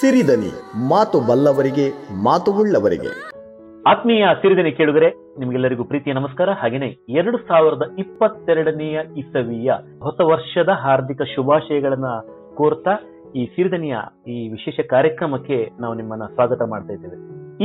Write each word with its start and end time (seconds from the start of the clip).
ಸಿರಿದನಿ, 0.00 0.78
ಮಾತು 0.88 1.20
ಬಲ್ಲವರಿಗೆ, 1.20 1.90
ಮಾತು 2.22 2.52
ಉಳ್ಳವರಿಗೆ. 2.52 3.32
ಆತ್ಮೀಯ 3.86 4.26
ಸಿರಿದನಿ 4.42 4.72
ಕೇಳಿದರೆ 4.72 5.38
ನಿಮಗೆಲ್ಲರಿಗೂ 5.38 5.84
ಪ್ರೀತಿಯ 5.84 6.12
ನಮಸ್ಕಾರ. 6.12 6.50
ಹಾಗೇನೆ 6.50 6.86
ಎರಡು 7.08 7.38
ಸಾವಿರದ 7.38 7.82
ಇಪ್ಪತ್ತೆರಡನೆಯ 7.98 9.00
ಇಸವಿಯ 9.16 9.72
ಹೊಸ 10.02 10.20
ವರ್ಷದ 10.24 10.68
ಹಾರ್ದಿಕ 10.68 11.22
ಶುಭಾಶಯಗಳನ್ನ 11.22 12.04
ಕೋರ್ತಾ 12.54 12.90
ಈ 13.36 13.46
ಸಿರಿದನಿಯ 13.46 13.96
ಈ 14.28 14.48
ವಿಶೇಷ 14.48 14.80
ಕಾರ್ಯಕ್ರಮಕ್ಕೆ 14.86 15.70
ನಾವು 15.80 15.94
ನಿಮ್ಮನ್ನ 15.94 16.24
ಸ್ವಾಗತ 16.34 16.62
ಮಾಡ್ತಾ 16.62 16.92
ಇದ್ದೇವೆ. 16.92 17.16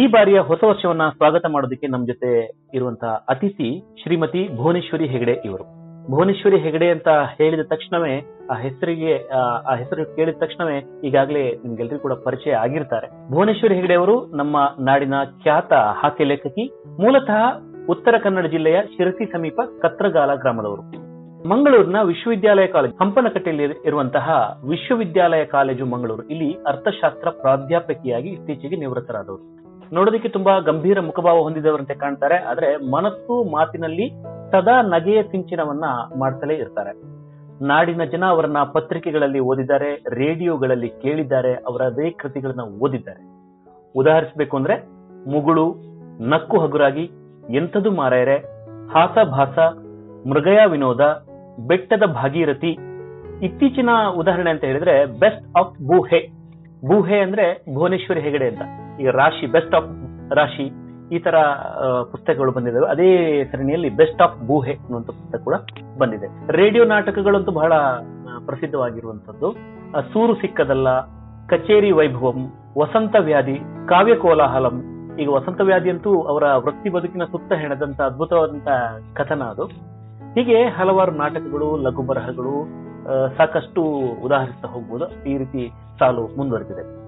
ಈ 0.03 0.07
ಬಾರಿಯ 0.07 0.39
ಹೊಸ 0.39 0.59
ವರ್ಷವನ್ನ 0.63 1.01
ಸ್ವಾಗತ 1.09 1.45
ಮಾಡೋದಕ್ಕೆ 1.45 1.87
ನಮ್ಮ 1.87 2.05
ಜೊತೆ 2.07 2.51
ಇರುವಂತಹ 2.73 3.25
ಅತಿಥಿ 3.29 3.83
ಶ್ರೀಮತಿ 4.03 4.55
ಭುವನೇಶ್ವರಿ 4.55 5.07
ಹೆಗಡೆ 5.07 5.31
ಇವರು. 5.31 5.80
ಭುವನೇಶ್ವರಿ 6.09 6.57
ಹೆಗಡೆ 6.59 6.89
ಅಂತ 6.89 7.07
ಹೇಳಿದ 7.07 7.61
ತಕ್ಷಣವೇ 7.61 8.19
ಆ 8.51 8.53
ಹೆಸರಿಗೆ 8.53 9.27
ಆ, 9.27 9.75
ಹೆಸರು 9.75 10.15
ಕೇಳಿದ 10.15 10.35
ತಕ್ಷಣವೇ 10.39 10.77
ಈಗಾಗಲೇ 11.03 11.51
ನಿಮ್ಗೆಲ್ಲರಿಗೂ 11.65 12.01
ಕೂಡ 12.01 12.13
ಪರಿಚಯ 12.13 12.51
ಆಗಿರ್ತಾರೆ. 12.51 13.07
ಭುವನೇಶ್ವರಿ 13.31 13.75
ಹೆಗಡೆ 13.75 13.93
ಅವರು 13.93 14.35
ನಮ್ಮ 14.35 14.57
ನಾಡಿನ 14.79 15.13
ಖ್ಯಾತ 15.43 15.73
ಹಾಕಿ 15.73 16.23
ಲೇಖಕಿ 16.23 16.65
ಮೂಲತಃ 16.99 17.37
ಉತ್ತರ 17.89 18.17
ಕನ್ನಡ 18.23 18.45
ಜಿಲ್ಲೆಯ 18.45 18.81
ಶಿರಸಿ 18.97 19.25
ಸಮೀಪ 19.25 19.61
ಕತ್ರಗಾಲ 19.81 20.35
ಗ್ರಾಮದವರು. 20.35 20.83
ಮಂಗಳೂರಿನ 21.49 22.01
ವಿಶ್ವವಿದ್ಯಾಲಯ 22.01 22.67
ಕಾಲೇಜು 22.67 23.03
ಹಂಪನಕಟ್ಟೆಯಲ್ಲಿ 23.03 23.63
ಇರುವಂತಹ 23.85 24.57
ವಿಶ್ವವಿದ್ಯಾಲಯ 24.69 25.45
ಕಾಲೇಜು 25.45 25.85
ಮಂಗಳೂರು. 25.85 26.23
ಇಲ್ಲಿ 26.29 26.57
ಅರ್ಥಶಾಸ್ತ್ರ 26.67 27.29
ಪ್ರಾಧ್ಯಾಪಕಿಯಾಗಿ 27.29 28.29
ಇತ್ತೀಚೆಗೆ 28.29 28.75
ನಿವೃತ್ತರಾದವರು. 28.75 29.61
ನೋಡೋದಕ್ಕೆ 29.93 30.29
ತುಂಬಾ 30.29 30.59
ಗಂಭೀರ 30.59 30.99
ಮುಖಭಾವ 30.99 31.41
ಹೊಂದಿದವರಂತೆ 31.41 31.93
ಕಾಣ್ತಾರೆ 31.93 32.35
ಆದ್ರೆ 32.35 32.91
ಮನಸ್ಸು 32.91 33.51
ಮಾತಿನಲ್ಲಿ 33.51 34.05
ಸದಾ 34.51 34.81
ನಗೆಯ 34.81 35.23
ಸಿಂಚನವನ್ನ 35.23 35.83
ಮಾಡ್ತಲೇ 36.19 36.53
ಇರ್ತಾರೆ. 36.53 37.21
ನಾಡಿನ 37.65 38.03
ಜನ 38.03 38.25
ಅವರನ್ನ 38.25 38.57
ಪತ್ರಿಕೆಗಳಲ್ಲಿ 38.73 39.39
ಓದಿದ್ದಾರೆ, 39.39 39.95
ರೇಡಿಯೋಗಳಲ್ಲಿ 39.95 40.89
ಕೇಳಿದ್ದಾರೆ, 40.89 41.53
ಅವರ 41.53 41.81
ಅದೇ 41.81 42.09
ಕೃತಿಗಳನ್ನ 42.09 42.59
ಓದಿದ್ದಾರೆ. 42.59 43.23
ಉದಾಹರಿಸಬೇಕು 43.95 44.57
ಅಂದ್ರೆ, 44.57 44.75
ಮುಗುಳು, 45.31 45.75
ನಕ್ಕು 46.29 46.59
ಹಗುರಾಗಿ 46.59 47.11
ಎಂಥದು 47.49 47.91
ಮಾರಾಯರೆ 47.91 48.37
ಹಾಸಭಾಸ 48.93 49.59
ಮೃಗಯ 50.27 50.65
ವಿನೋದ, 50.65 51.25
ಬೆಟ್ಟದ 51.67 52.03
ಭಾಗೀರಥಿ. 52.05 52.77
ಇತ್ತೀಚಿನ 53.43 53.89
ಉದಾಹರಣೆ 54.17 54.49
ಅಂತ 54.49 54.63
ಹೇಳಿದ್ರೆ 54.63 55.05
ಬೆಸ್ಟ್ 55.05 55.57
ಆಫ್ 55.57 55.87
ಭೂಹೆ. 55.87 56.27
ಭೂಹೆ 56.87 57.19
ಅಂದ್ರೆ 57.19 57.65
ಭುವನೇಶ್ವರಿ 57.73 58.21
ಹೆಗಡೆ 58.21 58.47
ಅಂತ. 58.47 58.61
ಈಗ 58.99 59.09
ರಾಶಿ 59.09 59.47
ಬೆಸ್ಟ್ 59.47 59.75
ಆಫ್ 59.75 59.85
ರಾಶಿ. 60.35 60.80
ಈ 61.11 61.19
ತರ 61.19 61.37
ಪುಸ್ತಕಗಳು 62.11 62.51
ಬಂದಿದ್ದಾವೆ. 62.51 62.87
ಅದೇ 62.87 63.09
ಸರಣಿಯಲ್ಲಿ 63.51 63.89
ಬೆಸ್ಟ್ 63.89 64.21
ಆಫ್ 64.21 64.37
ಬೂಹೆ 64.47 64.73
ಅನ್ನುವಂಥ 64.73 65.07
ಪುಸ್ತಕ 65.07 65.39
ಕೂಡ 65.39 65.55
ಬಂದಿದೆ. 65.97 66.51
ರೇಡಿಯೋ 66.51 66.85
ನಾಟಕಗಳಂತೂ 66.85 67.51
ಬಹಳ 67.51 67.73
ಪ್ರಸಿದ್ಧವಾಗಿರುವಂತದ್ದು. 68.45 69.51
ಸೂರು 70.13 70.33
ಸಿಕ್ಕದಲ್ಲ, 70.33 70.89
ಕಚೇರಿ 71.47 71.91
ವೈಭವಂ, 71.91 72.39
ವಸಂತ 72.79 73.15
ವ್ಯಾಧಿ, 73.19 73.57
ಕಾವ್ಯ 73.87 74.15
ಕೋಲಾಹಲಂ. 74.15 74.77
ಈಗ 75.19 75.29
ವಸಂತ 75.29 75.61
ವ್ಯಾಧಿ 75.61 75.89
ಅಂತೂ 75.89 76.21
ಅವರ 76.21 76.43
ವೃತ್ತಿ 76.65 76.89
ಬದುಕಿನ 76.89 77.23
ಸುತ್ತ 77.23 77.53
ಹೆಣದಂತ 77.53 78.01
ಅದ್ಭುತವಾದಂತ 78.01 78.67
ಕಥನ 79.17 79.43
ಅದು. 79.43 79.65
ಹೀಗೆ 80.35 80.63
ಹಲವಾರು 80.63 81.11
ನಾಟಕಗಳು 81.11 81.77
ಲಘು 81.77 82.01
ಬರಹಗಳು 82.01 82.55
ಸಾಕಷ್ಟು 83.37 83.81
ಉದಾಹರಿಸ್ತಾ 84.23 84.67
ಹೋಗ್ಬೋದು. 84.67 85.05
ಈ 85.25 85.37
ರೀತಿ 85.37 85.71
ಸಾಲು 85.99 86.23
ಮುಂದುವರೆದಿದೆ. 86.37 87.00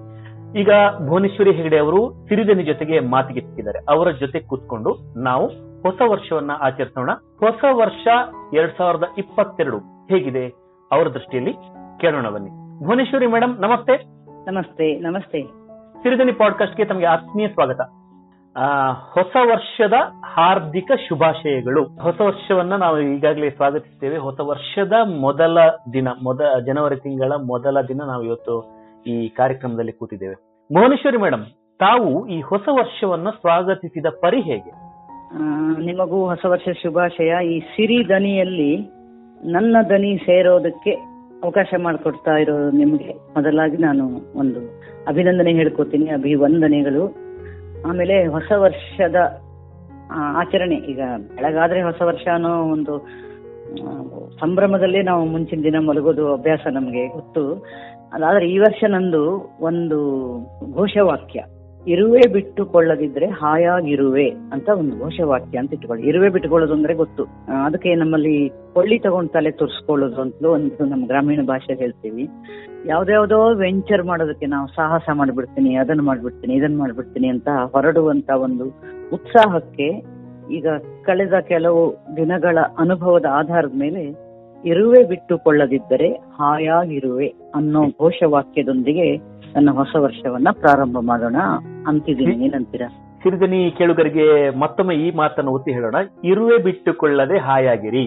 ಈಗ 0.56 0.70
ಭುವನೇಶ್ವರಿ 1.08 1.52
ಹೆಗಡೆ 1.52 1.78
ಅವರು 1.78 2.26
ಸಿರಿಧನಿ 2.28 2.64
ಜೊತೆಗೆ 2.64 3.00
ಮಾತಿಗೆ 3.00 3.40
ಸಿಕ್ಕಿದ್ದಾರೆ. 3.40 3.78
ಅವರ 3.88 4.10
ಜೊತೆ 4.10 4.40
ಕೂತ್ಕೊಂಡು 4.40 5.22
ನಾವು 5.22 5.46
ಹೊಸ 5.82 6.02
ವರ್ಷವನ್ನ 6.10 6.50
ಆಚರಿಸೋಣ. 6.60 7.10
ಹೊಸ 7.12 7.64
ವರ್ಷ 7.72 8.08
ಎರಡ್ 8.54 8.78
ಸಾವಿರದ 8.78 9.04
ಇಪ್ಪತ್ತೆರಡು 9.18 9.78
ಹೇಗಿದೆ? 9.78 10.48
ಅವರ 10.92 11.08
ದೃಷ್ಟಿಯಲ್ಲಿ 11.08 11.52
ಕೇಳೋಣ 12.00 12.28
ಬನ್ನಿ. 12.28 12.50
ಭುವನೇಶ್ವರಿ 12.84 13.26
ಮೇಡಮ್ 13.26 13.60
ನಮಸ್ತೆ. 13.60 13.96
ನಮಸ್ತೆ 14.50 14.98
ನಮಸ್ತೆ. 14.98 15.42
ಸಿರಿಧನಿ 16.02 16.32
ಪಾಡ್ಕಾಸ್ಟ್ಗೆ 16.32 16.84
ತಮಗೆ 16.84 17.06
ಆತ್ಮೀಯ 17.06 17.48
ಸ್ವಾಗತ. 17.48 17.80
ಆ, 18.56 18.92
ಹೊಸ 18.92 19.36
ವರ್ಷದ 19.50 19.92
ಹಾರ್ದಿಕ 20.24 20.90
ಶುಭಾಶಯಗಳು. 21.08 21.84
ಹೊಸ 21.84 22.20
ವರ್ಷವನ್ನ 22.20 22.76
ನಾವು 22.76 23.00
ಈಗಾಗಲೇ 23.00 23.50
ಸ್ವಾಗತಿಸ್ತೇವೆ. 23.50 24.16
ಹೊಸ 24.16 24.40
ವರ್ಷದ 24.40 24.92
ಮೊದಲ 25.04 25.58
ದಿನ 25.92 26.08
ಮೊದ 26.22 26.40
ಜನವರಿ 26.66 26.96
ತಿಂಗಳ 26.96 27.32
ಮೊದಲ 27.32 27.80
ದಿನ 27.80 28.02
ನಾವು 28.06 28.22
ಇವತ್ತು 28.22 28.73
ಈ 29.06 29.28
ಕಾರ್ಯಕ್ರಮದಲ್ಲಿ 29.28 29.92
ಕೂತಿದ್ದೇವೆ. 29.92 30.34
ಭುವನೇಶ್ವರಿ 30.72 31.16
ಮೇಡಮ್ 31.16 31.44
ತಾವು 31.78 32.26
ಈ 32.26 32.40
ಹೊಸ 32.40 32.68
ವರ್ಷವನ್ನು 32.72 33.30
ಸ್ವಾಗತಿಸಿದ 33.30 34.06
ಪರಿ 34.20 34.40
ಹೇಗೆ? 34.40 34.72
ನಿಮಗೂ 35.86 36.24
ಹೊಸ 36.28 36.44
ವರ್ಷ 36.46 36.68
ಶುಭಾಶಯ. 36.82 37.32
ಈ 37.46 37.60
ಸಿರಿ 37.60 38.08
ದನಿಯಲ್ಲಿ 38.08 38.76
ನನ್ನ 39.44 39.76
ದನಿ 39.88 40.16
ಸೇರೋದಕ್ಕೆ 40.16 40.90
ಅವಕಾಶ 41.44 41.74
ಮಾಡಿಕೊಡ್ತಾ 41.82 42.36
ಇರೋ 42.36 42.70
ನಿಮಗೆ. 42.70 43.12
ಮೊದಲಾಗಿ 43.12 43.76
ನಾನು 43.76 44.04
ಒಂದು 44.38 44.60
ಅಭಿನಂದನೆ 45.08 45.52
ಹೇಳ್ಕೊತೀನಿ, 45.52 46.06
ಅಭಿವಂದನೆಗಳು. 46.06 47.04
ಆಮೇಲೆ 47.88 48.26
ಹೊಸ 48.26 48.52
ವರ್ಷದ 48.56 49.16
ಆಚರಣೆ. 50.10 50.76
ಈಗ 50.76 51.00
ಬೆಳಗಾದ್ರೆ 51.36 51.82
ಹೊಸ 51.82 52.02
ವರ್ಷ 52.02 52.28
ಅನ್ನೋ 52.34 52.62
ಒಂದು 52.62 52.94
ಸಂಭ್ರಮದಲ್ಲೇ 54.40 55.02
ನಾವು 55.02 55.24
ಮುಂಚಿನ 55.24 55.60
ದಿನ 55.62 55.78
ಮಲಗೋದು 55.78 56.32
ಅಭ್ಯಾಸ 56.32 56.66
ನಮಗೆ 56.70 57.06
ಗೊತ್ತು. 57.06 57.66
ಅದಾದ್ರೆ 58.14 58.46
ಈ 58.54 58.56
ವರ್ಷ 58.64 58.80
ನಂದು 58.94 59.22
ಒಂದು 59.68 59.98
ಘೋಷವಾಕ್ಯ, 60.78 61.40
ಇರುವೆ 61.84 62.20
ಬಿಟ್ಟುಕೊಳ್ಳದಿದ್ರೆ 62.34 63.26
ಹಾಯಾಗಿರುವೆ 63.40 64.26
ಅಂತ 64.54 64.68
ಒಂದು 64.80 64.94
ಘೋಷವಾಕ್ಯ 65.04 65.60
ಅಂತ 65.62 65.76
ಇಟ್ಕೊಳ್ಳಿ 65.76 66.04
ಇರುವೆ 66.10 66.28
ಬಿಟ್ಟುಕೊಳ್ಳೋದು 66.34 66.74
ಅಂದ್ರೆ 66.76 66.94
ಗೊತ್ತು. 67.00 67.24
ಅದಕ್ಕೆ 67.66 67.90
ನಮ್ಮಲ್ಲಿ 68.02 68.36
ಕೊಳ್ಳಿ 68.76 68.96
ತಗೊಂಡ್ 69.06 69.32
ತಲೆ 69.36 69.50
ತುರ್ಸ್ಕೊಳ್ಳೋದು 69.60 70.20
ಅಂತಲೂ 70.24 70.50
ಒಂದು 70.56 70.86
ನಮ್ಮ 70.92 71.04
ಗ್ರಾಮೀಣ 71.10 71.42
ಭಾಷೆ 71.50 71.74
ಹೇಳ್ತೀವಿ. 71.82 72.24
ಯಾವ್ದ್ಯಾವ್ದೋ 72.92 73.40
ವೆಂಚರ್ 73.64 74.04
ಮಾಡೋದಕ್ಕೆ 74.10 74.46
ನಾವು 74.54 74.66
ಸಾಹಸ 74.78 75.08
ಮಾಡ್ಬಿಡ್ತೀನಿ, 75.20 75.72
ಅದನ್ನ 75.82 76.02
ಮಾಡ್ಬಿಡ್ತೀನಿ, 76.10 76.54
ಇದನ್ನ 76.60 76.78
ಮಾಡ್ಬಿಡ್ತೀನಿ 76.84 77.28
ಅಂತ 77.34 77.48
ಹೊರಡುವಂತ 77.74 78.30
ಒಂದು 78.46 78.66
ಉತ್ಸಾಹಕ್ಕೆ 79.18 79.88
ಈಗ 80.56 80.68
ಕಳೆದ 81.06 81.36
ಕೆಲವು 81.52 81.82
ದಿನಗಳ 82.16 82.58
ಅನುಭವದ 82.82 83.26
ಆಧಾರದ 83.40 83.76
ಮೇಲೆ 83.84 84.02
ಇರುವೆ 84.64 85.04
ಬಿಟ್ಟುಕೊಳ್ಳದಿದ್ದರೆ 85.04 86.08
ಹಾಯಾಗಿರುವೆ 86.12 87.26
ಅನ್ನೋ 87.54 87.86
ಘೋಷವಾಕ್ಯದೊಂದಿಗೆ 87.86 89.16
ನನ್ನ 89.56 89.70
ಹೊಸ 89.70 89.88
ವರ್ಷವನ್ನ 89.98 90.48
ಪ್ರಾರಂಭ 90.52 90.96
ಮಾಡೋಣ. 91.00 91.36
ಅಂತಿದ್ದೀನಿ. 91.86 92.44
ಏನಂತೀರಾ? 92.44 92.88
ಸಿರಿದನಿ 93.22 93.74
ಕೇಳುಗರಿಗೆ 93.78 94.58
ಮತ್ತೊಮ್ಮೆ 94.58 94.94
ಈ 94.94 95.16
ಮಾತನ್ನು 95.16 95.50
ಒತ್ತಿ 95.50 95.72
ಹೇಳೋಣ. 95.72 95.94
ಇರುವೆ 96.24 96.58
ಬಿಟ್ಟುಕೊಳ್ಳದೆ 96.58 97.38
ಹಾಯಾಗಿರಿ 97.38 98.06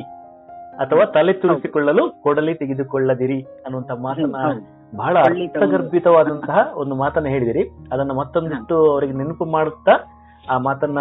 ಅಥವಾ 0.78 1.06
ತಲೆ 1.06 1.34
ತುರಿಸಿಕೊಳ್ಳಲು 1.34 2.22
ಕೊಡಲಿ 2.22 2.54
ತೆಗೆದುಕೊಳ್ಳದಿರಿ 2.54 3.42
ಅನ್ನುವಂತ 3.42 3.92
ಮಾತನ್ನ 3.92 4.36
ಬಹಳ. 4.96 5.18
ಅರ್ಥಗರ್ಭಿತವಾದಂತಹ 5.18 6.72
ಒಂದು 6.76 6.96
ಮಾತನ್ನ 6.96 7.28
ಹೇಳಿದಿರಿ. 7.28 7.70
ಅದನ್ನ 7.92 8.12
ಮತ್ತೊಂದಿಷ್ಟು 8.12 8.92
ಅವರಿಗೆ 8.92 9.14
ನೆನಪು 9.14 9.46
ಮಾಡುತ್ತಾ 9.46 9.92
ಆ 10.50 10.58
ಮಾತನ್ನ 10.58 11.00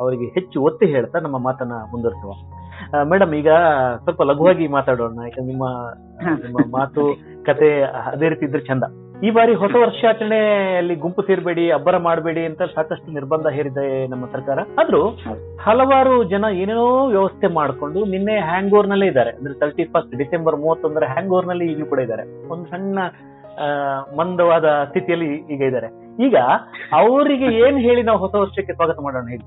ಅವರಿಗೆ 0.00 0.24
ಹೆಚ್ಚು 0.26 0.62
ಒತ್ತಿ 0.62 0.86
ಹೇಳ್ತಾ 0.86 1.18
ನಮ್ಮ 1.18 1.38
ಮಾತನ್ನ 1.38 1.72
ಮುಂದುವರಿಸುವ. 1.90 2.32
ಮೇಡಮ್ 3.04 3.34
ಈಗ 3.34 3.50
ಸ್ವಲ್ಪ 4.02 4.22
ಲಘುವಾಗಿ 4.22 4.66
ಮಾತಾಡೋಣ. 4.66 5.18
ಯಾಕಂದ್ರೆ 5.22 5.46
ನಿಮ್ಮ 5.46 5.64
ನಿಮ್ಮ 6.42 6.58
ಮಾತು 6.78 7.02
ಕತೆ 7.44 7.82
ಅದೇ 7.82 8.28
ರೀತಿ 8.28 8.44
ಇದ್ರೆ 8.44 8.60
ಚಂದ. 8.60 8.84
ಈ 9.24 9.30
ಬಾರಿ 9.30 9.54
ಹೊಸ 9.54 9.74
ವರ್ಷಾಚರಣೆಯಲ್ಲಿ 9.74 10.94
ಗುಂಪು 10.94 11.22
ಸೇರ್ಬೇಡಿ 11.22 11.70
ಅಬ್ಬರ 11.70 11.96
ಮಾಡಬೇಡಿ 11.96 12.46
ಅಂತ 12.46 12.62
ಸಾಕಷ್ಟು 12.62 13.12
ನಿರ್ಬಂಧ 13.12 13.46
ಹೇರಿದೆ 13.46 14.06
ನಮ್ಮ 14.06 14.26
ಸರ್ಕಾರ. 14.26 14.58
ಆದ್ರೂ 14.80 15.08
ಹಲವಾರು 15.60 16.24
ಜನ 16.24 16.44
ಏನೇನೋ 16.52 17.06
ವ್ಯವಸ್ಥೆ 17.06 17.46
ಮಾಡ್ಕೊಂಡು 17.46 18.04
ನಿನ್ನೆ 18.04 18.40
ಹ್ಯಾಂಗ್ 18.40 18.74
ಓವರ್ 18.74 18.88
ನಲ್ಲೇ 18.88 19.06
ಇದ್ದಾರೆ. 19.06 19.30
ಅಂದ್ರೆ 19.30 19.54
ತರ್ಟಿ 19.54 19.84
ಫಸ್ಟ್ 19.84 20.16
ಡಿಸೆಂಬರ್ 20.16 20.56
ಮೂವತ್ತೊಂದರ 20.56 21.04
ಹ್ಯಾಂಗ್ 21.04 21.32
ಓವರ್ನಲ್ಲಿ 21.32 21.72
ಈಗಲೂ 21.72 21.86
ಕೂಡ 21.86 21.98
ಇದ್ದಾರೆ. 21.98 22.48
ಒಂದು 22.48 22.70
ಸಣ್ಣ 22.70 22.98
ಆ, 23.58 23.66
ಮಂದವಾದ 24.16 24.84
ಸ್ಥಿತಿಯಲ್ಲಿ 24.84 25.34
ಈಗ 25.54 25.62
ಇದ್ದಾರೆ. 25.62 25.88
ಈಗ 26.20 26.36
ಅವರಿಗೆ 26.92 27.44
ಏನ್ 27.44 27.78
ಹೇಳಿ 27.78 28.02
ನಾವು 28.02 28.18
ಹೊಸ 28.18 28.34
ವರ್ಷಕ್ಕೆ 28.34 28.72
ಸ್ವಾಗತ 28.72 28.98
ಮಾಡೋಣ 29.02 29.28
ಹೇಳಿ. 29.28 29.46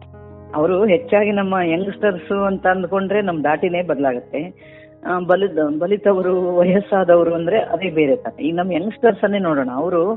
ಅವರು 0.55 0.85
ಹೆಚ್ಚಾಗಿ 0.85 1.31
ನಮ್ಮ 1.31 1.55
ಯಂಗ್ಸ್ಟರ್ಸ್ 1.63 2.31
ಅಂತ 2.31 2.67
ಅಂದ್ಕೊಂಡ್ರೆ 2.67 3.21
ನಮ್ 3.21 3.43
ದಾಟಿನೇ 3.43 3.81
ಬದಲಾಗುತ್ತೆ. 3.81 4.41
ಬಲಿದ 5.27 5.59
ಬಲಿತವರು, 5.79 6.55
ವಯಸ್ಸಾದವರು 6.55 7.33
ಅಂದ್ರೆ 7.33 7.59
ಅದೇ 7.59 7.89
ಬೇರೆ 7.89 8.15
ತಾನೆ 8.15 8.43
ಈಗ 8.43 8.55
ನಮ್ಮ 8.55 8.71
ಯಂಗ್ಸ್ಟರ್ಸ್ 8.71 9.23
ಅನ್ನೇ 9.23 9.39
ನೋಡೋಣ. 9.39 9.69
ಅವರು 9.73 10.13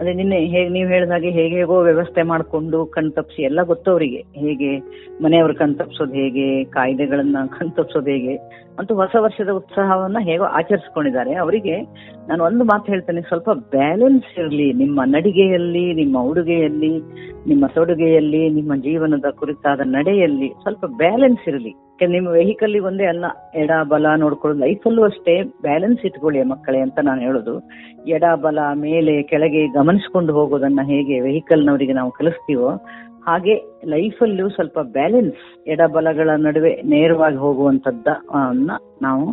ಅದೇ 0.00 0.12
ನಿನ್ನೆ 0.12 0.38
ಹೇಗೆ 0.38 0.68
ನೀವು 0.68 0.88
ಹೇಳಿದ 0.88 1.10
ಹಾಗೆ 1.10 1.30
ಹೇಗೆ 1.30 1.56
ಹೇಗೋ 1.56 1.80
ವ್ಯವಸ್ಥೆ 1.80 2.22
ಮಾಡ್ಕೊಂಡು 2.22 2.86
ಕಣ್ತಪ್ಸಿ 2.86 3.42
ಎಲ್ಲ 3.42 3.62
ಗೊತ್ತು 3.62 3.90
ಅವರಿಗೆ. 3.90 4.24
ಹೇಗೆ 4.34 4.78
ಮನೆಯವ್ರ 5.22 5.52
ಕಣ್ತಪ್ಸೋದು 5.52 6.12
ಹೇಗೆ, 6.12 6.64
ಕಾಯ್ದೆಗಳನ್ನ 6.64 7.36
ಕಣ್ತಪ್ಸೋದು 7.58 8.10
ಹೇಗೆ. 8.10 8.36
ಅಂತೂ 8.78 8.94
ಹೊಸ 8.94 9.16
ವರ್ಷದ 9.18 9.48
ಉತ್ಸಾಹವನ್ನ 9.48 10.16
ಹೇಗೋ 10.20 10.44
ಆಚರಿಸ್ಕೊಂಡಿದ್ದಾರೆ. 10.44 11.34
ಅವರಿಗೆ 11.34 11.80
ನಾನು 12.28 12.44
ಒಂದು 12.44 12.64
ಮಾತು 12.64 12.92
ಹೇಳ್ತೇನೆ, 12.92 13.20
ಸ್ವಲ್ಪ 13.20 13.50
ಬ್ಯಾಲೆನ್ಸ್ 13.50 14.38
ಇರಲಿ, 14.38 14.72
ನಿಮ್ಮ 14.72 15.00
ನಡಿಗೆಯಲ್ಲಿ, 15.04 15.94
ನಿಮ್ಮ 15.94 16.18
ಉಡುಗೆಯಲ್ಲಿ, 16.18 16.98
ನಿಮ್ಮ 17.46 17.66
ತೊಡುಗೆಯಲ್ಲಿ, 17.66 18.50
ನಿಮ್ಮ 18.50 18.74
ಜೀವನದ 18.74 19.24
ಕುರಿತಾದ 19.30 19.80
ನಡೆಯಲ್ಲಿ 19.80 20.48
ಸ್ವಲ್ಪ 20.48 20.84
ಬ್ಯಾಲೆನ್ಸ್ 20.86 21.48
ಇರಲಿ. 21.48 21.74
ನಿಮ್ಮ 22.06 22.28
ವೆಹಿಕಲ್ 22.28 22.80
ಒಂದೇ 22.80 23.04
ಅಲ್ಲ 23.04 23.24
ಎಡ, 23.54 23.70
ಬಲ 23.88 24.06
ನೋಡ್ಕೊಳ್ಳೋದು 24.16 24.64
ಲೈಫಲ್ಲೂ 24.64 25.04
ಅಷ್ಟೇ 25.04 25.42
ಬ್ಯಾಲೆನ್ಸ್ 25.42 26.06
ಇಟ್ಕೊಳ್ಳಿ 26.06 26.42
ಮಕ್ಕಳೇ 26.42 26.78
ಅಂತ 26.78 26.98
ನಾನು 27.02 27.20
ಹೇಳೋದು. 27.20 27.68
ಎಡ, 28.06 28.24
ಬಲ, 28.34 28.58
ಮೇಲೆ, 28.74 29.22
ಕೆಳಗೆ 29.22 29.66
ಗಮನಿಸ್ಕೊಂಡು 29.66 30.32
ಹೋಗೋದನ್ನ 30.32 30.80
ಹೇಗೆ 30.82 31.20
ವೆಹಿಕಲ್ 31.20 31.66
ನವರಿಗೆ 31.66 31.92
ನಾವು 31.92 32.10
ಕಲಿಸ್ತೀವೋ 32.10 32.80
ಹಾಗೆ 33.26 33.80
ಲೈಫಲ್ಲೂ 33.84 34.48
ಸ್ವಲ್ಪ 34.48 34.78
ಬ್ಯಾಲೆನ್ಸ್ 34.80 35.68
ಎಡಬಲಗಳ 35.68 36.30
ನಡುವೆ 36.36 36.74
ನೇರವಾಗಿ 36.74 37.36
ಹೋಗುವಂತದ್ದನ್ನ 37.36 38.70
ನಾವು 39.02 39.32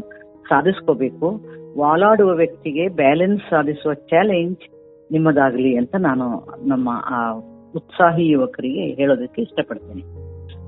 ಸಾಧಿಸ್ಕೋಬೇಕು. 0.50 1.42
ವಾಲಾಡುವ 1.78 2.32
ವ್ಯಕ್ತಿಗೆ 2.32 2.88
ಬ್ಯಾಲೆನ್ಸ್ 2.88 3.44
ಸಾಧಿಸುವ 3.50 3.94
ಚಾಲೆಂಜ್ 3.94 4.58
ನಿಮ್ಮದಾಗ್ಲಿ 5.12 5.78
ಅಂತ 5.78 5.96
ನಾನು 6.00 6.48
ನಮ್ಮ, 6.68 6.90
ಆ, 7.06 7.32
ಉತ್ಸಾಹಿ 7.76 8.28
ಯುವಕರಿಗೆ 8.28 8.94
ಹೇಳೋದಕ್ಕೆ 8.94 9.42
ಇಷ್ಟಪಡ್ತೇನೆ. 9.42 10.02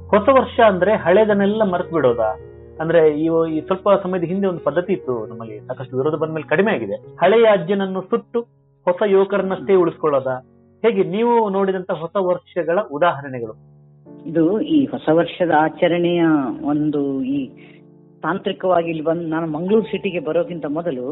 ಹೊಸ 0.07 0.29
ವರ್ಷ 0.31 0.59
ಅಂದ್ರೆ 0.59 0.95
ಹಳೇದನ್ನೆಲ್ಲ 0.95 1.63
ಮರೆತು 1.63 1.91
ಬಿಡೋದಾ 1.91 2.39
ಅಂದ್ರೆ 2.79 3.19
ಈ 3.19 3.61
ಸ್ವಲ್ಪ 3.61 3.89
ಸಮಯದ 4.03 4.23
ಹಿಂದೆ 4.23 4.47
ಒಂದು 4.47 4.59
ಪದ್ಧತಿ 4.59 4.93
ಇತ್ತು 4.93 5.25
ನಮ್ಮಲ್ಲಿ, 5.25 5.59
ಸಾಕಷ್ಟು 5.59 5.97
ವಿರೋಧ 5.97 6.13
ಬಂದ 6.13 6.31
ಮೇಲೆ 6.31 6.49
ಕಡಿಮೆ 6.49 6.71
ಆಗಿದೆ. 6.71 6.95
ಹಳೆಯ 6.95 7.45
ಅಜ್ಜನನ್ನು 7.45 8.01
ಸುಟ್ಟು 8.01 8.41
ಹೊಸ 8.85 9.01
ಯುವಕರನ್ನಷ್ಟೇ 9.05 9.75
ಉಳಿಸ್ಕೊಳ್ಳೋದಾ? 9.75 10.50
ಹೇಗೆ 10.83 11.03
ನೀವು 11.03 11.33
ನೋಡಿದಂತ 11.49 11.91
ಹೊಸ 12.03 12.15
ವರ್ಷಗಳ 12.29 12.79
ಉದಾಹರಣೆಗಳು? 12.91 13.53
ಇದು 14.25 14.43
ಈ 14.75 14.77
ಹೊಸ 14.85 15.07
ವರ್ಷದ 15.13 15.53
ಆಚರಣೆಯ 15.57 16.21
ಒಂದು 16.63 17.01
ಈ 17.23 17.37
ತಾಂತ್ರಿಕವಾಗಿ 18.21 18.89
ಇಲ್ಲಿ 18.89 19.03
ಬಂದು 19.03 19.25
ನಾನು 19.27 19.47
ಮಂಗಳೂರು 19.51 19.87
ಸಿಟಿಗೆ 19.91 20.19
ಬರೋಕ್ಕಿಂತ 20.19 20.65
ಮೊದಲು 20.69 21.05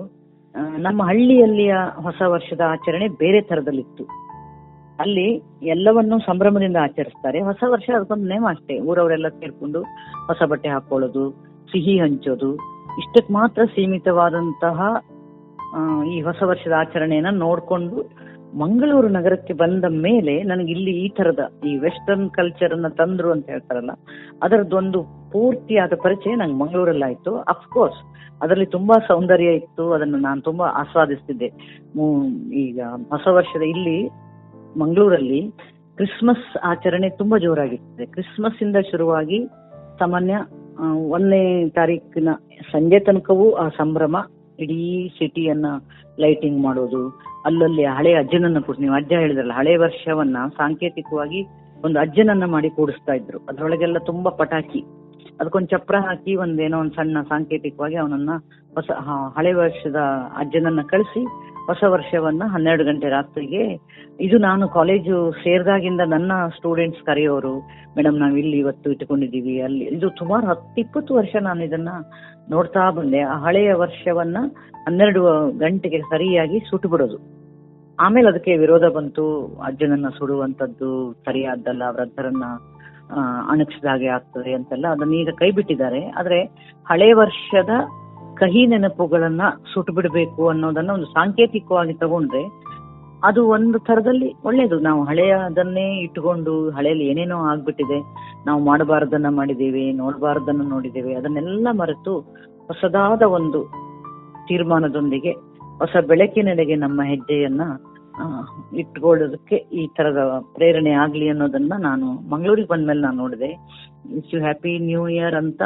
ನಮ್ಮ 0.78 1.02
ಹಳ್ಳಿಯಲ್ಲಿಯ 1.04 1.74
ಹೊಸ 1.96 2.22
ವರ್ಷದ 2.28 2.64
ಆಚರಣೆ 2.68 3.08
ಬೇರೆ 3.08 3.42
ತರದಲ್ಲಿತ್ತು 3.42 4.04
ಅಲ್ಲಿ 5.00 5.28
ಎಲ್ಲವನ್ನು 5.64 6.18
ಸಂಭ್ರಮದಿಂದ 6.20 6.78
ಆಚರಿಸ್ತಾರೆ. 6.82 7.40
ಹೊಸ 7.42 7.64
ವರ್ಷ 7.68 7.88
ಅದಕ್ಕೊಂದು 7.96 8.28
ನೇಮ 8.30 8.46
ಅಷ್ಟೇ. 8.50 8.76
ಊರವರೆಲ್ಲ 8.80 9.28
ಸೇರ್ಕೊಂಡು 9.40 9.82
ಹೊಸ 10.28 10.42
ಬಟ್ಟೆ 10.50 10.70
ಹಾಕೊಳ್ಳೋದು, 10.70 11.24
ಸಿಹಿ 11.72 11.96
ಹಂಚೋದು 12.00 12.50
ಇಷ್ಟಕ್ಕೆ 13.02 13.34
ಮಾತ್ರ 13.34 13.62
ಸೀಮಿತವಾದಂತಹ 13.76 14.80
ಈ 16.14 16.18
ಹೊಸ 16.22 16.42
ವರ್ಷದ 16.44 16.76
ಆಚರಣೆಯನ್ನ 16.78 17.32
ನೋಡ್ಕೊಂಡು 17.40 17.98
ಮಂಗಳೂರು 18.54 19.08
ನಗರಕ್ಕೆ 19.08 19.54
ಬಂದ 19.54 19.86
ಮೇಲೆ 19.90 20.44
ನನಗೆ 20.44 20.72
ಇಲ್ಲಿ 20.72 20.92
ಈ 20.92 21.10
ತರದ 21.10 21.40
ಈ 21.68 21.78
ವೆಸ್ಟರ್ನ್ 21.78 22.30
ಕಲ್ಚರ್ 22.30 22.74
ಅನ್ನ 22.74 22.88
ತಂದ್ರು 22.88 23.32
ಅಂತ 23.32 23.50
ಹೇಳ್ತಾರಲ್ಲ 23.50 23.92
ಅದರದ್ದೊಂದು 24.44 25.04
ಪೂರ್ತಿಯಾದ 25.32 25.94
ಪರಿಚಯ 26.04 26.36
ನಂಗೆ 26.36 26.56
ಮಂಗಳೂರಲ್ಲಿ 26.56 27.06
ಆಯ್ತು 27.06 27.38
ಅಫ್ಕೋರ್ಸ್ 27.38 28.00
ಅದರಲ್ಲಿ 28.42 28.66
ತುಂಬಾ 28.66 28.96
ಸೌಂದರ್ಯ 29.08 29.46
ಇತ್ತು, 29.46 29.92
ಅದನ್ನು 29.92 30.18
ನಾನು 30.18 30.42
ತುಂಬಾ 30.42 30.66
ಆಸ್ವಾದಿಸ್ತಿದ್ದೆ. 30.66 31.50
ಈಗ 32.54 32.82
ಹೊಸ 33.10 33.28
ವರ್ಷದ 33.28 33.62
ಇಲ್ಲಿ 33.62 34.10
ಮಂಗಳೂರಲ್ಲಿ 34.80 35.42
ಕ್ರಿಸ್ಮಸ್ 35.96 36.58
ಆಚರಣೆ 36.64 37.10
ತುಂಬಾ 37.10 37.38
ಜೋರಾಗಿರ್ತದೆ. 37.38 38.06
ಕ್ರಿಸ್ಮಸ್ 38.06 38.64
ಇಂದ 38.64 38.76
ಶುರುವಾಗಿ 38.92 39.46
ಸಾಮಾನ್ಯ 40.00 40.36
ಒಂದನೇ 41.10 41.70
ತಾರೀಕಿನ 41.70 42.30
ಸಂಜೆ 42.72 43.00
ತನಕವೂ 43.00 43.52
ಆ 43.52 43.70
ಸಂಭ್ರಮ 43.70 44.18
ಇಡೀ 44.60 45.10
ಸಿಟಿಯನ್ನ 45.10 45.66
ಲೈಟಿಂಗ್ 46.20 46.64
ಮಾಡೋದು 46.64 47.29
ಅಲ್ಲಲ್ಲಿ 47.46 47.86
ಹಳೆ 47.86 48.14
ಅಜ್ಜನನ್ನ 48.14 48.60
ಕೂಡ 48.60 48.76
ನೀವು 48.80 48.96
ಅಜ್ಜ 48.96 49.12
ಹೇಳಿದ್ರಲ್ಲ, 49.14 49.54
ಹಳೆ 49.54 49.76
ವರ್ಷವನ್ನ 49.76 50.38
ಸಾಂಕೇತಿಕವಾಗಿ 50.58 51.42
ಒಂದು 51.86 52.00
ಅಜ್ಜನನ್ನ 52.00 52.46
ಮಾಡಿ 52.46 52.70
ಕೂಡಿಸ್ತಾ 52.70 53.14
ಇದ್ರು. 53.14 53.40
ಅದ್ರೊಳಗೆಲ್ಲ 53.50 53.98
ತುಂಬಾ 53.98 54.32
ಪಟಾಕಿ. 54.32 54.82
ಅದಕ್ಕೊಂದು 55.40 55.68
ಚಪ್ರ 55.68 55.96
ಹಾಕಿ 56.00 56.36
ಒಂದೇನೋ 56.36 56.80
ಒಂದು 56.80 56.96
ಸಣ್ಣ 56.96 57.22
ಸಾಂಕೇತಿಕವಾಗಿ 57.22 57.96
ಅವನನ್ನ 57.96 58.30
ಹೊಸ 58.76 58.92
ಹಳೆ 59.38 59.54
ವರ್ಷದ 59.54 59.96
ಅಜ್ಜನನ್ನ 60.38 60.82
ಕಳಿಸಿ 60.82 61.22
ಹೊಸ 61.66 61.84
ವರ್ಷವನ್ನ 61.88 62.44
ಹನ್ನೆರಡು 62.46 62.84
ಗಂಟೆ 62.84 63.10
ರಾತ್ರಿಗೆ 63.10 63.64
ಇದು 64.20 64.38
ನಾನು 64.38 64.68
ಕಾಲೇಜು 64.70 65.32
ಸೇರಿದಾಗಿಂದ 65.32 66.02
ನನ್ನ 66.06 66.32
ಸ್ಟೂಡೆಂಟ್ಸ್ 66.48 67.04
ಕರೆಯೋರು 67.04 67.60
ಮೇಡಮ್ 67.98 68.18
ನಾವ್ 68.18 68.40
ಇಲ್ಲಿ 68.40 68.58
ಇವತ್ತು 68.58 68.92
ಇಟ್ಕೊಂಡಿದೀವಿ 68.92 69.62
ಅಲ್ಲಿ 69.62 69.86
ಇದು 69.86 70.10
ಸುಮಾರು 70.10 70.48
ಹತ್ತು 70.48 70.82
ಇಪ್ಪತ್ತು 70.82 71.16
ವರ್ಷ 71.16 71.36
ನಾನು 71.42 71.64
ಇದನ್ನ 71.64 71.90
ನೋಡ್ತಾ 72.52 72.84
ಬಂದೆ. 72.98 73.20
ಆ 73.32 73.36
ಹಳೆಯ 73.46 73.70
ವರ್ಷವನ್ನ 73.84 74.38
ಹನ್ನೆರಡು 74.86 75.22
ಗಂಟೆಗೆ 75.60 76.00
ಸರಿಯಾಗಿ 76.12 76.60
ಸುಟ್ಟು 76.70 76.88
ಬಿಡೋದು 76.90 77.18
ಆಮೇಲೆ 78.00 78.28
ಅದಕ್ಕೆ 78.30 78.54
ವಿರೋಧ 78.58 78.86
ಬಂತು. 78.96 79.24
ಅಜ್ಜನನ್ನ 79.68 80.10
ಸುಡುವಂತದ್ದು 80.18 80.90
ಸರಿಯಾದ್ದಲ್ಲ, 81.26 81.84
ವೃದ್ಧರನ್ನ 81.96 82.46
ಹಾಗೆ 83.90 84.08
ಆಗ್ತದೆ 84.18 84.52
ಅಂತೆಲ್ಲ 84.54 84.88
ಅದನ್ನ 84.88 85.14
ಈಗ 85.22 85.32
ಕೈ 85.42 85.50
ಬಿಟ್ಟಿದ್ದಾರೆ. 85.58 86.02
ಆದ್ರೆ 86.20 86.40
ಹಳೆ 86.90 87.10
ವರ್ಷದ 87.22 87.74
ಕಹಿ 88.42 88.62
ನೆನಪುಗಳನ್ನ 88.72 89.44
ಸುಟ್ಟು 89.72 89.92
ಬಿಡಬೇಕು 89.94 90.42
ಅನ್ನೋದನ್ನ 90.50 90.92
ಒಂದು 90.98 91.08
ಸಾಂಕೇತಿಕವಾಗಿ 91.16 91.94
ತಗೊಂಡ್ರೆ 92.04 92.44
ಅದು 93.24 93.42
ಒಂದು 93.48 93.78
ತರದಲ್ಲಿ 93.80 94.28
ಒಳ್ಳೇದು. 94.46 94.76
ನಾವು 94.80 95.02
ಹಳೆಯದನ್ನೇ 95.04 95.86
ಇಟ್ಟುಕೊಂಡು 96.00 96.54
ಹಳೆಯಲ್ಲಿ 96.70 97.06
ಏನೇನೋ 97.06 97.38
ಆಗ್ಬಿಟ್ಟಿದೆ, 97.52 97.98
ನಾವು 98.46 98.60
ಮಾಡಬಾರದನ್ನ 98.64 99.30
ಮಾಡಿದ್ದೇವೆ, 99.30 99.84
ನೋಡಬಾರದನ್ನ 99.92 100.66
ನೋಡಿದ್ದೇವೆ, 100.70 101.14
ಅದನ್ನೆಲ್ಲ 101.14 101.68
ಮರೆತು 101.72 102.14
ಹೊಸದಾದ 102.68 103.24
ಒಂದು 103.38 103.60
ತೀರ್ಮಾನದೊಂದಿಗೆ 104.48 105.32
ಹೊಸ 105.80 105.96
ಬೆಳಕಿನೆಡೆಗೆ 106.08 106.76
ನಮ್ಮ 106.76 107.02
ಹೆಜ್ಜೆಯನ್ನ 107.04 107.62
ಇಟ್ಕೊಳ್ಳೋದಕ್ಕೆ 108.78 109.58
ಈ 109.80 109.84
ತರದ 109.98 110.22
ಪ್ರೇರಣೆ 110.56 110.94
ಆಗ್ಲಿ 111.04 111.28
ಅನ್ನೋದನ್ನ 111.30 111.74
ನಾನು 111.80 112.08
ಮಂಗಳೂರಿಗೆ 112.32 112.68
ಬಂದ್ಮೇಲೆ 112.68 113.02
ನಾನು 113.02 113.18
ನೋಡಿದೆ. 113.18 113.50
It's 114.18 114.34
you 114.34 114.40
happy 114.42 114.74
new 114.88 115.04
year 115.08 115.36
ಅಂತ 115.36 115.62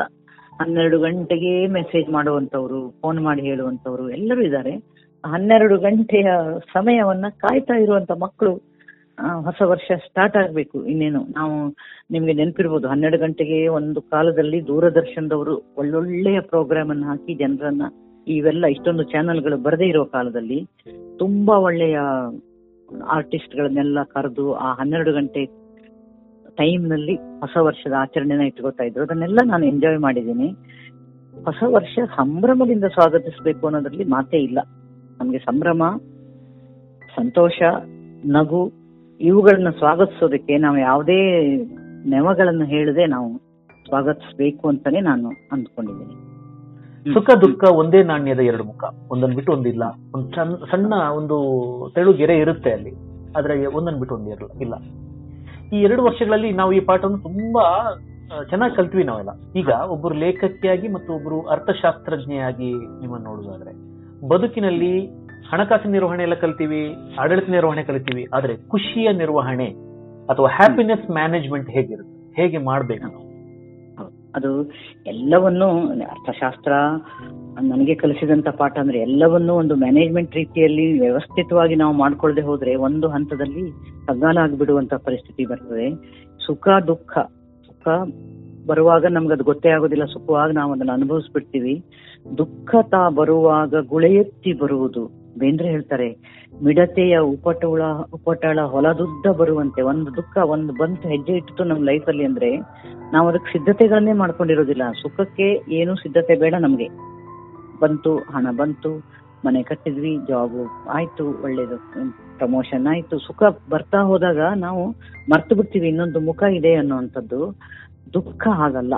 ಹನ್ನೆರಡು 0.60 0.98
ಗಂಟೆಗೆ 1.00 1.54
ಮೆಸೇಜ್ 1.78 2.10
ಮಾಡುವಂತವ್ರು 2.10 2.80
ಫೋನ್ 3.02 3.20
ಮಾಡಿ 3.22 3.42
ಹೇಳುವಂತವ್ರು 3.42 4.06
ಎಲ್ಲರೂ 4.10 4.42
ಇದ್ದಾರೆ. 4.42 4.74
ಹನ್ನೆರಡು 5.26 5.78
ಗಂಟೆಯ 5.78 6.32
ಸಮಯವನ್ನ 6.74 7.26
ಕಾಯ್ತಾ 7.30 7.74
ಇರುವಂತ 7.74 8.12
ಮಕ್ಕಳು 8.12 8.54
ಹೊಸ 9.42 9.62
ವರ್ಷ 9.62 9.92
ಸ್ಟಾರ್ಟ್ 9.98 10.38
ಆಗ್ಬೇಕು. 10.38 10.86
ಇನ್ನೇನು, 10.86 11.20
ನಾವು 11.20 11.76
ನಿಮ್ಗೆ 12.12 12.34
ನೆನಪಿರ್ಬೋದು, 12.34 12.88
ಹನ್ನೆರಡು 12.88 13.18
ಗಂಟೆಗೆ 13.18 13.68
ಒಂದು 13.68 14.02
ಕಾಲದಲ್ಲಿ 14.02 14.68
ದೂರದರ್ಶನದವರು 14.68 15.74
ಒಳ್ಳೊಳ್ಳೆಯ 15.78 16.40
ಪ್ರೋಗ್ರಾಮ್ 16.40 16.90
ಅನ್ನು 16.90 17.08
ಹಾಕಿ 17.08 17.34
ಜನರನ್ನ, 17.34 17.82
ಇವೆಲ್ಲ 18.28 18.66
ಇಷ್ಟೊಂದು 18.66 19.04
ಚಾನೆಲ್ಗಳು 19.04 19.58
ಬರದೇ 19.58 19.86
ಇರೋ 19.86 20.06
ಕಾಲದಲ್ಲಿ 20.06 20.60
ತುಂಬಾ 21.20 21.56
ಒಳ್ಳೆಯ 21.58 22.00
ಆರ್ಟಿಸ್ಟ್ 23.10 23.56
ಗಳನ್ನೆಲ್ಲ 23.56 24.04
ಕರೆದು 24.04 24.54
ಆ 24.54 24.74
ಹನ್ನೆರಡು 24.74 25.14
ಗಂಟೆ 25.14 25.46
ಟೈಮ್ನಲ್ಲಿ 26.56 27.16
ಹೊಸ 27.16 27.58
ವರ್ಷದ 27.58 27.94
ಆಚರಣೆನ 27.98 28.42
ಇಟ್ಕೋತಾ 28.42 28.84
ಇದ್ರು. 28.84 29.04
ಅದನ್ನೆಲ್ಲ 29.04 29.40
ನಾನು 29.46 29.66
ಎಂಜಾಯ್ 29.66 30.00
ಮಾಡಿದ್ದೀನಿ. 30.00 30.50
ಹೊಸ 31.44 31.64
ವರ್ಷ 31.68 32.00
ಸಂಭ್ರಮದಿಂದ 32.16 32.84
ಸ್ವಾಗತಿಸಬೇಕು 32.84 33.68
ಅನ್ನೋದ್ರಲ್ಲಿ 33.68 34.04
ಮಾತೇ 34.04 34.38
ಇಲ್ಲ. 34.38 34.60
ನಮ್ಗೆ 35.24 35.40
ಸಂಭ್ರಮ 35.40 35.84
ಸಂತೋಷ 37.16 37.62
ನಗು 38.26 38.72
ಇವುಗಳನ್ನ 39.20 39.70
ಸ್ವಾಗತಿಸೋದಕ್ಕೆ 39.70 40.58
ನಾವು 40.58 40.78
ಯಾವುದೇ 40.78 41.56
ನೆವಗಳನ್ನು 42.06 42.66
ಹೇಳದೆ 42.66 43.06
ನಾವು 43.06 43.38
ಸ್ವಾಗತಿಸಬೇಕು 43.88 44.68
ಅಂತಾನೆ 44.68 45.02
ನಾನು 45.02 45.30
ಅಂದ್ಕೊಂಡಿದ್ದೀನಿ. 45.52 46.14
ಸುಖ 47.14 47.30
ದುಃಖ 47.42 47.64
ಒಂದೇ 47.72 48.04
ನಾಣ್ಯದ 48.04 48.40
ಎರಡು 48.40 48.64
ಮುಖ. 48.64 48.84
ಒಂದನ್ನು 49.10 49.36
ಬಿಟ್ಟು 49.36 49.54
ಒಂದಿಲ್ಲ. 49.54 49.84
ಒಂದು 50.16 50.36
ಸಣ್ಣ 50.36 50.56
ಸಣ್ಣ 50.56 50.94
ಒಂದು 50.94 51.38
ತೆಳು 51.96 52.14
ಗೆರೆ 52.14 52.38
ಇರುತ್ತೆ 52.38 52.72
ಅಲ್ಲಿ. 52.72 52.92
ಆದ್ರೆ 53.38 53.66
ಒಂದನ್ನು 53.66 54.00
ಬಿಟ್ಟು 54.00 54.16
ಒಂದು 54.16 54.30
ಇರಲ್ಲ 54.30 54.60
ಇಲ್ಲ. 54.62 54.74
ಈ 55.74 55.82
ಎರಡು 55.82 56.04
ವರ್ಷಗಳಲ್ಲಿ 56.04 56.52
ನಾವು 56.52 56.74
ಈ 56.74 56.80
ಪಾಠವನ್ನು 56.80 57.18
ತುಂಬಾ 57.18 57.96
ಚೆನ್ನಾಗಿ 58.50 58.76
ಕಲ್ತ್ವಿ 58.76 59.04
ನಾವೆಲ್ಲ. 59.04 59.30
ಈಗ 59.56 59.70
ಒಬ್ಬರು 59.70 60.16
ಲೇಖಕಿಯಾಗಿ 60.16 60.88
ಮತ್ತು 60.88 61.14
ಒಬ್ಬರು 61.14 61.42
ಅರ್ಥಶಾಸ್ತ್ರಜ್ಞೆಯಾಗಿ 61.42 62.74
ನಿಮ್ಮನ್ನು 62.74 63.30
ನೋಡುವುದಾದ್ರೆ 63.30 63.93
ಬದುಕಿನಲ್ಲಿ 64.28 65.08
ಹಣಕಾಸಿನ 65.50 65.92
ನಿರ್ವಹಣೆ 65.92 66.24
ಎಲ್ಲ 66.24 66.34
ಕಲಿತೀವಿ 66.34 66.96
ಆಡಳಿತ 67.20 67.50
ನಿರ್ವಹಣೆ 67.50 67.84
ಕಲಿತೀವಿ 67.84 68.28
ಆದ್ರೆ 68.34 68.58
ಖುಷಿಯ 68.68 69.12
ನಿರ್ವಹಣೆ 69.12 69.68
ಅಥವಾ 70.30 70.50
ಹ್ಯಾಪಿನೆಸ್ 70.50 71.12
ಮ್ಯಾನೇಜ್ಮೆಂಟ್ 71.12 71.70
ಹೇಗಿರುತ್ತೆ? 71.70 72.42
ಹೇಗೆ 72.42 72.58
ಮಾಡ್ಬೇಕು 72.58 73.24
ಅದು 74.36 74.72
ಎಲ್ಲವನ್ನು 75.08 75.68
ಅರ್ಥಶಾಸ್ತ್ರ 76.04 76.74
ನನಗೆ 77.62 77.96
ಕಲಿಸಿದಂತ 77.96 78.48
ಪಾಠ 78.48 78.78
ಅಂದ್ರೆ 78.80 79.00
ಎಲ್ಲವನ್ನೂ 79.00 79.54
ಒಂದು 79.54 79.76
ಮ್ಯಾನೇಜ್ಮೆಂಟ್ 79.76 80.36
ರೀತಿಯಲ್ಲಿ 80.36 81.00
ವ್ಯವಸ್ಥಿತವಾಗಿ 81.00 81.76
ನಾವು 81.76 81.94
ಮಾಡ್ಕೊಳ್ಳದೆ 81.94 82.42
ಹೋದ್ರೆ 82.42 82.76
ಒಂದು 82.76 83.08
ಹಂತದಲ್ಲಿ 83.08 83.72
ಕಗ್ಗಾಲ 84.08 84.38
ಆಗಿಬಿಡುವಂತ 84.38 84.94
ಪರಿಸ್ಥಿತಿ 84.94 85.46
ಬರ್ತದೆ. 85.46 85.88
ಸುಖ 86.46 86.68
ದುಃಖ. 86.88 87.18
ಸುಖ 87.68 87.88
ಬರುವಾಗ 88.68 89.06
ನಮ್ಗೆ 89.06 89.34
ಅದು 89.34 89.44
ಗೊತ್ತೇ 89.44 89.70
ಆಗೋದಿಲ್ಲ. 89.70 90.06
ಸುಖವಾಗ 90.06 90.52
ನಾವು 90.52 90.72
ಅದನ್ನ 90.74 90.92
ಅನುಭವಿಸ್ಬಿಡ್ತೀವಿ. 90.92 91.84
ದುಃಖ 92.38 92.76
ತಾ 92.82 93.10
ಬರುವಾಗ 93.10 93.74
ಗುಳೆಯೆತ್ತಿ 93.88 94.54
ಬರುವುದು. 94.54 95.24
ಬೇಂದ್ರೆ 95.38 95.70
ಹೇಳ್ತಾರೆ, 95.70 96.08
ಮಿಡತೆಯ 96.64 97.20
ಉಪಟೋಳ, 97.20 97.82
ಉಪಟಳ 98.14 98.60
ಹೊಲದುದ್ದ 98.62 99.28
ಬರುವಂತೆ. 99.38 99.82
ಒಂದು 99.82 100.16
ದುಃಖ, 100.16 100.38
ಒಂದು 100.38 100.74
ಬಂತು 100.74 101.10
ಹೆಜ್ಜೆ 101.10 101.34
ಇಟ್ಟು 101.34 101.64
ನಮ್ಮ 101.64 101.90
ಅಲ್ಲಿ 102.08 102.26
ಅಂದ್ರೆ 102.26 102.58
ನಾವು 103.14 103.28
ಅದಕ್ಕೆ 103.28 103.52
ಸಿದ್ಧತೆಗಳನ್ನೇ 103.52 104.14
ಮಾಡ್ಕೊಂಡಿರೋದಿಲ್ಲ. 104.14 104.82
ಸುಖಕ್ಕೆ 105.02 105.62
ಏನು 105.70 105.96
ಸಿದ್ಧತೆ 105.96 106.36
ಬೇಡ 106.36 106.56
ನಮ್ಗೆ. 106.60 106.88
ಬಂತು, 107.82 108.18
ಹಣ 108.18 108.48
ಬಂತು, 108.56 108.92
ಮನೆ 109.46 109.64
ಕಟ್ಟಿದ್ವಿ 109.64 110.18
ಜಾಬ್ 110.28 110.88
ಆಯ್ತು, 110.90 111.44
ಒಳ್ಳೇದು 111.44 111.78
ಪ್ರಮೋಷನ್ 112.38 112.88
ಆಯ್ತು, 112.88 113.20
ಸುಖ 113.20 113.44
ಬರ್ತಾ 113.70 114.00
ಹೋದಾಗ 114.02 114.40
ನಾವು 114.56 114.90
ಮರ್ತು 115.32 115.56
ಬಿಡ್ತೀವಿ. 115.56 115.88
ಇನ್ನೊಂದು 115.88 116.20
ಮುಖ 116.20 116.44
ಇದೆ 116.44 116.76
ಅನ್ನುವಂಥದ್ದು. 116.76 117.56
ದುಃಖ 118.14 118.44
ಆಗಲ್ಲ. 118.66 118.94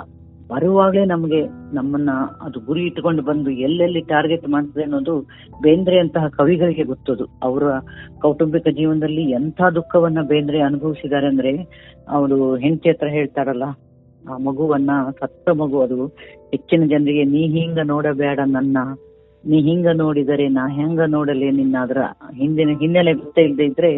ಬರುವಾಗಲೇ 0.50 1.04
ನಮ್ಗೆ 1.04 1.38
ನಮ್ಮನ್ನ 1.72 2.10
ಅದು 2.40 2.58
ಗುರಿ 2.66 2.82
ಇಟ್ಕೊಂಡು 2.86 3.22
ಬಂದು 3.22 3.50
ಎಲ್ಲೆಲ್ಲಿ 3.66 4.00
ಟಾರ್ಗೆಟ್ 4.10 4.44
ಮಾಡ್ತದೆ 4.48 4.82
ಅನ್ನೋದು 4.82 5.14
ಬೇಂದ್ರೆ 5.62 5.96
ಅಂತಹ 5.98 6.26
ಕವಿಗಳಿಗೆ 6.38 6.84
ಗೊತ್ತದು. 6.84 7.24
ಅವರ 7.42 7.64
ಕೌಟುಂಬಿಕ 8.22 8.68
ಜೀವನದಲ್ಲಿ 8.78 9.24
ಎಂಥ 9.30 9.60
ದುಃಖವನ್ನ 9.74 10.22
ಬೇಂದ್ರೆ 10.32 10.60
ಅನುಭವಿಸಿದ್ದಾರೆ 10.60 11.26
ಅಂದ್ರೆ 11.26 11.52
ಅವರು 12.08 12.38
ಹೆಂಡತಿ 12.56 12.88
ಹತ್ರ 12.88 13.08
ಹೇಳ್ತಾರಲ್ಲ, 13.08 13.66
ಆ 14.22 14.36
ಮಗುವನ್ನ, 14.38 14.90
ಸತ್ತ 15.20 15.48
ಮಗು 15.62 15.80
ಅದು 15.80 15.98
ಹೆಚ್ಚಿನ 16.54 16.82
ಜನರಿಗೆ 16.84 17.24
ನೀ 17.34 17.42
ಹಿಂಗ 17.56 17.78
ನೋಡಬೇಡ 17.92 18.38
ನನ್ನ, 18.56 18.78
ನೀ 19.44 19.58
ಹಿಂಗ 19.60 19.88
ನೋಡಿದರೆ 19.94 20.46
ನಾ 20.48 20.62
ಹೆಂಗ 20.78 21.00
ನೋಡಲಿ 21.06 21.48
ನಿನ್ನ 21.50 21.76
ಅದರ 21.82 22.00
ಹಿಂದಿನ 22.38 22.70
ಹಿನ್ನೆಲೆ 22.80 23.12
ಗೊತ್ತೇ 23.14 23.42
ಇಲ್ಲದೆ 23.42 23.64
ಇದ್ರೆ 23.64 23.92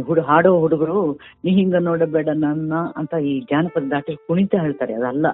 ಹುಡು, 0.00 0.20
ಹಾಡೋ 0.20 0.58
ಹುಡುಗರು, 0.58 1.18
ನೀ 1.44 1.50
ಹಿಂಗ 1.50 1.74
ನೋಡಬೇಡ 1.74 2.28
ನನ್ನ 2.34 2.72
ಅಂತ 2.96 3.14
ಈ 3.14 3.40
ಜಾನಪದ 3.40 3.82
ದಾಟಿ 3.90 4.16
ಕುಣಿತ 4.16 4.54
ಹೇಳ್ತಾರೆ, 4.60 4.94
ಅದಲ್ಲ. 4.94 5.26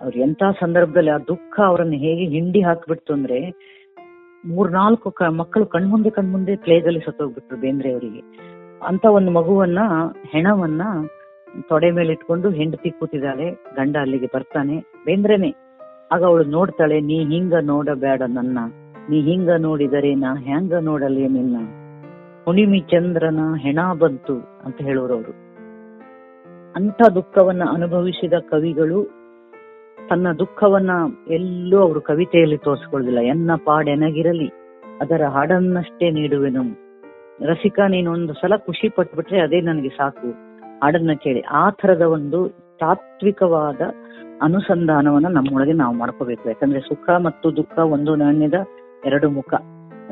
ಅವ್ರ 0.00 0.18
ಎಂತ 0.18 0.42
ಸಂದರ್ಭದಲ್ಲಿ 0.60 1.10
ಆ 1.10 1.18
ದುಃಖ 1.18 1.60
ಅವರನ್ನ 1.66 1.92
ಹೇಗೆ 1.92 2.24
ಹಿಂಡಿ 2.24 2.60
ಹಾಕ್ಬಿಡ್ತು 2.60 3.12
ಅಂದ್ರೆ, 3.12 3.50
ಮೂರ್ನಾಲ್ಕು 4.44 5.14
ಮಕ್ಕಳು 5.30 5.66
ಕಣ್ಮುಂದೆ 5.66 6.10
ಕಣ್ಮುಂದೆ 6.10 6.56
ಪ್ಲೇಗಲ್ಲಿ 6.56 7.00
ಸತ್ತೋಗ್ಬಿಟ್ರು 7.00 7.56
ಬೇಂದ್ರೆ 7.56 7.92
ಅವರಿಗೆ. 7.92 8.54
ಅಂತ 8.86 9.04
ಒಂದು 9.04 9.30
ಮಗುವನ್ನ, 9.30 9.78
ಹೆಣವನ್ನ 10.30 10.82
ತೊಡೆ 11.68 11.90
ಮೇಲೆ 11.90 12.12
ಇಟ್ಕೊಂಡು 12.12 12.50
ಹೆಂಡತಿ 12.50 12.90
ಕೂತಿದ್ದಾಳೆ, 12.90 13.50
ಗಂಡ 13.76 13.96
ಅಲ್ಲಿಗೆ 13.96 14.26
ಬರ್ತಾನೆ. 14.26 14.78
ಬೇಂದ್ರೆನೆ, 15.04 15.54
ಆಗ 16.12 16.24
ಅವಳು 16.24 16.44
ನೋಡ್ತಾಳೆ, 16.44 17.00
ನೀ 17.00 17.24
ಹಿಂಗ 17.24 17.54
ನೋಡಬೇಡ 17.62 18.22
ನನ್ನ. 18.22 18.58
ನೀ 19.10 19.20
ಹಿಂಗ 19.20 19.50
ನೋಡಿದರೆ 19.50 20.14
ನಾ 20.14 20.34
ಹೆಂಗ 20.34 20.72
ನೋಡಲಿ 20.80 21.28
ನಿನ್ನ? 21.28 21.83
ಹುಣಿಮಿ 22.44 22.80
ಚಂದ್ರನ 22.80 23.38
ಹೆಣ 23.58 23.78
ಬಂತು 23.98 24.36
ಅಂತ 24.64 24.76
ಹೇಳೋರು 24.82 25.14
ಅವರು 25.14 25.44
ಅಂತ 26.76 27.08
ದುಃಖವನ್ನ 27.14 27.62
ಅನುಭವಿಸಿದ 27.72 28.32
ಕವಿಗಳು 28.32 29.24
ತನ್ನ 30.08 30.32
ದುಃಖವನ್ನ 30.32 30.90
ಎಲ್ಲೂ 31.28 31.80
ಅವರು 31.80 32.00
ಕವಿತೆಯಲ್ಲಿ 32.00 32.58
ತೋರಿಸ್ಕೊಳ್ಳೋದಿಲ್ಲ. 32.58 33.20
ಎನ್ನ 33.20 33.50
ಪಾಡೆನಗಿರಲಿ, 33.64 34.48
ಅದರ 35.00 35.22
ಹಾಡನ್ನಷ್ಟೇ 35.24 36.10
ನೀಡುವೆನು. 36.10 36.62
ರಸಿಕ, 37.46 37.80
ನೀನು 37.88 38.12
ಒಂದು 38.12 38.32
ಸಲ 38.32 38.56
ಖುಷಿ 38.56 38.88
ಪಟ್ಬಿಟ್ರೆ 38.88 39.40
ಅದೇ 39.40 39.60
ನನಗೆ 39.60 39.88
ಸಾಕು. 39.88 40.30
ಹಾಡನ್ನ 40.82 41.10
ಕೇಳಿ. 41.22 41.40
ಆ 41.40 41.70
ತರದ 41.70 42.02
ಒಂದು 42.02 42.48
ತಾತ್ವಿಕವಾದ 42.80 43.80
ಅನುಸಂಧಾನವನ್ನ 44.42 45.26
ನಮ್ಮೊಳಗೆ 45.26 45.72
ನಾವು 45.72 45.94
ಮಾಡ್ಕೋಬೇಕು. 45.94 46.48
ಯಾಕಂದ್ರೆ 46.48 46.80
ಸುಖ 46.80 47.10
ಮತ್ತು 47.10 47.56
ದುಃಖ 47.56 47.78
ಒಂದು 47.78 48.14
ನಾಣ್ಯದ 48.14 48.54
ಎರಡು 49.04 49.30
ಮುಖ. 49.30 49.54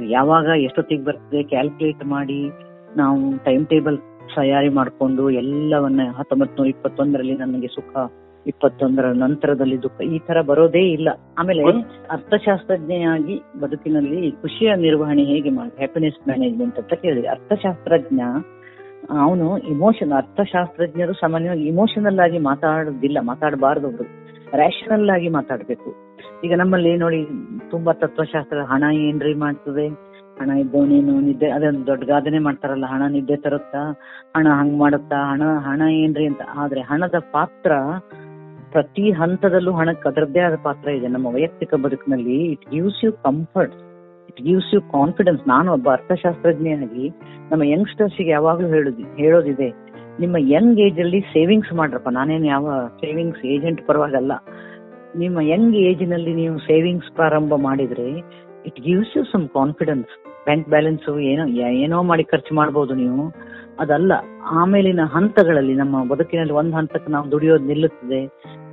ಯಾವಾಗ 0.00 0.44
ಎಷ್ಟೊತ್ತಿಗೆ 0.44 1.04
ಬರ್ತದೆ 1.04 1.42
ಕ್ಯಾಲ್ಕುಲೇಟ್ 1.42 2.06
ಮಾಡಿ 2.06 2.50
ನಾವು 2.96 3.44
ಟೈಮ್ 3.44 3.66
ಟೇಬಲ್ 3.66 3.98
ತಯಾರಿ 4.36 4.68
ಮಾಡ್ಕೊಂಡು 4.68 5.30
ಎಲ್ಲವನ್ನ 5.30 6.00
ಹತ್ತೊಂಬತ್ 6.16 6.58
ನೂರ 6.58 6.66
ಇಪ್ಪತ್ತೊಂದರಲ್ಲಿ 6.66 7.36
ನನಗೆ 7.36 7.66
ಸುಖ 7.66 7.96
ಇಪ್ಪತ್ತೊಂದರ 8.46 9.04
ನಂತರದಲ್ಲಿ 9.04 9.82
ದುಃಖ 9.82 10.00
ಈ 10.00 10.18
ತರ 10.18 10.40
ಬರೋದೇ 10.40 10.92
ಇಲ್ಲ. 10.92 11.08
ಆಮೇಲೆ 11.38 11.62
ಅರ್ಥಶಾಸ್ತ್ರಜ್ಞೆಯಾಗಿ 12.10 13.42
ಬದುಕಿನಲ್ಲಿ 13.60 14.30
ಖುಷಿಯ 14.30 14.74
ನಿರ್ವಹಣೆ 14.74 15.24
ಹೇಗೆ 15.24 15.50
ಮಾಡಿ 15.50 15.76
ಹ್ಯಾಪಿನೆಸ್ 15.76 16.28
ಮ್ಯಾನೇಜ್ಮೆಂಟ್ 16.28 16.78
ಅಂತ 16.78 16.94
ಕೇಳಿದೆ. 16.94 17.28
ಅರ್ಥಶಾಸ್ತ್ರಜ್ಞ 17.28 18.20
ಅವನು 19.10 19.58
ಇಮೋಷನ್ 19.58 20.12
ಅರ್ಥಶಾಸ್ತ್ರಜ್ಞರು 20.12 21.12
ಸಾಮಾನ್ಯವಾಗಿ 21.12 21.66
ಇಮೋಷನಲ್ 21.66 22.18
ಆಗಿ 22.18 22.38
ಮಾತಾಡೋದಿಲ್ಲ 22.38 23.18
ಮಾತಾಡಬಾರ್ದು 23.20 23.86
ಅವರು 23.86 24.04
ರ್ಯಾಷನಲ್ 24.56 25.10
ಆಗಿ 25.10 25.28
ಮಾತಾಡ್ಬೇಕು. 25.28 26.01
ಈಗ 26.44 26.54
ನಮ್ಮಲ್ಲಿ 26.54 26.96
ನೋಡಿ 26.96 27.18
ತುಂಬಾ 27.70 27.92
ತತ್ವಶಾಸ್ತ್ರ, 27.92 28.62
ಹಣ 28.62 28.84
ಏನ್ರಿ 28.92 29.34
ಮಾಡ್ತದೆ? 29.34 29.86
ಹಣ 30.40 30.50
ಇದ್ದವನೇನು 30.50 31.20
ನಿದ್ದೆ, 31.20 31.48
ಅದೊಂದು 31.50 31.86
ದೊಡ್ಡ 31.86 32.04
ಗಾದನೆ 32.04 32.38
ಮಾಡ್ತಾರಲ್ಲ, 32.38 32.86
ಹಣ 32.86 33.02
ನಿದ್ದೆ 33.08 33.36
ತರುತ್ತಾ, 33.36 33.82
ಹಣ 34.36 34.46
ಹಂಗ್ 34.48 34.76
ಮಾಡುತ್ತಾ, 34.78 35.18
ಹಣ 35.32 35.42
ಹಣ 35.58 35.82
ಏನ್ರಿ 35.82 36.26
ಅಂತ. 36.26 36.42
ಆದ್ರೆ 36.54 36.80
ಹಣದ 36.80 37.18
ಪಾತ್ರ 37.32 37.72
ಪ್ರತಿ 38.72 39.10
ಹಂತದಲ್ಲೂ 39.10 39.72
ಹಣಕ್ಕೆ 39.72 40.08
ಅದರದ್ದೇ 40.08 40.40
ಆದ 40.40 40.56
ಪಾತ್ರ 40.62 40.88
ಇದೆ. 40.88 41.08
ನಮ್ಮ 41.08 41.26
ವೈಯಕ್ತಿಕ 41.26 41.74
ಬದುಕಿನಲ್ಲಿ 41.74 42.36
it 42.44 42.64
gives 42.70 43.04
you 43.04 43.12
comfort 43.12 43.74
it 44.28 44.40
gives 44.42 44.74
you 44.74 44.80
confidence 44.92 45.42
ನಾನು 45.48 45.72
ಒಬ್ಬ 45.72 45.88
ಅರ್ಥಶಾಸ್ತ್ರಜ್ಞನಾಗಿ 45.90 47.06
ನಮ್ಮ 47.50 47.62
ಯಂಗ್ಸ್ಟರ್ಸ್ 47.62 48.20
ಯಾವಾಗ್ಲೂ 48.20 48.68
ಹೇಳುದು, 48.68 49.02
ಹೇಳೋದಿದೆ, 49.16 49.68
ನಿಮ್ಮ 50.20 50.36
ಯಂಗ್ 50.38 50.80
ಏಜ್ 50.80 51.00
ಅಲ್ಲಿ 51.00 51.20
ಸೇವಿಂಗ್ಸ್ 51.20 51.72
ಮಾಡ್ರಪ್ಪ. 51.72 52.08
ನಾನೇನು 52.08 52.46
ಯಾವ 52.46 52.74
ಸೇವಿಂಗ್ಸ್ 53.00 53.44
ಏಜೆಂಟ್ 53.44 53.86
ಪರವಾಗಲ್ಲ. 53.86 54.32
ನಿಮ್ಮ 55.18 55.40
ಯಂಗ್ 55.40 55.76
ಏಜ್ನಲ್ಲಿ 55.76 56.34
ನೀವು 56.34 56.58
ಸೇವಿಂಗ್ಸ್ 56.58 57.14
ಪ್ರಾರಂಭ 57.14 57.54
ಮಾಡಿದ್ರೆ 57.54 58.18
it 58.66 58.80
gives 58.80 59.16
you 59.16 59.24
some 59.24 59.48
confidence 59.48 60.06
bank 60.44 60.68
balance 60.68 61.18
ಏನೋ 61.18 61.46
ಏನೋ 61.46 62.02
ಮಾಡಿ 62.02 62.24
ಖರ್ಚು 62.24 62.54
ಮಾಡಬಹುದು 62.54 62.94
ನೀವು. 62.94 63.34
ಅದಲ್ಲ, 63.80 64.12
ಆಮೇಲಿನ 64.50 65.00
ಹಂತಗಳಲ್ಲಿ, 65.04 65.74
ನಮ್ಮ 65.74 66.04
ಬದುಕಿನಲ್ಲಿ 66.04 66.52
ಒಂದು 66.52 66.76
ಹಂತಕ್ಕೆ 66.76 67.12
ನಾವು 67.12 67.30
ದುಡಿಯೋದು 67.30 67.64
ನಿಲ್ಲುತ್ತದೆ. 67.64 68.26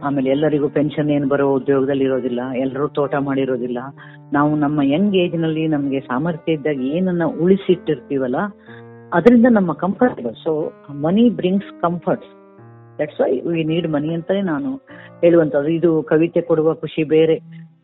ಆಮೇಲೆ 0.03 0.29
ಎಲ್ಲರಿಗೂ 0.29 0.69
ಪೆನ್ಷನ್ 0.69 1.09
ಏನು 1.09 1.27
ಬರೋ 1.27 1.53
ಉದ್ಯೋಗದಲ್ಲಿ 1.53 2.03
ಇರೋದಿಲ್ಲ, 2.03 2.39
ಎಲ್ಲರೂ 2.55 2.87
ತೋಟ 2.87 3.15
ಮಾಡಿರೋದಿಲ್ಲ. 3.15 3.77
ನಾವು 4.33 4.55
ನಮ್ಮ 4.55 4.81
ಯಂಗ್ 4.81 5.15
ಏಜ್ನಲ್ಲಿ 5.15 5.67
ನಮ್ಗೆ 5.67 5.99
ಸಾಮರ್ಥ್ಯ 5.99 6.51
ಇದ್ದಾಗ 6.51 6.81
ಏನನ್ನ 6.81 7.23
ಉಳಿಸಿಟ್ಟಿರ್ತೀವಲ್ಲ, 7.23 8.35
ಅದರಿಂದ 9.13 9.45
ನಮ್ಮ 9.49 9.73
comfort 9.73 10.43
so 10.43 10.71
money 10.91 11.29
brings 11.29 11.81
comforts 11.81 12.38
that's 12.99 13.21
why 13.21 13.39
we 13.39 13.63
need 13.63 13.87
money 13.87 14.13
ಅಂತಾನೆ 14.13 14.41
ನಾನು 14.41 14.75
ಹೇಳುವಂತದ್ದು 15.21 15.67
ಇದು 15.67 16.03
ಕವಿತೆ 16.03 16.41
ಕೊಡುವ 16.41 16.73
ಖುಷಿ 16.73 17.03
ಬೇರೆ, 17.03 17.35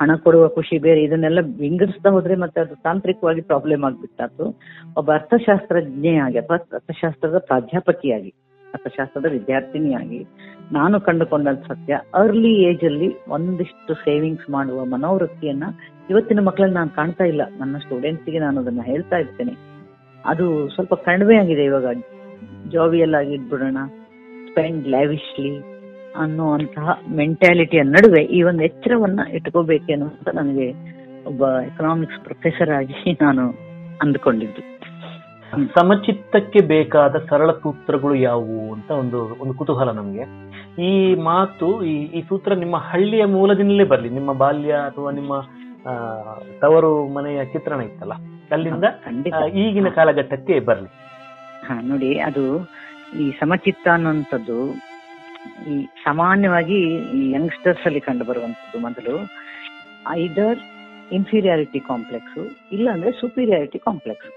ಹಣ 0.01 0.11
ಕೊಡುವ 0.15 0.47
ಖುಷಿ 0.47 0.77
ಬೇರೆ, 0.77 1.03
ಇದನ್ನೆಲ್ಲ 1.03 1.39
ವಿಂಗಡಿಸ್ತಾ 1.59 2.09
ಹೋದ್ರೆ 2.09 2.35
ಮತ್ತೆ 2.35 2.61
ಅದು 2.61 2.75
ತಾಂತ್ರಿಕವಾಗಿ 2.75 3.41
ಪ್ರಾಬ್ಲಮ್ 3.41 3.83
ಆಗ್ಬಿಟ್ಟಾತು 3.83 4.59
ಒಬ್ಬ 4.97 5.13
ಅರ್ಥಶಾಸ್ತ್ರಜ್ಞೆಯಾಗಿ 5.13 6.37
ಅಥವಾ 6.37 6.57
ಅರ್ಥಶಾಸ್ತ್ರದ 6.57 7.37
ಪ್ರಾಧ್ಯಾಪಕಿಯಾಗಿ, 7.37 8.33
ಅರ್ಥಶಾಸ್ತ್ರದ 8.73 9.25
ವಿದ್ಯಾರ್ಥಿನಿಯಾಗಿ 9.31 10.25
ನಾನು 10.71 11.01
ಕಂಡುಕೊಂಡ 11.01 11.47
ಸತ್ಯ 11.67 11.99
ಅರ್ಲಿ 12.13 12.53
ಏಜ್ 12.63 12.83
ಅಲ್ಲಿ 12.83 13.15
ಒಂದಿಷ್ಟು 13.29 13.93
ಸೇವಿಂಗ್ಸ್ 13.93 14.49
ಮಾಡುವ 14.49 14.85
ಮನೋವೃತ್ತಿಯನ್ನ 14.85 15.63
ಇವತ್ತಿನ 16.09 16.39
ಮಕ್ಕಳನ್ನ 16.39 16.73
ನಾನು 16.73 16.89
ಕಾಣ್ತಾ 16.89 17.23
ಇಲ್ಲ. 17.23 17.41
ನನ್ನ 17.59 17.77
ಸ್ಟೂಡೆಂಟ್ಸ್ಗೆ 17.77 18.39
ನಾನು 18.39 18.61
ಅದನ್ನ 18.61 18.81
ಹೇಳ್ತಾ 18.83 19.17
ಇರ್ತೇನೆ. 19.17 19.53
ಅದು 20.25 20.69
ಸ್ವಲ್ಪ 20.69 20.93
ಕಡಿಮೆ 20.93 21.35
ಆಗಿದೆ 21.37 21.63
ಇವಾಗ. 21.63 21.85
ಜಾವಿಯಲ್ಲಾಗಿ 22.69 23.33
ಇಟ್ಬಿಡೋಣ 23.33 23.77
ಸ್ಪೆಂಡ್ 24.55 24.85
ಲ್ಯಾವಿಶ್ಲಿ 24.87 25.51
ಅನ್ನುವಂತಹ 26.15 26.89
ಮೆಂಟ್ಯಾಲಿಟಿಯ 27.15 27.81
ನಡುವೆ 27.95 28.21
ಈ 28.35 28.37
ಒಂದು 28.49 28.61
ಎಚ್ಚರವನ್ನ 28.63 29.21
ಇಟ್ಕೋಬೇಕು 29.37 29.93
ಅಂತ 29.93 30.29
ನನಗೆ 30.37 30.67
ಒಬ್ಬ 31.29 31.43
ಎಕನಾಮಿಕ್ಸ್ 31.69 32.19
ಪ್ರೊಫೆಸರ್ 32.25 32.71
ಆಗಿ 32.77 33.13
ನಾನು 33.21 33.43
ಅಂದ್ಕೊಂಡಿದ್ದು. 34.03 34.61
ಸಮಚಿತ್ತಕ್ಕೆ 35.77 36.59
ಬೇಕಾದ 36.71 37.21
ಸರಳ 37.29 37.49
ಸೂತ್ರಗಳು 37.63 38.15
ಯಾವುವು 38.29 38.61
ಅಂತ 38.75 38.89
ಒಂದು 39.01 39.19
ಒಂದು 39.41 39.53
ಕುತೂಹಲ 39.59 39.91
ನಮಗೆ. 39.99 40.25
ಈ 40.89 40.93
ಮಾತು 41.29 41.69
ಈ 41.91 41.95
ಈ 42.17 42.21
ಸೂತ್ರ 42.29 42.53
ನಿಮ್ಮ 42.63 42.79
ಹಳ್ಳಿಯ 42.89 43.25
ಮೂಲದಿಂದಲೇ 43.35 43.87
ಬರಲಿ. 43.93 44.11
ನಿಮ್ಮ 44.19 44.33
ಬಾಲ್ಯ 44.43 44.73
ಅಥವಾ 44.89 45.11
ನಿಮ್ಮ 45.19 45.33
ತವರು 46.63 46.93
ಮನೆಯ 47.17 47.45
ಚಿತ್ರಣ 47.55 47.81
ಇತ್ತಲ್ಲ 47.89 48.17
ಅಲ್ಲಿಂದ 48.51 48.85
ಈಗಿನ 49.63 49.91
ಕಾಲಘಟ್ಟಕ್ಕೆ 49.99 50.57
ಬರಲಿ. 50.71 50.91
ಹಾ 51.67 51.75
ನೋಡಿ 51.91 52.11
ಅದು 52.29 52.45
ಈ 53.13 53.31
ಸಮಚಿತ್ತ 53.39 53.87
ಅನ್ನುವಂಥದ್ದು 53.93 54.73
ಈ 55.71 55.87
ಸಾಮಾನ್ಯವಾಗಿ 56.03 56.79
ಈ 57.17 57.31
ಯಂಗ್ಸ್ಟರ್ಸ್ 57.31 57.85
ಅಲ್ಲಿ 57.85 57.99
ಕಂಡು 57.99 58.25
ಬರುವಂತದ್ದು 58.25 58.79
ಮೊದಲು 58.79 59.15
ಐದರ್ 60.11 60.59
ಇನ್ಫೀರಿಯಾರಿಟಿ 61.11 61.79
ಕಾಂಪ್ಲೆಕ್ಸ್ 61.79 62.39
ಇಲ್ಲ 62.71 62.89
ಅಂದ್ರೆ 62.91 63.11
ಸುಪೀರಿಯಾರಿಟಿ 63.11 63.77
ಕಾಂಪ್ಲೆಕ್ಸ್ 63.77 64.31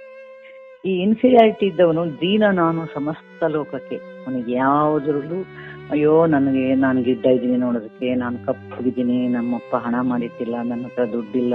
ಈ 0.84 0.92
ಇನ್ಫೀರಿಯಾರಿಟಿ 1.02 1.66
ಇದ್ದವನು 1.66 2.06
ದೀನ, 2.20 2.44
ನಾನು 2.50 2.86
ಸಮಸ್ತ 2.94 3.42
ಲೋಕಕ್ಕೆ. 3.42 3.96
ಅವನಿಗೆ 3.96 4.52
ಯಾವುದ್ರಲ್ಲೂ, 4.52 5.38
ಅಯ್ಯೋ, 5.90 6.26
ನನಗೆ, 6.26 6.74
ನಾನು 6.74 7.02
ಗಿಡ್ಡ 7.02 7.26
ಇದ್ದೀನಿ 7.26 7.56
ನೋಡೋದಕ್ಕೆ, 7.56 8.14
ನಾನು 8.14 8.46
ಕಪ್ಪಗಿದ್ದೀನಿ 8.46 9.28
ನಮ್ಮಪ್ಪ 9.28 9.76
ಹಣ 9.76 9.94
ಮಾಡಿಟ್ಟಿಲ್ಲ, 10.00 10.54
ನನ್ನ 10.62 10.84
ಹತ್ರ 10.84 11.12
ದುಡ್ಡಿಲ್ಲ. 11.12 11.54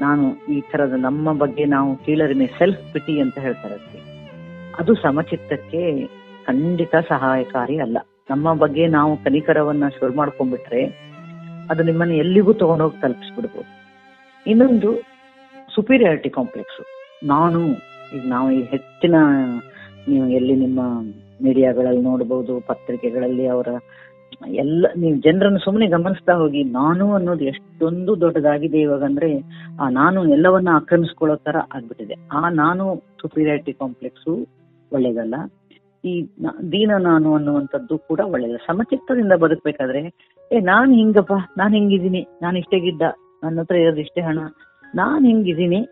ನಾನು 0.00 0.52
ಈ 0.52 0.60
ತರದ 0.60 0.92
ನಮ್ಮ 0.98 1.32
ಬಗ್ಗೆ 1.32 1.64
ನಾವು 1.64 1.96
ಕೀಳರಿಮೆ 1.96 2.46
ಸೆಲ್ಫ್ 2.58 2.92
ಪಿಟಿ 2.92 3.20
ಅಂತ 3.20 3.38
ಹೇಳ್ತಾರೆ 3.38 3.78
ಅದು 4.78 4.94
ಸಮಚಿತ್ತಕ್ಕೆ 4.94 5.82
ಖಂಡಿತ 6.46 6.94
ಸಹಾಯಕಾರಿ 7.08 7.78
ಅಲ್ಲ. 7.78 7.98
ನಮ್ಮ 8.30 8.54
ಬಗ್ಗೆ 8.54 8.86
ನಾವು 8.86 9.16
ಕನಿಕರವನ್ನ 9.24 9.88
ಶುರು 9.88 10.16
ಮಾಡ್ಕೊಂಡ್ಬಿಟ್ರೆ 10.16 10.82
ಅದು 11.70 11.82
ನಿಮ್ಮನ್ನ 11.82 12.12
ಎಲ್ಲಿಗೂ 12.12 12.52
ತಗೊಂಡೋಗಿ 12.52 13.00
ತಲುಪಿಸ್ಬಿಡ್ಬೋದು. 13.00 13.70
ಇನ್ನೊಂದು 14.46 14.90
ಸುಪೀರಿಯಾರಿಟಿ 15.74 16.30
ಕಾಂಪ್ಲೆಕ್ಸ್ 16.30 16.80
ನಾನು 17.26 17.60
ಈಗ 18.16 18.22
ನಾವು 18.26 18.50
ಈ 18.50 18.62
ಹೆಚ್ಚಿನ 18.62 19.14
ನೀವು 20.08 20.28
ಎಲ್ಲಿ 20.28 20.56
ನಿಮ್ಮ 20.56 20.80
ಮೀಡಿಯಾಗಳಲ್ಲಿ 21.44 22.02
ನೋಡಬಹುದು 22.02 22.60
ಪತ್ರಿಕೆಗಳಲ್ಲಿ 22.60 23.46
ಅವರ 23.46 23.68
ಎಲ್ಲ 24.48 24.86
ನೀವು 24.96 25.16
ಜನರನ್ನು 25.16 25.58
ಸುಮ್ಮನೆ 25.58 25.86
ಗಮನಿಸ್ತಾ 25.86 26.32
ಹೋಗಿ, 26.32 26.64
ನಾನು 26.64 27.14
ಅನ್ನೋದು 27.14 27.44
ಎಷ್ಟೊಂದು 27.44 28.20
ದೊಡ್ಡದಾಗಿದೆ 28.20 28.80
ಇವಾಗ 28.80 29.02
ಅಂದ್ರೆ, 29.02 29.28
ಆ 29.80 29.88
ನಾನು 29.88 30.28
ಎಲ್ಲವನ್ನ 30.28 30.68
ಆಕ್ರಮಿಸ್ಕೊಳ್ಳೋ 30.72 31.36
ತರ 31.36 31.56
ಆಗ್ಬಿಟ್ಟಿದೆ. 31.74 32.14
ಆ 32.32 32.50
ನಾನು 32.50 33.02
ಸುಪೀರಿಯಾರಿಟಿ 33.20 33.72
ಕಾಂಪ್ಲೆಕ್ಸು 33.72 34.48
ಒಳ್ಳೇದಲ್ಲ. 34.92 35.34
ಈ 36.04 36.26
ದೀನ 36.72 36.90
ನಾನು 36.98 37.34
ಅನ್ನುವಂಥದ್ದು 37.34 37.98
ಕೂಡ 37.98 38.20
ಒಳ್ಳೇದು 38.20 38.58
ಸಮಚಿತ್ತದಿಂದ 38.58 39.32
ಬದುಕಬೇಕಾದ್ರೆ, 39.32 40.00
ಏ, 40.52 40.60
ನಾನ್ 40.60 40.94
ಹಿಂಗಪ್ಪ, 40.94 41.32
ನಾನ್ 41.58 41.74
ಹಿಂಗಿದ್ದೀನಿ, 41.74 42.26
ನಾನು 42.42 42.58
ಇಷ್ಟೇಗಿದ್ದ, 42.58 43.02
ನನ್ನ 43.42 43.60
ಹತ್ರ 43.60 43.76
ಇರೋದು 43.76 44.00
ಇಷ್ಟೇ 44.00 44.20
ಹಣ, 44.20 44.38
ನಾನ್ 44.94 45.26
ಹಿಂಗಿದ್ದೀನಿ 45.26 45.88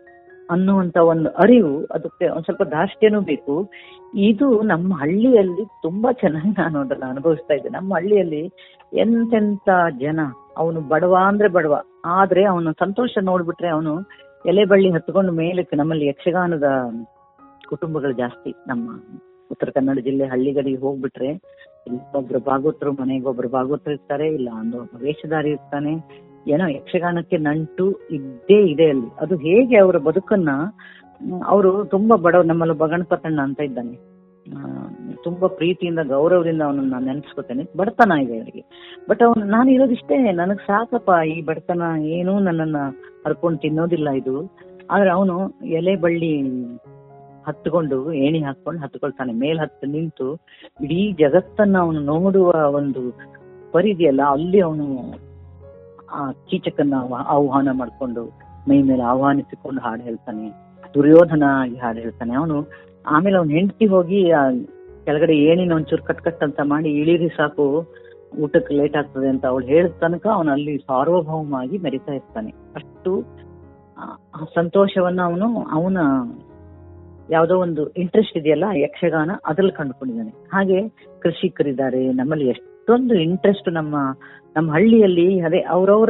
ಅನ್ನುವಂತ 0.49 0.97
ಒಂದು 0.97 1.29
ಅರಿವು, 1.29 1.85
ಅದಕ್ಕೆ 1.85 2.27
ಒಂದ್ 2.29 2.43
ಸ್ವಲ್ಪ 2.43 2.63
ದಾಷ್ಟ್ಯನೂ 2.63 3.21
ಬೇಕು. 3.21 3.71
ಇದು 4.13 4.61
ನಮ್ಮ 4.61 4.95
ಹಳ್ಳಿಯಲ್ಲಿ 4.95 5.65
ತುಂಬಾ 5.81 6.11
ಚೆನ್ನಾಗಿ 6.11 6.49
ನಾನು 6.49 6.79
ಅದನ್ನ 6.79 7.03
ಅನುಭವಿಸ್ತಾ 7.09 7.53
ಇದ್ದೆ. 7.53 7.69
ನಮ್ಮ 7.69 7.93
ಹಳ್ಳಿಯಲ್ಲಿ 7.93 8.51
ಎಂತೆಂತ 8.93 9.69
ಜನ, 9.99 10.19
ಅವನು 10.57 10.81
ಬಡವ 10.81 11.17
ಅಂದ್ರೆ 11.27 11.47
ಬಡವ, 11.47 11.83
ಆದ್ರೆ 12.05 12.43
ಅವನು 12.43 12.73
ಸಂತೋಷ 12.73 13.17
ನೋಡ್ಬಿಟ್ರೆ 13.21 13.67
ಅವನು 13.67 13.99
ಎಲೆ 14.45 14.65
ಬಳ್ಳಿ 14.65 14.91
ಹತ್ಕೊಂಡು 14.91 15.31
ಮೇಲಕ್ಕೆ 15.31 15.75
ನಮ್ಮಲ್ಲಿ 15.75 16.07
ಯಕ್ಷಗಾನದ 16.07 16.63
ಕುಟುಂಬಗಳು 17.69 18.11
ಜಾಸ್ತಿ 18.11 18.53
ನಮ್ಮ 18.67 18.89
ಉತ್ತರ 19.51 19.69
ಕನ್ನಡ 19.69 19.99
ಜಿಲ್ಲೆ 19.99 20.25
ಹಳ್ಳಿಗಳಿಗೆ 20.25 20.77
ಹೋಗ್ಬಿಟ್ರೆ 20.77 21.33
ಒಬ್ರು 22.15 22.39
ಭಾಗವತರು 22.39 22.91
ಮನೆಗೆ 22.91 23.25
ಒಬ್ರು 23.25 23.49
ಭಾಗವತರು 23.49 23.93
ಇರ್ತಾರೆ 23.93 24.27
ಇಲ್ಲ. 24.27 24.49
ಒಂದು 24.59 24.97
ವೇಷಧಾರಿ 24.97 25.49
ಇರ್ತಾನೆ. 25.49 25.93
ಏನೋ 26.47 26.67
ಯಕ್ಷಗಾನಕ್ಕೆ 26.67 27.37
ನಂಟು 27.37 27.91
ಇದ್ದೇ 28.11 28.65
ಇದೆ 28.65 28.89
ಅಲ್ಲಿ. 28.89 29.07
ಅದು 29.19 29.35
ಹೇಗೆ 29.35 29.77
ಅವರ 29.77 29.97
ಬದುಕನ್ನ 29.97 30.49
ಅವರು 31.45 31.85
ತುಂಬಾ 31.85 32.15
ಬಡವ 32.15 32.41
ನಮ್ಮಲ್ಲಿ 32.41 32.77
ಬಗಣಪತಣ್ಣ 32.77 33.41
ಅಂತ 33.41 33.59
ಇದ್ದಾನೆ. 33.59 34.11
ತುಂಬಾ 35.23 35.47
ಪ್ರೀತಿಯಿಂದ, 35.47 35.99
ಗೌರವದಿಂದ 35.99 36.61
ಅವನನ್ನ 36.61 37.05
ನೆನೆಸ್ಕೊತೇನೆ. 37.05 37.77
ಬಡತನ 37.77 38.11
ಇದೆ 38.11 38.37
ಅವರಿಗೆ. 38.37 38.63
ಬಟ್ 39.09 39.23
ಅವನು, 39.23 39.45
ನಾನು 39.45 39.71
ಇರೋದಿಷ್ಟೇ, 39.71 40.31
ನನಗ್ 40.31 40.59
ಸಾಕಪ್ಪ, 40.59 41.27
ಈ 41.27 41.45
ಬಡತನ 41.45 41.81
ಏನೂ 42.01 42.39
ನನ್ನನ್ನ 42.39 42.75
ಹರ್ಕೊಂಡು 43.27 43.57
ತಿನ್ನೋದಿಲ್ಲ 43.57 44.09
ಇದು. 44.09 44.57
ಆದ್ರೆ 44.91 45.11
ಅವನು 45.11 45.49
ಎಲೆ 45.49 45.95
ಬಳ್ಳಿ 45.95 46.41
ಹತ್ಕೊಂಡು, 47.47 47.97
ಏಣಿ 48.25 48.39
ಹಾಕೊಂಡು 48.47 48.79
ಹತ್ಕೊಳ್ತಾನೆ. 48.83 49.33
ಮೇಲ್ 49.43 49.59
ಹತ್ತು 49.63 49.85
ನಿಂತು 49.95 50.27
ಇಡೀ 50.85 50.99
ಜಗತ್ತನ್ನ 51.21 51.77
ಅವನು 51.85 52.01
ನೋಡುವ 52.13 52.51
ಒಂದು 52.79 53.03
ಪರಿಧಿಯಲ್ಲ, 53.75 54.21
ಅಲ್ಲಿ 54.35 54.59
ಅವನು 54.67 54.87
ಆ 56.17 56.21
ಕೀಚಕನ್ನ 56.49 56.95
ಆಹ್ವಾನ 57.35 57.69
ಮಾಡ್ಕೊಂಡು 57.81 58.23
ಮೈ 58.69 58.77
ಮೇಲೆ 58.89 59.03
ಆಹ್ವಾನಿಸಿಕೊಂಡು 59.11 59.81
ಹಾಡು 59.85 60.01
ಹೇಳ್ತಾನೆ. 60.09 60.47
ದುರ್ಯೋಧನ 60.95 61.43
ಆಗಿ 61.61 61.77
ಹಾಡು 61.83 61.99
ಹೇಳ್ತಾನೆ. 62.05 62.33
ಅವನು 62.41 62.57
ಆಮೇಲೆ 63.05 63.37
ಅವನು 63.39 63.53
ಹೆಂಡತಿ 63.57 63.85
ಹೋಗಿ 63.93 64.19
ಆ 64.39 64.41
ಕೆಳಗಡೆ 65.05 65.35
ಏಣಿನ 65.49 65.71
ಒಂಚೂರು 65.77 66.03
ಕಟ್ 66.09 66.23
ಕಟ್ 66.25 66.43
ಅಂತ 66.47 66.59
ಮಾಡಿ 66.71 66.89
ಇಳಿರಿ 67.01 67.29
ಸಾಕು, 67.37 67.65
ಊಟಕ್ಕೆ 68.43 68.73
ಲೇಟ್ 68.79 68.97
ಆಗ್ತದೆ 68.99 69.27
ಅಂತ 69.33 69.43
ಅವಳು 69.51 69.65
ಹೇಳಿದ 69.71 69.95
ತನಕ 70.03 70.25
ಅವನು 70.35 70.51
ಅಲ್ಲಿ 70.55 70.73
ಸಾರ್ವಭೌಮ 70.89 71.55
ಆಗಿ 71.61 71.77
ಮೆರಿತಾ 71.85 72.13
ಇರ್ತಾನೆ. 72.19 72.51
ಅಷ್ಟು 72.79 73.11
ಸಂತೋಷವನ್ನ 74.57 75.21
ಅವನು 75.29 75.47
ಅವನ 75.77 75.97
ಯಾವುದೋ 77.31 77.57
ಒಂದು 77.57 77.89
ಇಂಟ್ರೆಸ್ಟ್ 77.89 78.37
ಇದೆಯಲ್ಲ 78.37 78.63
ಯಕ್ಷಗಾನ 78.73 79.31
ಅದ್ರಲ್ಲಿ 79.45 79.71
ಕಂಡುಕೊಂಡಿದ್ದಾನೆ. 79.71 80.29
ಹಾಗೆ 80.53 80.89
ಕೃಷಿಕರಿದ್ದಾರೆ, 81.19 82.13
ನಮ್ಮಲ್ಲಿ 82.13 82.47
ಎಷ್ಟೊಂದು 82.47 83.15
ಇಂಟ್ರೆಸ್ಟ್ 83.15 83.73
ನಮ್ಮ 83.73 83.95
ನಮ್ಮ 84.55 84.71
ಹಳ್ಳಿಯಲ್ಲಿ, 84.71 85.39
ಅದೇ 85.39 85.59
ಅವ್ರವ್ರ 85.59 86.09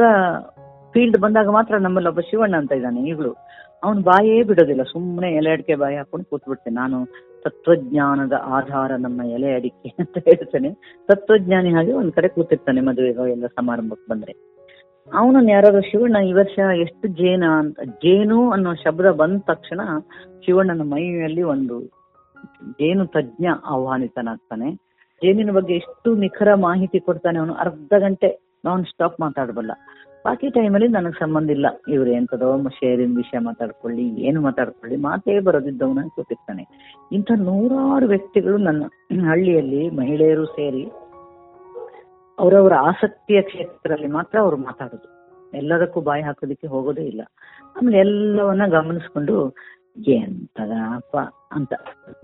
ಫೀಲ್ಡ್ 0.92 1.18
ಬಂದಾಗ 1.18 1.48
ಮಾತ್ರ 1.48 1.78
ನಮ್ಮಲ್ಲಿ 1.78 2.08
ಒಬ್ಬ 2.08 2.20
ಶಿವಣ್ಣ 2.20 2.56
ಅಂತ 2.56 2.72
ಇದ್ದಾನೆ, 2.72 3.08
ಈಗಲೂ. 3.08 3.36
ಅವನು 3.84 4.02
ಬಾಯೇ 4.02 4.42
ಬಿಡೋದಿಲ್ಲ 4.42 4.82
ಸುಮ್ಮನೆ 4.82 5.30
ಎಲೆ 5.30 5.50
ಅಡಿಕೆ 5.50 5.74
ಬಾಯಿ 5.74 5.96
ಹಾಕೊಂಡು 5.96 6.30
ಕೂತ್ಬಿಡ್ತೇನೆ 6.30 6.76
ನಾನು 6.76 7.06
ತತ್ವಜ್ಞಾನದ 7.44 8.32
ಆಧಾರ 8.44 8.92
ನಮ್ಮ 8.96 9.22
ಎಲೆ 9.22 9.54
ಅಡಿಕೆ 9.54 9.88
ಅಂತ 9.98 10.18
ಹೇಳ್ತೇನೆ. 10.18 10.70
ತತ್ವಜ್ಞಾನಿ 11.08 11.70
ಹಾಗೆ 11.70 11.92
ಒಂದ್ 11.92 12.12
ಕಡೆ 12.12 12.28
ಕೂತಿರ್ತಾನೆ 12.28 12.80
ಮದುವೆಗೋ 12.80 13.26
ಎಲ್ಲ 13.26 13.46
ಸಮಾರಂಭಕ್ಕೆ 13.46 14.10
ಬಂದ್ರೆ. 14.10 14.32
ಅವನನ್ನ 15.08 15.48
ಯಾರಾದ್ರು 15.48 15.80
ಶಿವಣ್ಣ 15.80 16.16
ಈ 16.16 16.32
ವರ್ಷ 16.32 16.58
ಎಷ್ಟು 16.58 17.08
ಜೇನ 17.08 17.44
ಅಂತ, 17.44 17.80
ಜೇನು 17.80 18.50
ಅನ್ನೋ 18.50 18.74
ಶಬ್ದ 18.74 19.10
ಬಂದ 19.10 19.40
ತಕ್ಷಣ 19.40 19.80
ಶಿವಣ್ಣನ 20.46 20.82
ಮೈಯಲ್ಲಿ 20.82 21.42
ಒಂದು 21.42 21.76
ಜೇನು 22.80 23.06
ತಜ್ಞ 23.06 23.46
ಆಹ್ವಾನಿತನಾಗ್ತಾನೆ. 23.64 24.72
ಜೇನಿನ 25.22 25.50
ಬಗ್ಗೆ 25.50 25.74
ಎಷ್ಟು 25.74 26.14
ನಿಖರ 26.14 26.54
ಮಾಹಿತಿ 26.54 27.00
ಕೊಡ್ತಾನೆ 27.00 27.38
ಅವನು, 27.38 27.54
ಅರ್ಧ 27.54 27.92
ಗಂಟೆ 27.98 28.30
ನಾನ್ 28.64 28.84
ಸ್ಟಾಪ್ 28.84 29.20
ಮಾತಾಡಬಲ್ಲ. 29.20 29.72
ಬಾಕಿ 30.24 30.48
ಟೈಮಲ್ಲಿ 30.50 30.88
ನನಗೆ 30.88 31.18
ಸಂಬಂಧ 31.18 31.50
ಇಲ್ಲ. 31.50 31.66
ಇವ್ರು 31.88 32.10
ಎಂತದೋ 32.10 32.68
ಶೇರಿನ 32.68 33.16
ವಿಷಯ 33.16 33.38
ಮಾತಾಡ್ಕೊಳ್ಳಿ, 33.38 34.08
ಏನು 34.08 34.40
ಮಾತಾಡ್ಕೊಳ್ಳಿ, 34.40 34.96
ಮಾತೇ 34.96 35.40
ಬರೋದಿದ್ದವನ 35.40 35.98
ಕೂತಿರ್ತಾನೆ. 36.14 36.64
ಇಂಥ 37.12 37.30
ನೂರಾರು 37.36 38.06
ವ್ಯಕ್ತಿಗಳು 38.06 38.56
ನನ್ನ 38.56 38.82
ಹಳ್ಳಿಯಲ್ಲಿ 39.30 39.90
ಮಹಿಳೆಯರು 39.90 40.44
ಸೇರಿ 40.44 40.84
ಅವರವರ 42.38 42.72
ಆಸಕ್ತಿಯ 42.74 43.42
ಕ್ಷೇತ್ರದಲ್ಲಿ 43.42 44.06
ಮಾತ್ರ 44.06 44.38
ಅವರು 44.38 44.56
ಮಾತಾಡೋದು. 44.56 45.08
ಎಲ್ಲದಕ್ಕೂ 45.56 46.00
ಬಾಯಿ 46.00 46.22
ಹಾಕೋದಿಕ್ಕೆ 46.22 46.66
ಹೋಗೋದೇ 46.66 47.04
ಇಲ್ಲ. 47.04 47.22
ಆಮೇಲೆ 47.76 47.98
ಎಲ್ಲವನ್ನ 47.98 48.66
ಗಮನಿಸ್ಕೊಂಡು 48.66 49.54
ಎಂತದಪ್ಪ 50.08 51.16
ಅಂತ 51.52 51.72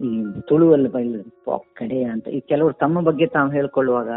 ಈ 0.00 0.24
ತುಳುವಲ್ಲಿ 0.40 0.88
ಬೈಲ್ 0.88 1.24
ಕಡೆ 1.74 2.04
ಅಂತ. 2.04 2.28
ಈ 2.28 2.40
ಕೆಲವರು 2.40 2.72
ತಮ್ಮ 2.72 3.00
ಬಗ್ಗೆ 3.00 3.26
ತಾವು 3.26 3.50
ಹೇಳ್ಕೊಳ್ಳುವಾಗ, 3.50 4.08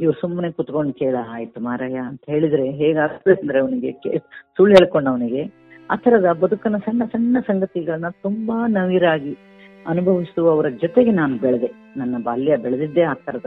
ಇವ್ರು 0.00 0.20
ಸುಮ್ಮನೆ 0.20 0.52
ಕುತ್ಕೊಂಡು 0.52 0.92
ಕೇಳ, 0.92 1.16
ಆಯ್ತು 1.28 1.60
ಮಾರಾಯ 1.60 1.94
ಅಂತ 1.94 2.20
ಹೇಳಿದ್ರೆ 2.26 2.70
ಹೇಗಾಗ್ತದೆ 2.70 3.40
ಅಂದ್ರೆ 3.40 3.60
ಅವನಿಗೆ 3.60 4.18
ಸುಳ್ಳು 4.56 4.76
ಹೇಳ್ಕೊಂಡ 4.76 5.08
ಅವನಿಗೆ 5.08 5.42
ಆ 5.90 5.96
ತರದ 5.96 6.32
ಬದುಕನ 6.32 6.76
ಸಣ್ಣ 6.76 7.04
ಸಣ್ಣ 7.04 7.36
ಸಂಗತಿಗಳನ್ನ 7.40 8.08
ತುಂಬಾ 8.08 8.66
ನವಿರಾಗಿ 8.66 9.38
ಅನುಭವಿಸುವವರ 9.86 10.68
ಜೊತೆಗೆ 10.68 11.10
ನಾನು 11.10 11.36
ಬೆಳೆದೆ. 11.36 11.70
ನನ್ನ 11.96 12.22
ಬಾಲ್ಯ 12.24 12.56
ಬೆಳೆದಿದ್ದೆ 12.56 13.02
ಆ 13.02 13.12
ತರದ 13.12 13.46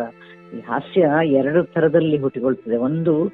ಈ 0.56 0.60
ಹಾಸ್ಯ 0.60 1.10
ಎರಡು 1.26 1.64
ತರದಲ್ಲಿ 1.64 2.18
ಹುಟ್ಟಿಕೊಳ್ತದೆ. 2.18 2.78
ಒಂದು 2.78 3.32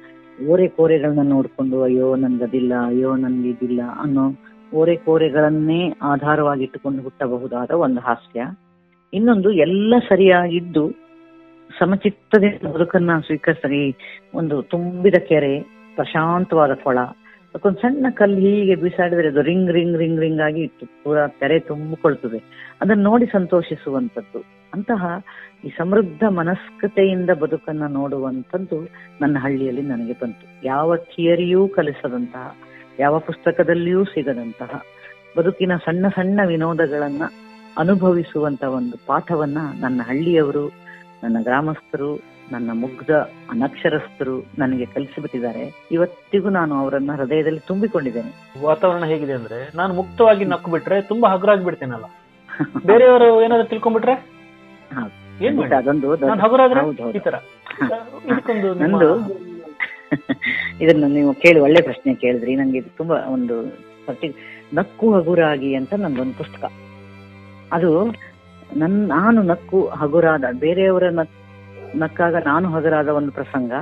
ಓರೆ 0.48 0.68
ಕೋರೆಗಳನ್ನ 0.68 1.28
ನೋಡ್ಕೊಂಡು, 1.28 1.82
ಅಯ್ಯೋ 1.82 2.16
ನನ್ಗದಿಲ್ಲ 2.16 2.72
ಅಯ್ಯೋ 2.86 3.16
ನನ್ಗೆ 3.16 3.48
ಇದಿಲ್ಲ 3.48 3.80
ಅನ್ನೋ 4.00 4.32
ಓರೆ 4.74 4.96
ಕೋರೆಗಳನ್ನೇ 4.96 5.92
ಆಧಾರವಾಗಿಟ್ಟುಕೊಂಡು 6.02 7.02
ಹುಟ್ಟಬಹುದಾದ 7.02 7.70
ಒಂದು 7.70 8.00
ಹಾಸ್ಯ. 8.00 8.46
ಇನ್ನೊಂದು 9.14 9.50
ಎಲ್ಲ 9.52 9.94
ಸರಿಯಾಗಿದ್ದು 10.08 10.90
ಸಮಚಿತ್ತದಿಂದ 11.78 12.68
ಬದುಕನ್ನ 12.68 13.20
ಸ್ವೀಕರಿಸಿ 13.20 13.96
ಒಂದು 14.34 14.62
ತುಂಬಿದ 14.62 15.14
ಕೆರೆ, 15.14 15.60
ಪ್ರಶಾಂತವಾದ 15.94 16.74
ಕೊಳ. 16.74 16.98
ಅದಕ್ಕೊಂದು 16.98 17.78
ಸಣ್ಣ 17.78 18.06
ಕಲ್ಲು 18.10 18.36
ಹೀಗೆ 18.36 18.74
ಬಿಸಾಡಿದ್ರೆ 18.74 19.28
ಅದು 19.28 19.42
ರಿಂಗ್ 19.42 19.70
ರಿಂಗ್ 19.70 19.98
ರಿಂಗ್ 19.98 20.20
ರಿಂಗ್ 20.20 20.40
ಆಗಿ 20.40 20.66
ಪೂರಾ 20.66 21.26
ಕೆರೆ 21.26 21.58
ತುಂಬಿಕೊಳ್ತದೆ. 21.58 22.42
ಅದನ್ನ 22.80 23.02
ನೋಡಿ 23.02 23.26
ಸಂತೋಷಿಸುವಂತದ್ದು 23.26 24.63
ಅಂತಹ 24.74 25.22
ಈ 25.64 25.68
ಸಮೃದ್ಧ 25.78 26.24
ಮನಸ್ಕತೆಯಿಂದ 26.24 27.30
ಬದುಕನ್ನ 27.30 27.86
ನೋಡುವಂಥದ್ದು 27.86 28.88
ನನ್ನ 29.20 29.38
ಹಳ್ಳಿಯಲ್ಲಿ 29.38 29.82
ನನಗೆ 29.82 30.12
ಬಂತು. 30.12 30.66
ಯಾವ 30.66 30.96
ಥಿಯರಿಯೂ 30.96 31.68
ಕಲಿಸದಂತಹ, 31.68 32.54
ಯಾವ 32.98 33.18
ಪುಸ್ತಕದಲ್ಲಿಯೂ 33.18 34.04
ಸಿಗದಂತಹ, 34.04 34.82
ಬದುಕಿನ 35.38 35.76
ಸಣ್ಣ 35.76 36.08
ಸಣ್ಣ 36.08 36.40
ವಿನೋದಗಳನ್ನ 36.46 37.22
ಅನುಭವಿಸುವಂತ 37.78 38.64
ಒಂದು 38.64 39.06
ಪಾಠವನ್ನ 39.06 39.58
ನನ್ನ 39.80 40.00
ಹಳ್ಳಿಯವರು, 40.02 40.68
ನನ್ನ 41.24 41.36
ಗ್ರಾಮಸ್ಥರು, 41.42 42.34
ನನ್ನ 42.52 42.70
ಮುಗ್ಧ 42.72 43.10
ಅನಕ್ಷರಸ್ಥರು 43.50 44.46
ನನಗೆ 44.58 44.86
ಕಲಿಸಿಬಿಟ್ಟಿದ್ದಾರೆ. 44.86 45.86
ಇವತ್ತಿಗೂ 45.92 46.48
ನಾನು 46.48 46.74
ಅವರನ್ನ 46.74 47.12
ಹೃದಯದಲ್ಲಿ 47.12 47.60
ತುಂಬಿಕೊಂಡಿದ್ದೇನೆ. 47.60 48.62
ವಾತಾವರಣ 48.66 49.04
ಹೇಗಿದೆ 49.04 49.32
ಅಂದ್ರೆ, 49.32 49.70
ನಾನು 49.74 49.94
ಮುಕ್ತವಾಗಿ 49.94 50.44
ನಕ್ಕು 50.44 50.70
ಬಿಟ್ರೆ 50.70 51.02
ತುಂಬಾ 51.02 51.28
ಹಗುರಾಗಿ 51.28 51.64
ಬಿಡ್ತೇನಲ್ಲ? 51.64 52.04
ಬೇರೆಯವರು 52.86 53.42
ಏನಾದ್ರು 53.42 53.68
ತಿಳ್ಕೊಂಡ್ಬಿಟ್ರೆ. 53.68 54.33
ಏನ್ 55.40 55.56
ಅದೊಂದು 55.78 56.08
ನಂದು 58.82 59.08
ಇದನ್ನ 60.80 61.04
ನೀವು 61.14 61.30
ಕೇಳಿ 61.34 61.60
ಒಳ್ಳೆ 61.60 61.80
ಪ್ರಶ್ನೆ 61.82 62.10
ಕೇಳಿದ್ರಿ. 62.14 62.52
ನಂಗೆ 62.56 62.78
ಇದು 62.78 62.90
ತುಂಬಾ 62.96 63.16
ಒಂದು 63.28 63.56
ನಕ್ಕು 64.74 65.06
ಹಗುರಾಗಿ 65.14 65.70
ಅಂತ 65.74 65.92
ನಂದೊಂದು 65.94 66.36
ಪುಸ್ತಕ. 66.38 66.62
ಅದು 67.72 67.90
ನನ್ 68.76 68.96
ನಾನು 69.08 69.40
ನಕ್ಕು 69.42 69.80
ಹಗುರಾದ 70.00 70.44
ಬೇರೆಯವರ 70.58 71.06
ನಕ್ 71.12 71.34
ನಕ್ಕಾಗ 71.96 72.34
ನಾನು 72.44 72.66
ಹಗುರಾದ 72.68 73.08
ಒಂದು 73.18 73.32
ಪ್ರಸಂಗ 73.32 73.72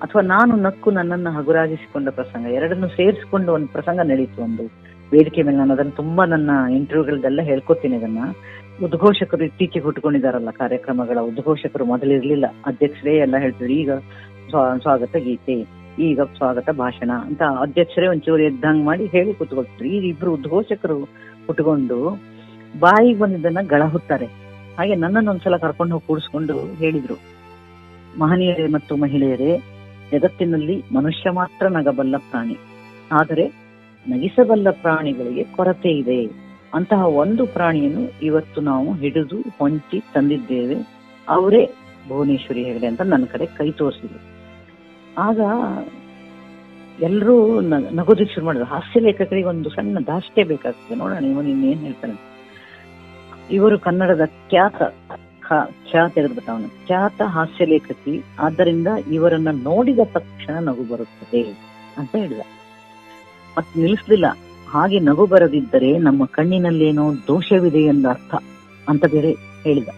ಅಥವಾ 0.00 0.22
ನಾನು 0.30 0.52
ನಕ್ಕು 0.62 0.90
ನನ್ನನ್ನು 0.90 1.30
ಹಗುರಾಗಿಸಿಕೊಂಡ 1.30 2.08
ಪ್ರಸಂಗ 2.10 2.46
ಎರಡನ್ನು 2.58 2.88
ಸೇರಿಸಿಕೊಂಡು 2.96 3.50
ಒಂದು 3.52 3.68
ಪ್ರಸಂಗ 3.68 4.00
ನಡೀತು 4.02 4.42
ಒಂದು 4.42 4.64
ವೇದಿಕೆ 5.12 5.42
ಮೇಲೆ. 5.42 5.58
ನಾನು 5.58 5.72
ಅದನ್ನು 5.72 5.92
ತುಂಬಾ 5.92 6.24
ನನ್ನ 6.24 6.50
ಇಂಟರ್ವ್ಯೂಗಳದೆಲ್ಲ 6.76 7.40
ಹೇಳ್ಕೊತೀನಿ 7.42 7.96
ಅದನ್ನ 7.96 8.20
ಉದ್ಘೋಷಕರು 8.84 9.44
ಇತ್ತೀಚೆಗೆ 9.44 9.84
ಹುಟ್ಕೊಂಡಿದಾರಲ್ಲ 9.84 10.50
ಕಾರ್ಯಕ್ರಮಗಳ 10.50 11.18
ಉದ್ಘೋಷಕರು 11.20 11.84
ಮೊದಲಿರ್ಲಿಲ್ಲ. 11.84 12.44
ಅಧ್ಯಕ್ಷರೇ 12.66 13.16
ಎಲ್ಲ 13.16 13.36
ಹೇಳ್ತಿದ್ರು, 13.36 13.72
ಈಗ 13.72 13.92
ಸ್ವಾ- 14.50 14.80
ಸ್ವಾಗತ 14.80 15.16
ಗೀತೆ, 15.16 15.66
ಈಗ 15.98 16.20
ಸ್ವಾಗತ 16.36 16.70
ಭಾಷಣ 16.70 17.10
ಅಂತ 17.26 17.42
ಅಧ್ಯಕ್ಷರೇ 17.42 18.06
ಒಂಚೂರು 18.06 18.42
ಎದ್ದಂಗ್ 18.42 18.84
ಮಾಡಿ 18.84 19.06
ಹೇಳಿ 19.06 19.34
ಕೂತ್ಕೊಳ್ತಿದ್ರು. 19.34 19.88
ಈಗ 19.88 20.04
ಇಬ್ರು 20.04 20.34
ಉದ್ಘೋಷಕರು 20.34 21.02
ಹುಟ್ಕೊಂಡು 21.46 22.20
ಬಾಯಿಗೆ 22.80 23.18
ಬಂದಿದ್ದನ್ನ 23.18 23.58
ಗಳಹುತ್ತಾರೆ. 23.66 24.26
ಹಾಗೆ 24.78 24.94
ನನ್ನನ್ನು 24.94 25.30
ಒಂದ್ಸಲ 25.30 25.56
ಕರ್ಕೊಂಡು 25.56 25.92
ಹೋಗಿ 25.92 26.06
ಕೂಡಿಸ್ಕೊಂಡು 26.06 26.58
ಹೇಳಿದ್ರು. 26.58 27.14
ಮಹನೀಯರೇ 28.18 28.66
ಮತ್ತು 28.66 28.96
ಮಹಿಳೆಯರೇ, 28.96 29.58
ಜಗತ್ತಿನಲ್ಲಿ 30.12 30.84
ಮನುಷ್ಯ 30.94 31.30
ಮಾತ್ರ 31.30 31.68
ನಗಬಲ್ಲ 31.68 32.16
ಪ್ರಾಣಿ. 32.16 32.56
ಆದರೆ 33.12 33.52
ನಗಿಸಬಲ್ಲ 34.08 34.70
ಪ್ರಾಣಿಗಳಿಗೆ 34.70 35.44
ಕೊರತೆ 35.44 35.88
ಇದೆ. 35.88 36.41
ಅಂತಹ 36.74 37.06
ಒಂದು 37.06 37.46
ಪ್ರಾಣಿಯನ್ನು 37.46 38.20
ಇವತ್ತು 38.22 38.60
ನಾವು 38.60 38.94
ಹಿಡಿದು 38.94 39.40
ಹೊಂಚಿ 39.58 40.04
ತಂದಿದ್ದೇವೆ. 40.14 40.76
ಅವರೇ 41.28 41.70
ಭುವನೇಶ್ವರಿ 42.08 42.64
ಹೆಗಡೆ 42.64 42.86
ಅಂತ 42.86 43.00
ನನ್ನ 43.00 43.24
ಕಡೆ 43.24 43.46
ಕೈ 43.46 43.70
ತೋರಿಸಿದ್ರು. 43.70 44.20
ಆಗ 45.18 45.40
ಎಲ್ಲರೂ 47.02 47.60
ನಗೋದಿಕ್ 47.60 48.32
ಶುರು 48.32 48.46
ಮಾಡಿದ್ರು. 48.46 48.68
ಹಾಸ್ಯ 48.68 49.00
ಲೇಖಕರಿಗೆ 49.00 49.46
ಒಂದು 49.46 49.70
ಸಣ್ಣ 49.70 49.98
ದಾಷ್ಟೇ 50.06 50.42
ಬೇಕಾಗ್ತದೆ. 50.42 50.94
ನೋಡೋಣ, 50.94 51.24
ಇವನು 51.24 51.48
ಇನ್ನೇನ್ 51.48 51.80
ಹೇಳ್ತಾನೆ. 51.80 52.32
ಇವರು 53.50 53.78
ಕನ್ನಡದ 53.78 54.24
ಖ್ಯಾತ 54.24 54.82
ಖ್ಯಾತ 55.90 56.14
ತೆಗೆದ್ಬಿಟ್ಟ 56.14 56.50
ಅವನು? 56.50 56.86
ಖ್ಯಾತ 56.86 57.22
ಹಾಸ್ಯ 57.22 57.64
ಲೇಖಕಿ. 57.64 58.22
ಆದ್ದರಿಂದ 58.38 58.86
ಇವರನ್ನ 59.12 59.48
ನೋಡಿದ 59.62 59.98
ತಕ್ಷಣ 60.04 60.54
ನಗು 60.54 60.92
ಬರುತ್ತದೆ 60.92 61.42
ಅಂತ 61.98 62.16
ಹೇಳಿದ. 62.16 62.40
ಮತ್ 63.58 63.78
ನಿಲ್ಲಿಸ್ಲಿಲ್ಲ. 63.78 64.26
ಹಾಗೆ 64.72 65.00
ನಗು 65.00 65.26
ಬರದಿದ್ದರೆ 65.26 65.98
ನಮ್ಮ 65.98 66.24
ಕಣ್ಣಿನಲ್ಲೇನೋ 66.24 67.14
ದೋಷವಿದೆ 67.14 67.78
ಎಂದ 67.78 68.06
ಅರ್ಥ 68.06 68.34
ಅಂತ 68.88 69.04
ಬೇರೆ 69.06 69.36
ಹೇಳಿದ. 69.62 69.88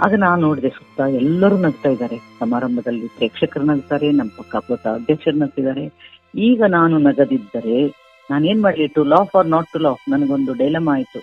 ಆಗ 0.00 0.14
ನಾನು 0.14 0.42
ನೋಡಿದೆ 0.42 0.68
ಸುತ್ತ 0.68 1.00
ಎಲ್ಲರೂ 1.00 1.56
ನಗ್ತಾ 1.56 1.88
ಇದ್ದಾರೆ. 1.88 2.18
ಸಮಾರಂಭದಲ್ಲಿ 2.18 3.06
ಪ್ರೇಕ್ಷಕರು 3.06 3.64
ನಗ್ತಾರೆ, 3.64 4.12
ನಮ್ಮ 4.12 4.30
ಪಕ್ಕ 4.38 4.86
ಅಧ್ಯಕ್ಷರು 4.86 5.36
ನಗ್ತಿದ್ದಾರೆ. 5.36 5.92
ಈಗ 6.34 6.62
ನಾನು 6.68 6.98
ನಗದಿದ್ದರೆ 6.98 7.88
ನಾನೇನ್ 8.30 8.62
ಮಾಡಲಿ 8.62 8.86
to 8.86 9.04
laugh 9.04 9.36
or 9.36 9.46
not 9.46 9.66
to 9.72 9.78
laugh 9.78 10.10
ನನಗೊಂದು 10.10 10.54
ಡೈಲಮ್ 10.54 10.88
ಆಯ್ತು. 10.88 11.20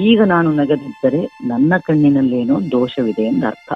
ಈಗ 0.00 0.22
ನಾನು 0.22 0.52
ನಗದಿದ್ದರೆ 0.52 1.48
ನನ್ನ 1.48 1.72
ಕಣ್ಣಿನಲ್ಲೇನೋ 1.82 2.60
ದೋಷವಿದೆ 2.70 3.22
ಎಂದ 3.22 3.44
ಅರ್ಥ 3.44 3.72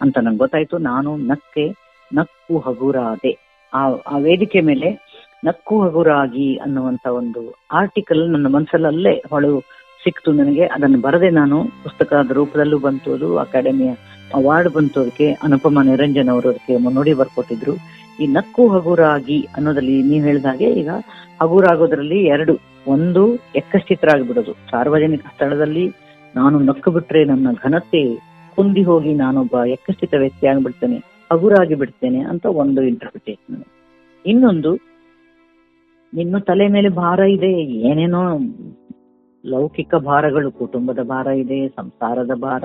ಅಂತ 0.00 0.18
ನಂಗೆ 0.18 0.38
ಗೊತ್ತಾಯ್ತು. 0.38 0.78
ನಾನು 0.78 1.16
ನಕ್ಕೆ 1.16 1.74
ನಕ್ಕು 2.14 2.58
ಹಗುರಾದೆ. 2.58 3.38
ಆ 3.74 3.90
ಆ 4.06 4.18
ವೇದಿಕೆ 4.18 4.60
ಮೇಲೆ 4.60 5.13
ನಕ್ಕು 5.44 5.82
ಹಗುರಾಗಿ 5.82 6.56
ಅನ್ನುವಂತ 6.56 7.06
ಒಂದು 7.20 7.40
ಆರ್ಟಿಕಲ್ 7.72 8.22
ನನ್ನ 8.30 8.48
ಮನಸ್ಸಲ್ಲೇ 8.48 9.14
ಹೊಳು 9.30 9.52
ಸಿಕ್ತು 10.04 10.32
ನನಗೆ. 10.32 10.64
ಅದನ್ನು 10.66 10.98
ಬರದೆ 11.00 11.30
ನಾನು. 11.30 11.58
ಪುಸ್ತಕದ 11.84 12.30
ರೂಪದಲ್ಲೂ 12.30 12.78
ಬಂತು 12.78 13.08
ಅದು. 13.12 13.28
ಅಕಾಡೆಮಿಯ 13.38 13.90
ಅವಾರ್ಡ್ 14.34 14.70
ಬಂತು 14.72 15.00
ಅದಕ್ಕೆ. 15.00 15.26
ಅನುಪಮ 15.42 15.82
ನಿರಂಜನ್ 15.82 16.28
ಅವರು 16.28 16.48
ಅದಕ್ಕೆ 16.48 16.76
ಮುನ್ನುಡಿ 16.76 17.14
ಬರ್ಕೊಟ್ಟಿದ್ರು. 17.14 17.74
ಈ 18.20 18.26
ನಕ್ಕು 18.26 18.68
ಹಗುರಾಗಿ 18.68 19.38
ಅನ್ನೋದ್ರಲ್ಲಿ 19.56 19.96
ನೀವು 20.02 20.24
ಹೇಳಿದ 20.24 20.46
ಹಾಗೆ 20.46 20.68
ಈಗ 20.80 20.90
ಹಗುರಾಗೋದ್ರಲ್ಲಿ 21.42 22.20
ಎರಡು. 22.34 22.54
ಒಂದು 22.86 23.22
ಎಕ್ಕಶ್ಚಿತರಾಗ್ಬಿಡೋದು 23.56 24.52
ಸಾರ್ವಜನಿಕ 24.70 25.24
ಸ್ಥಳದಲ್ಲಿ 25.34 25.84
ನಾನು 26.34 26.56
ನಕ್ಕು 26.60 26.90
ಬಿಟ್ರೆ 26.90 27.24
ನನ್ನ 27.24 27.48
ಘನತೆ 27.64 28.02
ಕುಂದಿ 28.56 28.82
ಹೋಗಿ 28.82 29.12
ನಾನೊಬ್ಬ 29.14 29.64
ಎಕ್ಕಶ್ಚಿತ 29.66 30.14
ವ್ಯಕ್ತಿ 30.18 30.46
ಆಗ್ಬಿಡ್ತೇನೆ, 30.46 30.98
ಹಗುರಾಗಿ 31.32 31.74
ಬಿಡ್ತೇನೆ 31.74 32.20
ಅಂತ 32.22 32.44
ಒಂದು 32.62 32.82
ಇಂಟರ್ಪ್ರಿಟೇಷನ್ 32.82 33.62
ಇನ್ನೊಂದು 34.24 34.70
ನಿಮ್ಮ 36.14 36.38
ತಲೆ 36.38 36.68
ಮೇಲೆ 36.68 36.88
ಭಾರ 36.88 37.20
ಇದೆ. 37.20 37.52
ಏನೇನೋ 37.88 38.22
ಲೌಕಿಕ 39.44 39.94
ಭಾರಗಳು, 39.94 40.50
ಕುಟುಂಬದ 40.50 41.00
ಭಾರ 41.02 41.26
ಇದೆ, 41.26 41.68
ಸಂಸಾರದ 41.68 42.34
ಭಾರ, 42.36 42.64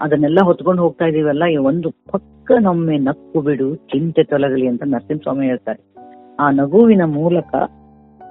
ಅದನ್ನೆಲ್ಲ 0.00 0.40
ಹೊತ್ಕೊಂಡು 0.44 0.82
ಹೋಗ್ತಾ 0.82 1.04
ಇದೀವಲ್ಲ 1.04 1.42
ಒಂದು 1.60 1.90
ಪಕ್ಕ 1.90 2.52
ನಮ್ಮೆ 2.60 2.96
ನಕ್ಕು 2.98 3.40
ಬಿಡು, 3.40 3.74
ಚಿಂತೆ 3.74 4.24
ತೊಲಗಲಿ 4.24 4.66
ಅಂತ 4.68 4.82
ನರಸಿಂಹಸ್ವಾಮಿ 4.86 5.46
ಹೇಳ್ತಾರೆ. 5.46 5.82
ಆ 6.40 6.50
ನಗುವಿನ 6.50 7.02
ಮೂಲಕ 7.04 7.54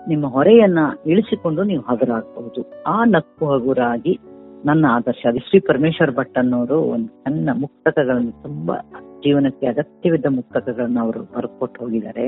ನಿಮ್ಮ 0.08 0.26
ಹೊರೆಯನ್ನ 0.28 0.80
ಇಳಿಸಿಕೊಂಡು 1.06 1.64
ನೀವು 1.64 1.82
ಹಗುರಾಗಬಹುದು 1.82 2.62
ಆ 2.88 3.04
ನಕ್ಕು 3.06 3.46
ಹಗುರಾಗಿ 3.54 4.20
ನನ್ನ 4.66 4.86
ಆದರ್ಶ 4.90 5.24
ಅದು 5.30 5.40
ಶ್ರೀ 5.40 5.60
ಪರಮೇಶ್ವರ್ 5.60 6.12
ಭಟ್ 6.12 6.38
ಅನ್ನೋರು 6.38 6.78
ಒಂದು 6.94 7.08
ಸಣ್ಣ 7.08 7.50
ಮುಕ್ತಕಗಳನ್ನು, 7.54 8.44
ತುಂಬಾ 8.44 8.76
ಜೀವನಕ್ಕೆ 9.24 9.66
ಅಗತ್ಯವಿದ್ದ 9.68 10.26
ಮುಕ್ತಕಗಳನ್ನು 10.30 11.00
ಅವರು 11.02 11.22
ಬರ್ಕೊಟ್ಟು 11.24 11.78
ಹೋಗಿದ್ದಾರೆ. 11.84 12.28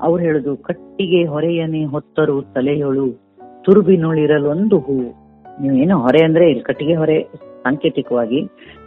ಅವ್ರು 0.00 0.22
ಹೇಳುದು, 0.22 0.56
ಕಟ್ಟಿಗೆ 0.56 1.24
ಹೊರೆಯನೆ 1.24 1.84
ಹೊತ್ತರು 1.84 2.42
ತಲೆಯೊಳು 2.42 3.12
ತುರುಬಿನೊಳಿರಲು 3.62 4.48
ಒಂದು 4.48 4.80
ನೀವು 5.60 5.76
ಏನು 5.76 5.98
ಹೊರೆ 5.98 6.24
ಅಂದ್ರೆ 6.24 6.50
ಇಲ್ಲಿ 6.50 6.64
ಕಟ್ಟಿಗೆ 6.64 6.94
ಹೊರೆ, 6.94 7.22
ಸಾಂಕೇತಿಕವಾಗಿ 7.62 8.42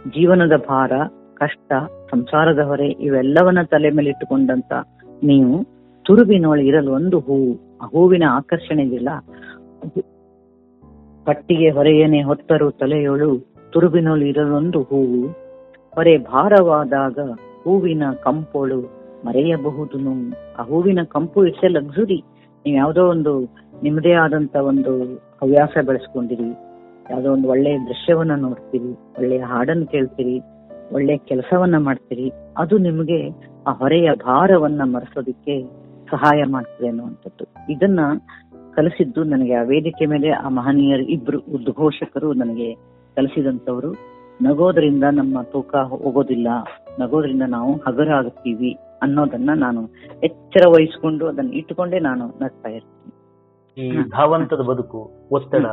ಜೀವನದ 0.08 0.56
ಭಾರ, 0.56 0.92
ಕಷ್ಟ, 1.34 1.72
ಸಂಸಾರದ 2.10 2.58
ಹೊರೆ, 2.58 2.88
ಇವೆಲ್ಲವನ್ನ 2.88 3.62
ತಲೆ 3.62 3.90
ಮೇಲೆ 3.90 4.10
ಇಟ್ಟುಕೊಂಡಂತ 4.10 4.72
ನೀವು 5.22 5.64
ತುರುಬಿನೊಳ 6.04 6.60
ಇರಲು 6.60 6.92
ಒಂದು 6.92 7.18
ಹೂವು 7.18 7.78
ಆ 7.80 7.86
ಹೂವಿನ 7.86 8.22
ಆಕರ್ಷಣೆ 8.28 8.84
ಅದು 9.82 10.02
ಕಟ್ಟಿಗೆ 11.24 11.70
ಹೊರೆಯನೆ 11.70 12.22
ಹೊತ್ತರು 12.22 12.70
ತಲೆಯೊಳು 12.70 13.38
ತುರುಬಿನೊಳು 13.70 14.24
ಇರಲೊಂದು 14.24 14.82
ಹೂವು 14.82 15.28
ಹೊರೆ 15.94 16.18
ಭಾರವಾದಾಗ 16.18 17.18
ಹೂವಿನ 17.64 18.02
ಕಂಪೊಳು 18.24 19.05
ಮರೆಯಬಹುದು 19.26 19.98
ಆ 20.58 20.62
ಹೂವಿನ 20.62 21.02
ಕಂಪು 21.08 21.46
ಇಟ್ಸ್ 21.46 21.64
ಎ 21.64 21.68
ಲಕ್ಸುರಿ 21.68 22.18
ನೀವು 22.66 22.76
ಯಾವುದೋ 22.76 23.02
ಒಂದು 23.06 23.32
ನಿಮ್ಮದೇ 23.82 24.12
ಆದಂತ 24.12 24.56
ಒಂದು 24.56 24.92
ಹವ್ಯಾಸ 25.14 25.84
ಬೆಳೆಸ್ಕೊಂಡಿರಿ. 25.86 26.50
ಯಾವುದೋ 27.10 27.32
ಒಂದು 27.32 27.48
ಒಳ್ಳೆಯ 27.48 27.78
ದೃಶ್ಯವನ್ನ 27.78 28.34
ನೋಡ್ತೀರಿ 28.34 28.92
ಒಳ್ಳೆಯ 28.92 29.38
ಹಾಡನ್ನು 29.38 29.86
ಕೇಳ್ತೀರಿ 29.86 30.40
ಒಳ್ಳೆಯ 30.92 31.16
ಕೆಲಸವನ್ನ 31.16 31.76
ಮಾಡ್ತೀರಿ, 31.78 32.32
ಅದು 32.56 32.78
ನಿಮಗೆ 32.78 33.18
ಆ 33.66 33.72
ಹೊರೆಯ 33.72 34.10
ಭಾರವನ್ನ 34.24 34.82
ಮರೆಸೋದಿಕ್ಕೆ 34.84 35.54
ಸಹಾಯ 36.10 36.44
ಮಾಡ್ತದೆ 36.50 36.88
ಅನ್ನುವಂಥದ್ದು. 36.88 37.72
ಇದನ್ನ 37.72 38.00
ಕಲಿಸಿದ್ದು 38.74 39.24
ನನಗೆ 39.24 39.54
ಆ 39.54 39.62
ವೇದಿಕೆ 39.62 40.06
ಮೇಲೆ 40.06 40.30
ಆ 40.30 40.48
ಮಹನೀಯರು 40.48 41.02
ಇಬ್ರು, 41.02 41.38
ಉದ್ಘೋಷಕರು 41.38 42.32
ನನಗೆ 42.32 42.74
ಕಲಿಸಿದಂತವರು 43.16 43.90
ನಗೋದ್ರಿಂದ 44.42 45.04
ನಮ್ಮ 45.12 45.42
ತೂಕ 45.42 45.74
ಹೋಗೋದಿಲ್ಲ. 45.76 46.48
ನಗೋದ್ರಿಂದ 47.00 47.42
ನಾವು 47.48 47.72
ಹಗರಾಗುತ್ತೀವಿ. 47.72 48.72
ಅನ್ನೋದನ್ನ 49.02 49.50
ನಾನು 49.56 49.80
ಎಚ್ಚರ 50.24 50.68
ವಹಿಸಿಕೊಂಡು 50.68 51.28
ಅದನ್ನ 51.28 51.52
ಇಟ್ಟುಕೊಂಡೇ 51.52 51.98
ನಾನು 51.98 52.26
ನಡ್ತಾ 52.26 52.68
ಇರ್ತೀನಿ. 52.68 53.12
ಈ 53.86 54.02
ಧಾವಂತದ 54.02 54.60
ಬದುಕು 54.60 55.10
ಒತ್ತಡ 55.32 55.66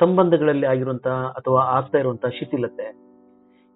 ಸಂಬಂಧಗಳಲ್ಲಿ 0.00 0.66
ಆಗಿರುವಂತಹ 0.66 1.34
ಅಥವಾ 1.38 1.60
ಆಗ್ತಾ 1.60 1.98
ಇರುವಂತಹ 1.98 2.28
ಶಿಥಿಲತೆ 2.28 3.04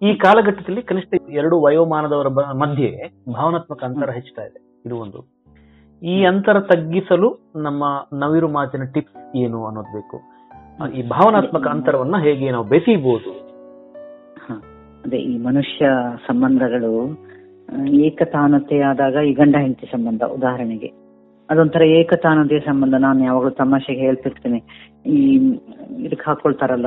ಈ 0.01 0.13
ಕಾಲಘಟ್ಟದಲ್ಲಿ 0.15 0.81
ಕನಿಷ್ಠ 0.81 1.13
ಎರಡು 1.29 1.61
ವಯೋಮಾನದವರ 1.61 2.27
ಮಧ್ಯೆ 2.53 2.89
ಭಾವನಾತ್ಮಕ 3.33 3.83
ಅಂತರ 3.83 4.09
ಹೆಚ್ಚುತ್ತಾ 4.09 4.43
ಇದೆ. 4.43 4.81
ಇದು 4.85 4.97
ಒಂದು. 4.97 5.39
ಈ 6.03 6.25
ಅಂತರ 6.25 6.59
ತಗ್ಗಿಸಲು 6.59 7.39
ನಮ್ಮ 7.55 7.83
ನವಿರು 8.13 8.49
ಮಾತಿನ 8.49 8.83
ಟಿಪ್ಸ್ 8.83 9.35
ಏನು 9.35 9.65
ಅನ್ನೋದು 9.65 9.93
ಬೇಕು. 9.93 10.17
ಈ 10.91 11.07
ಭಾವನಾತ್ಮಕ 11.07 11.67
ಅಂತರವನ್ನ 11.67 12.17
ಹೇಗೆ 12.17 12.51
ನಾವು 12.51 12.63
ಬೆಸೀಬಹುದು. 12.63 13.31
ಅದೇ 15.05 15.17
ಈ 15.17 15.37
ಮನುಷ್ಯ 15.37 15.85
ಸಂಬಂಧಗಳು 16.27 16.93
ಏಕತಾನತೆ 17.87 18.81
ಆದಾಗ 18.81 19.13
ಈ 19.13 19.33
ಗಂಡ 19.33 19.55
ಹೆಂಡತಿ 19.55 19.85
ಸಂಬಂಧ, 19.85 20.23
ಉದಾಹರಣೆಗೆ. 20.23 20.93
ಅದೊಂಥರ 21.49 21.81
ಏಕತಾನತೆ 21.81 22.59
ಸಂಬಂಧ. 22.59 22.93
ನಾನು 22.93 23.23
ಯಾವಾಗಲೂ 23.23 23.49
ತಮಾಷೆಗೆ 23.49 23.99
ಹೇಳ್ತಿರ್ತೇನೆ. 23.99 24.63
ಈ 25.05 25.35
ಇದಕ್ಕೆ 25.97 26.23
ಹಾಕೊಳ್ತಾರಲ್ಲ, 26.25 26.85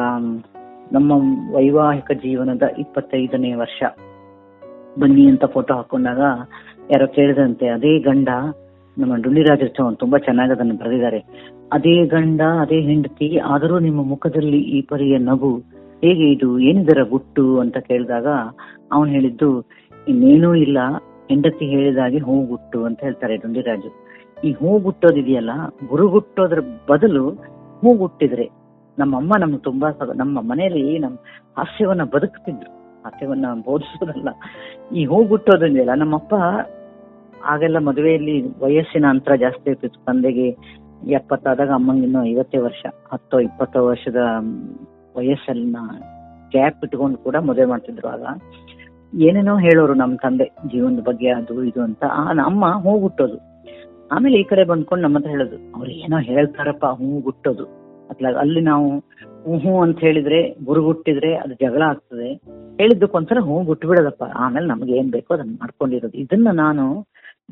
ನಮ್ಮ 0.93 1.13
ವೈವಾಹಿಕ 1.55 2.13
ಜೀವನದ 2.13 2.63
ಇಪ್ಪತ್ತೈದನೇ 2.79 3.55
ವರ್ಷ. 3.55 3.83
ಬನ್ನಿ 4.99 5.27
ಅಂತ 5.27 5.45
ಫೋಟೋ 5.45 5.75
ಹಾಕೊಂಡಾಗ 5.75 6.19
ಯಾರೋ 6.91 7.07
ಕೇಳಿದಂತೆ, 7.07 7.69
ಅದೇ 7.69 7.99
ಗಂಡ 7.99 8.29
ನಮ್ಮ 8.99 9.17
ಡುಂಡಿರಾಜ 9.17 9.63
ಚೌಹಾಣ್ 9.65 9.97
ತುಂಬಾ 9.97 10.19
ಚೆನ್ನಾಗಿ 10.19 10.53
ಅದನ್ನು 10.53 10.75
ಬರೆದಿದ್ದಾರೆ. 10.75 11.19
ಅದೇ 11.73 12.07
ಗಂಡ, 12.07 12.41
ಅದೇ 12.41 12.81
ಹೆಂಡತಿ, 12.81 13.39
ಆದರೂ 13.39 13.79
ನಿಮ್ಮ 13.79 14.09
ಮುಖದಲ್ಲಿ 14.09 14.59
ಈ 14.59 14.83
ಪರಿಯ 14.83 15.19
ನಗು 15.19 15.59
ಹೇಗೆ 16.05 16.33
ಇದು? 16.33 16.59
ಏನಿದರ 16.59 17.03
ಗುಟ್ಟು? 17.03 17.61
ಅಂತ 17.61 17.79
ಕೇಳಿದಾಗ, 17.79 18.27
ಅವನು 18.93 19.11
ಹೇಳಿದ್ದು 19.11 19.65
ಇನ್ನೇನೂ 20.09 20.55
ಇಲ್ಲ. 20.55 20.79
ಹೆಂಡತಿ 21.29 21.67
ಹೇಳಿದಾಗೆ 21.67 22.19
ಹೂಗುಟ್ಟು 22.19 22.85
ಅಂತ 22.85 23.01
ಹೇಳ್ತಾರೆ 23.01 23.37
ಡುಂಡಿರಾಜು 23.37 23.91
ಈ 24.45 24.53
ಹೂಗುಟ್ಟೋದಿದೆಯಲ್ಲ 24.53 25.51
ಗುರುಗುಟ್ಟೋದ್ರ 25.89 26.59
ಬದಲು 26.89 27.31
ಹೂಗುಟ್ಟಿದ್ರೆ 27.81 28.51
ನಮ್ಮಮ್ಮ 28.99 29.33
ನಮ್ಗೆ 29.39 29.59
ತುಂಬಾ 29.59 29.89
ನಮ್ಮ 30.15 30.41
ಮನೆಯಲ್ಲಿ 30.41 30.99
ನಮ್ 30.99 31.17
ಹಾಸ್ಯವನ್ನ 31.57 32.03
ಬದುಕ್ತಿದ್ರು. 32.05 32.71
ಹಾಸ್ಯವನ್ನ 33.05 33.47
ಬೋಧಿಸೋದಲ್ಲ 33.67 34.29
ಈ 34.95 35.05
ಹೂ 35.05 35.25
ಗುಟ್ಟೋದಿದೆಯಲ್ಲ 35.25 35.95
ನಮ್ಮಪ್ಪ 35.95 36.35
ಆಗೆಲ್ಲ 37.45 37.79
ಮದುವೆಯಲ್ಲಿ 37.79 38.61
ವಯಸ್ಸಿನ 38.61 39.07
ಅಂತರ 39.07 39.35
ಜಾಸ್ತಿ 39.35 39.71
ಇರ್ತಿತ್ತು 39.71 40.05
ತಂದೆಗೆ 40.05 40.57
ಎಪ್ಪತ್ತಾದಾಗ 41.09 41.71
ಅಮ್ಮಂಗೆ 41.71 42.05
ಇನ್ನೂ 42.05 42.25
ಐವತ್ತೇ 42.25 42.59
ವರ್ಷ. 42.59 42.87
ಹತ್ತೋ 43.13 43.39
ಇಪ್ಪತ್ತೋ 43.39 43.87
ವರ್ಷದ 43.87 44.17
ವಯಸ್ಸಲ್ಲಿನ 45.17 45.77
ಗ್ಯಾಪ್ 46.51 46.85
ಇಟ್ಕೊಂಡು 46.85 47.19
ಕೂಡ 47.19 47.37
ಮದುವೆ 47.37 47.65
ಮಾಡ್ತಿದ್ರು 47.65 48.09
ಆಗ. 48.09 48.23
ಏನೇನೋ 49.21 49.57
ಹೇಳೋರು 49.57 49.95
ನಮ್ 49.95 50.19
ತಂದೆ, 50.19 50.45
ಜೀವನದ 50.45 51.03
ಬಗ್ಗೆ 51.03 51.29
ಅದು 51.29 51.65
ಇದು 51.65 51.83
ಅಂತ, 51.83 52.05
ಆ 52.05 52.23
ಅಮ್ಮ 52.45 52.67
ಹೂ 52.67 52.99
ಗುಟ್ಟೋದು 52.99 53.39
ಆಮೇಲೆ 54.13 54.39
ಈ 54.39 54.43
ಕಡೆ 54.43 54.65
ಬಂದ್ಕೊಂಡು 54.65 55.03
ನಮ್ಮ 55.03 55.19
ಹತ್ರ 55.19 55.31
ಹೇಳೋದು, 55.31 55.75
ಅವ್ರು 55.75 55.91
ಏನೋ 55.91 56.19
ಹೇಳ್ತಾರಪ್ಪ, 56.19 56.85
ಹೂ 56.85 57.21
ಅತ್ಲಾಗ 58.11 58.37
ಅಲ್ಲಿ 58.37 58.61
ನಾವು 58.61 58.99
ಹೂ 59.45 59.59
ಹೂ 59.59 59.83
ಅಂತ 59.83 59.99
ಹೇಳಿದ್ರೆ 60.01 60.65
ಗುರುಗುಟ್ಟಿದ್ರೆ 60.65 61.35
ಅದು 61.35 61.55
ಜಗಳ 61.55 61.83
ಆಗ್ತದೆ. 61.83 62.35
ಹೇಳಿದ್ದಕ್ಕೊಂದ್ಸಲ 62.81 63.39
ಹೂ 63.39 63.63
ಬಿಡೋದಪ್ಪ 63.63 64.23
ಆಮೇಲೆ 64.23 64.67
ನಮ್ಗೆ 64.67 64.93
ಏನ್ 64.97 65.11
ಬೇಕೋ 65.11 65.35
ಅದನ್ನ 65.35 65.51
ಮಾಡ್ಕೊಂಡಿರೋದು. 65.61 66.17
ಇದನ್ನ 66.19 66.49
ನಾನು 66.51 67.07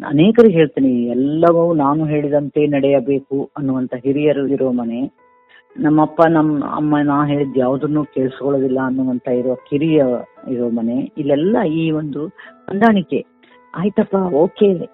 ಅನೇಕರಿಗೆ 0.07 0.55
ಹೇಳ್ತೀನಿ, 0.55 1.07
ಎಲ್ಲವೂ 1.07 1.75
ನಾನು 1.75 2.05
ಹೇಳಿದಂತೆ 2.05 2.67
ನಡೆಯಬೇಕು 2.67 3.51
ಅನ್ನುವಂತ 3.57 3.95
ಹಿರಿಯರು 3.95 4.47
ಇರೋ 4.47 4.71
ಮನೆ. 4.71 5.30
ನಮ್ಮಪ್ಪ 5.77 6.21
ನಮ್ಮ 6.29 6.65
ಅಮ್ಮ, 6.65 6.99
ನಾ 6.99 7.27
ಹೇಳಿದ್ 7.27 7.59
ಯಾವ್ದನ್ನು 7.59 8.05
ಕೇಳಿಸ್ಕೊಳ್ಳೋದಿಲ್ಲ 8.05 8.79
ಅನ್ನುವಂತ 8.85 9.29
ಇರೋ 9.29 9.55
ಕಿರಿಯ 9.71 10.05
ಇರೋ 10.49 10.69
ಮನೆ. 10.71 10.97
ಇಲ್ಲೆಲ್ಲ 11.19 11.63
ಈ 11.63 11.91
ಒಂದು 11.91 12.27
ಹೊಂದಾಣಿಕೆ. 12.67 13.27
ಆಯ್ತಪ್ಪ, 13.75 14.17
ಓಕೆ 14.35 14.87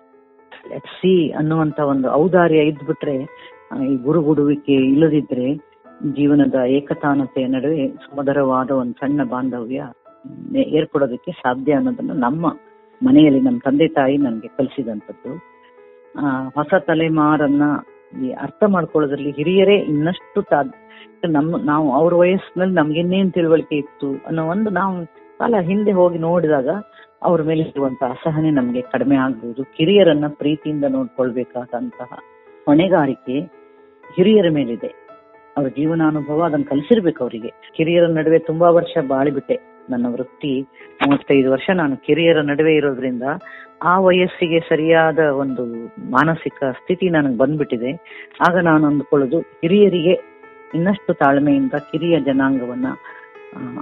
ಸಿ 0.96 1.30
ಅನ್ನುವಂತ 1.30 1.78
ಒಂದು 1.78 2.08
ಔದಾರ್ಯ 2.10 2.56
ಇದ್ಬಿಟ್ರೆ 2.56 3.16
ಈ 3.90 3.96
ಗುರುಗುಡುವಿಕೆ 3.96 4.72
ಇಲ್ಲದಿದ್ರೆ 4.72 5.54
ಜೀವನದ 6.12 6.54
ಏಕತಾನತೆಯ 6.54 7.46
ನಡುವೆ 7.46 7.88
ಸುಮಧುರವಾದ 7.88 8.70
ಒಂದು 8.70 8.92
ಸಣ್ಣ 8.92 9.24
ಬಾಂಧವ್ಯ 9.24 9.82
ಏರ್ಪಡೋದಕ್ಕೆ 10.58 11.32
ಸಾಧ್ಯ 11.32 11.72
ಅನ್ನೋದನ್ನ 11.72 12.10
ನಮ್ಮ 12.14 12.46
ಮನೆಯಲ್ಲಿ 13.00 13.40
ನಮ್ಮ 13.40 13.58
ತಂದೆ 13.64 13.88
ತಾಯಿ 13.88 14.16
ನನಗೆ 14.16 14.48
ಕಲಿಸಿದಂಥದ್ದು. 14.48 15.32
ಹೊಸ 16.54 16.74
ತಲೆಮಾರನ್ನ 16.86 17.62
ಅರ್ಥ 18.42 18.64
ಮಾಡ್ಕೊಳ್ಳೋದ್ರಲ್ಲಿ 18.68 19.30
ಹಿರಿಯರೇ 19.30 19.74
ಇನ್ನಷ್ಟು 19.74 20.42
ತಾ 20.42 20.62
ನಮ್ಮ 21.28 21.56
ನಾವು 21.56 21.92
ಅವ್ರ 21.92 22.14
ವಯಸ್ಸಿನಲ್ಲಿ 22.14 22.74
ನಮ್ಗೆ 22.74 23.00
ಇನ್ನೇನ್ 23.00 23.32
ತಿಳುವಳಿಕೆ 23.32 23.76
ಇತ್ತು 23.76 24.24
ಅನ್ನೋ 24.26 24.46
ಒಂದು 24.46 24.70
ನಾವು 24.70 25.06
ಕಾಲ 25.38 25.54
ಹಿಂದೆ 25.60 25.92
ಹೋಗಿ 25.92 26.18
ನೋಡಿದಾಗ 26.18 26.68
ಅವ್ರ 27.22 27.42
ಮೇಲೆ 27.42 27.62
ಇರುವಂತ 27.62 28.04
ಅಸಹನೆ 28.04 28.50
ನಮ್ಗೆ 28.50 28.80
ಕಡಿಮೆ 28.80 29.16
ಆಗ್ಬಹುದು 29.16 29.64
ಕಿರಿಯರನ್ನ 29.64 30.24
ಪ್ರೀತಿಯಿಂದ 30.28 30.84
ನೋಡ್ಕೊಳ್ಬೇಕಾದಂತಹ 30.88 32.18
ಹೊಣೆಗಾರಿಕೆ 32.66 33.40
ಹಿರಿಯರ 34.16 34.48
ಮೇಲಿದೆ. 34.50 35.06
ಅವ್ರ 35.56 35.68
ಜೀವನಾನುಭವ 35.68 36.42
ಅದನ್ನ 36.42 36.62
ಕಲಿಸಿರ್ಬೇಕು 36.62 37.24
ಅವರಿಗೆ. 37.24 37.48
ಕಿರಿಯರ 37.76 38.06
ನಡುವೆ 38.06 38.38
ತುಂಬಾ 38.38 38.70
ವರ್ಷ 38.70 38.98
ಬಾಳಿಬಿಟ್ಟೆ. 39.08 39.75
ನನ್ನ 39.90 40.06
ವೃತ್ತಿ 40.12 40.60
ಮೂವತ್ತೈದು 41.06 41.52
ವರ್ಷ 41.52 41.70
ನಾನು 41.74 41.96
ಕಿರಿಯರ 41.96 42.40
ನಡುವೆ 42.40 42.74
ಇರೋದ್ರಿಂದ 42.74 43.22
ಆ 43.82 43.98
ವಯಸ್ಸಿಗೆ 43.98 44.60
ಸರಿಯಾದ 44.60 45.18
ಒಂದು 45.18 45.86
ಮಾನಸಿಕ 46.10 46.54
ಸ್ಥಿತಿ 46.54 47.10
ನನಗೆ 47.10 47.38
ಬಂದ್ಬಿಟ್ಟಿದೆ. 47.38 47.92
ಆಗ 48.48 48.56
ನಾನು 48.62 48.86
ಅಂದ್ಕೊಳ್ಳೋದು 48.86 49.40
ಹಿರಿಯರಿಗೆ 49.40 50.14
ಇನ್ನಷ್ಟು 50.74 51.14
ತಾಳ್ಮೆಯಿಂದ 51.14 51.72
ಕಿರಿಯ 51.92 52.20
ಜನಾಂಗವನ್ನ 52.20 52.86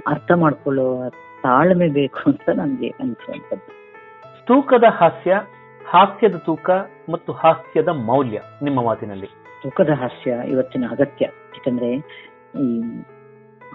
ಅರ್ಥ 0.07 0.31
ಮಾಡ್ಕೊಳ್ಳುವ 0.31 1.09
ತಾಳ್ಮೆ 1.43 1.87
ಬೇಕು 1.87 2.19
ಅಂತ 2.25 2.49
ನನಗೆ 2.49 2.89
ಅನಿಸುವಂಥದ್ದು. 2.89 3.71
ತೂಕದ 4.45 4.83
ಹಾಸ್ಯ 4.89 5.41
ಹಾಸ್ಯದ 5.89 6.35
ತೂಕ 6.35 6.69
ಮತ್ತು 7.11 7.31
ಹಾಸ್ಯದ 7.33 7.87
ಮೌಲ್ಯ 7.87 8.39
ನಿಮ್ಮ 8.63 8.83
ಮಾತಿನಲ್ಲಿ? 8.83 9.27
ತೂಕದ 9.63 9.89
ಹಾಸ್ಯ 9.89 10.31
ಇವತ್ತಿನ 10.47 10.85
ಅಗತ್ಯ. 10.91 11.25
ಯಾಕಂದ್ರೆ 11.25 11.89
ಈ 12.61 12.79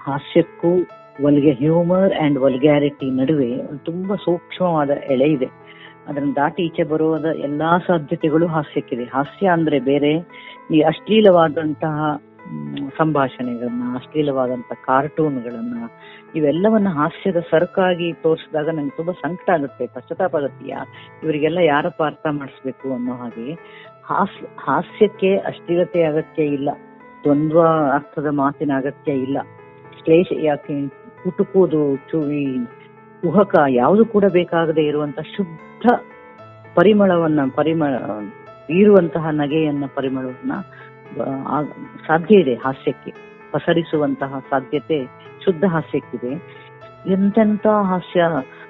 ಹಾಸ್ಯಕ್ಕೂ 0.00 0.68
ವಲ್ಗೆ 1.22 1.52
ಹ್ಯೂಮರ್ 1.52 2.12
ಅಂಡ್ 2.12 2.38
ವಲ್ಗ್ಯಾರಿಟಿ 2.38 3.11
ನಡುವೆ 3.11 3.76
ತುಂಬಾ 3.85 4.16
ಸೂಕ್ಷ್ಮವಾದ 4.16 4.90
ಎಳೆ 4.90 5.24
ಇದೆ. 5.24 5.48
ಅದನ್ನ 6.09 6.33
ದಾಟಿ 6.37 6.62
ಈಚೆ 6.62 6.83
ಬರುವುದ 6.83 7.24
ಎಲ್ಲಾ 7.24 7.78
ಸಾಧ್ಯತೆಗಳು 7.78 8.46
ಹಾಸ್ಯಕ್ಕಿದೆ. 8.46 9.04
ಹಾಸ್ಯ 9.04 9.48
ಅಂದ್ರೆ 9.48 9.80
ಬೇರೆ 9.80 10.12
ಈ 10.70 10.80
ಅಶ್ಲೀಲವಾದಂತಹ 10.80 12.16
ಸಂಭಾಷಣೆಗಳನ್ನ, 12.98 13.83
ಅಶ್ಲೀಲವಾದಂತಹ 13.94 14.83
ಕಾರ್ಟೂನ್ಗಳನ್ನ 14.85 15.87
ಇವೆಲ್ಲವನ್ನ 16.35 16.88
ಹಾಸ್ಯದ 16.88 17.37
ಸರಕಾಗಿ 17.50 18.12
ತೋರಿಸಿದಾಗ 18.12 18.68
ನಂಗೆ 18.68 18.96
ತುಂಬಾ 18.96 19.12
ಸಂಕಟ 19.12 19.50
ಆಗುತ್ತೆ. 19.50 19.87
ಪಶ್ಚಾತ್ತಾಪ 19.87 20.37
ಆಗುತ್ತೆ 20.37 20.70
ಇವರಿಗೆಲ್ಲ 21.22 21.59
ಯಾರಪ್ಪ 21.59 22.02
ಅರ್ಥ 22.02 22.26
ಮಾಡಿಸ್ಬೇಕು 22.30 22.94
ಅನ್ನೋ 22.94 23.12
ಹಾಗೆ 23.12 23.52
ಹಾಸ್ಯ 24.04 24.46
ಹಾಸ್ಯಕ್ಕೆ 24.59 25.37
ಅಶ್ಲೀಲತೆ 25.37 26.02
ಅಗತ್ಯ 26.02 26.42
ಇಲ್ಲ. 26.42 26.70
ದ್ವಂದ್ವ 27.24 27.62
ಅರ್ಥದ 27.94 28.26
ಮಾತಿನ 28.30 28.70
ಅಗತ್ಯ 28.76 29.12
ಇಲ್ಲ. 29.12 29.38
ಕ್ಲೇಶ 30.04 30.26
ಯಾಕೆ 30.33 30.72
ಕುಟುಕುವುದು, 31.24 31.96
ಚುವಿ 32.11 32.44
ಕುಹಕ 33.22 33.54
ಯಾವುದು 33.68 34.04
ಕೂಡ 34.04 34.24
ಬೇಕಾಗದೆ 34.33 34.83
ಇರುವಂತ 34.83 35.20
ಶುದ್ಧ 35.37 35.87
ಪರಿಮಳವನ್ನ 36.74 37.40
ಪರಿಮಳ 37.54 37.94
ಬೀರುವಂತಹ 38.68 39.26
ನಗೆಯನ್ನ 39.30 39.85
ಪರಿಮಳವನ್ನ 39.94 40.52
ಸಾಧ್ಯ 42.06 42.40
ಇದೆ 42.40 42.54
ಹಾಸ್ಯಕ್ಕೆ. 42.54 43.12
ಪಸರಿಸುವಂತಹ 43.52 44.38
ಸಾಧ್ಯತೆ, 44.50 44.98
ಶುದ್ಧ 45.44 45.64
ಹಾಸ್ಯಕ್ಕಿದೆ. 45.64 46.33
ಎಂತೆಂತ 47.12 47.66
ಹಾಸ್ಯ 47.66 48.20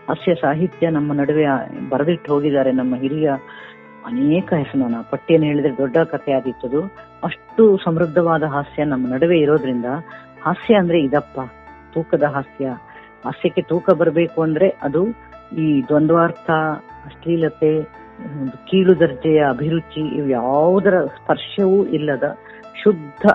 ಹಾಸ್ಯ 0.08 0.34
ಸಾಹಿತ್ಯ 0.34 0.90
ನಮ್ಮ 0.90 1.12
ನಡುವೆ 1.12 1.44
ಬರೆದಿಟ್ಟು 1.88 2.32
ಹೋಗಿದ್ದಾರೆ 2.32 2.72
ನಮ್ಮ 2.72 2.96
ಹಿರಿಯ 2.96 3.30
ಅನೇಕ 4.06 4.52
ಹೆಸರು 4.52 4.78
ನಾನು 4.78 5.10
ಪಟ್ಟಿಯನ್ನು 5.10 5.46
ಹೇಳಿದ್ರೆ 5.48 5.76
ದೊಡ್ಡ 5.76 5.96
ಕಥೆ 5.96 6.32
ಆದಿತ್ತದು 6.32 6.80
ಅಷ್ಟು 7.24 7.78
ಸಮೃದ್ಧವಾದ 7.84 8.42
ಹಾಸ್ಯ 8.42 8.84
ನಮ್ಮ 8.84 9.14
ನಡುವೆ 9.14 9.38
ಇರೋದ್ರಿಂದ 9.38 9.84
ಹಾಸ್ಯ 10.42 10.74
ಅಂದ್ರೆ 10.74 11.00
ಇದಪ್ಪ. 11.00 11.40
ತೂಕದ 11.94 12.22
ಹಾಸ್ಯ. 12.22 12.66
ಹಾಸ್ಯಕ್ಕೆ 13.24 13.62
ತೂಕ 13.62 13.90
ಬರಬೇಕು 13.90 14.42
ಅಂದ್ರೆ 14.42 14.68
ಅದು 14.82 15.02
ಈ 15.58 15.82
ದ್ವಂದ್ವಾರ್ಥ, 15.88 16.50
ಅಶ್ಲೀಲತೆ 17.06 17.82
ಕೀಳು 18.70 19.00
ದರ್ಜೆಯ 19.00 19.40
ಅಭಿರುಚಿ 19.48 20.02
ಇವು 20.16 20.28
ಯಾವುದರ 20.28 21.04
ಸ್ಪರ್ಶವೂ 21.04 21.84
ಇಲ್ಲದ 21.84 22.36
ಶುದ್ಧ 22.82 23.26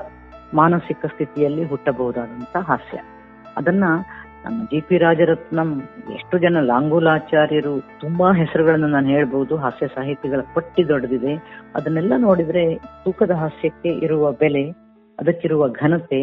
ಮಾನಸಿಕ 0.53 1.05
ಸ್ಥಿತಿಯಲ್ಲಿ 1.05 1.63
ಹುಟ್ಟಬಹುದಾದಂತ 1.65 2.57
ಹಾಸ್ಯ. 2.57 2.97
ಅದನ್ನ 3.57 3.83
ನಮ್ಮ 4.45 4.63
ಜಿ 4.63 4.81
ಪಿ 4.81 4.97
ರಾಜರತ್ನಂ 4.97 5.69
ಎಷ್ಟು 6.13 6.37
ಜನ 6.37 6.57
ಲಾಂಗೂಲಾಚಾರ್ಯರು 6.59 7.73
ತುಂಬಾ 7.99 8.33
ಹೆಸರುಗಳನ್ನು 8.33 8.87
ನಾನು 8.87 9.07
ಹೇಳ್ಬಹುದು 9.07 9.55
ಹಾಸ್ಯ 9.55 9.87
ಸಾಹಿತಿಗಳ 9.87 10.41
ಪಟ್ಟಿ 10.53 10.87
ದೊಡ್ಡದಿದೆ. 10.87 11.33
ಅದನ್ನೆಲ್ಲ 11.75 12.13
ನೋಡಿದ್ರೆ 12.17 12.75
ತೂಕದ 12.75 13.31
ಹಾಸ್ಯಕ್ಕೆ 13.31 13.89
ಇರುವ 13.89 14.31
ಬೆಲೆ, 14.31 14.69
ಅದಕ್ಕಿರುವ 15.19 15.69
ಘನತೆ, 15.69 16.21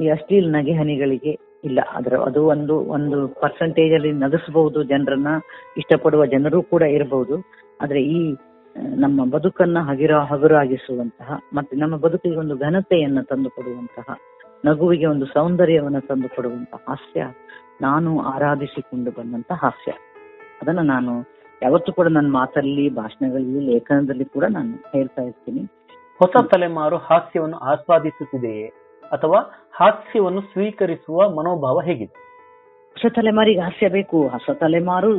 ಈ 0.00 0.08
ಅಶ್ಲೀಲ 0.08 0.56
ನಗೆಹನಿಗಳಿಗೆ 0.56 1.53
ಇಲ್ಲ. 1.64 1.80
ಅದರ 1.92 2.16
ಅದು 2.16 2.46
ಒಂದು 2.46 2.80
ಒಂದು 2.80 3.28
ಪರ್ಸೆಂಟೇಜ್ 3.28 3.94
ಅಲ್ಲಿ 3.94 4.12
ನಗಿಸಬಹುದು 4.12 4.82
ಜನರನ್ನ, 4.82 5.26
ಇಷ್ಟಪಡುವ 5.76 6.26
ಜನರು 6.26 6.62
ಕೂಡ 6.62 6.82
ಇರಬಹುದು 6.82 7.50
ಆದ್ರೆ 7.80 8.02
ಈ, 8.02 8.34
ನಮ್ಮ 8.76 9.30
ಬದುಕನ್ನ 9.30 9.78
ಹಗಿರ, 9.78 10.16
ಹಗುರಾಗಿಸುವಂತಹ 10.16 11.38
ಮತ್ತೆ 11.52 11.76
ನಮ್ಮ 11.76 11.96
ಬದುಕಿಗೆ 11.96 12.36
ಒಂದು 12.36 12.56
ಘನತೆಯನ್ನ 12.56 13.20
ತಂದು 13.20 13.50
ಕೊಡುವಂತಹ, 13.50 14.16
ನಗುವಿಗೆ 14.64 15.06
ಒಂದು 15.06 15.26
ಸೌಂದರ್ಯವನ್ನ 15.26 15.98
ತಂದು 15.98 16.28
ಕೊಡುವಂತಹ 16.28 16.78
ಹಾಸ್ಯ 16.88 17.26
ನಾನು 17.80 18.20
ಆರಾಧಿಸಿಕೊಂಡು 18.20 19.10
ಬಂದಂತ 19.10 19.52
ಹಾಸ್ಯ. 19.52 19.92
ಅದನ್ನ 20.62 20.80
ನಾನು 20.80 21.20
ಯಾವತ್ತೂ 21.62 21.92
ಕೂಡ 21.92 22.06
ನನ್ನ 22.06 22.32
ಮಾತಲ್ಲಿ, 22.32 22.88
ಭಾಷಣಗಳಲ್ಲಿ, 22.88 23.60
ಲೇಖನದಲ್ಲಿ 23.60 24.24
ಕೂಡ 24.24 24.44
ನಾನು 24.50 24.72
ಹೇಳ್ತಾ 24.92 25.22
ಇರ್ತೀನಿ. 25.22 25.60
ಹೊಸ 26.18 26.44
ತಲೆಮಾರು 26.50 26.96
ಹಾಸ್ಯವನ್ನು 26.96 27.56
ಆಸ್ವಾದಿಸುತ್ತಿದೆಯೇ? 27.56 28.83
ಅಥವಾ 29.12 29.68
ಹಾಸ್ಯವನ್ನು 29.72 30.40
ಸ್ವೀಕರಿಸುವ 30.40 31.28
ಮನೋಭಾವ 31.28 31.80
ಹೇಗಿದೆ? 31.80 32.24
ಹೊಸ 32.92 33.12
ತಲೆಮಾರಿಗೆ 33.14 33.60
ಹಾಸ್ಯ 33.60 33.88
ಬೇಕು. 33.88 34.28
ಹೊಸ 34.28 34.50
ತಲೆಮಾರು 34.60 35.18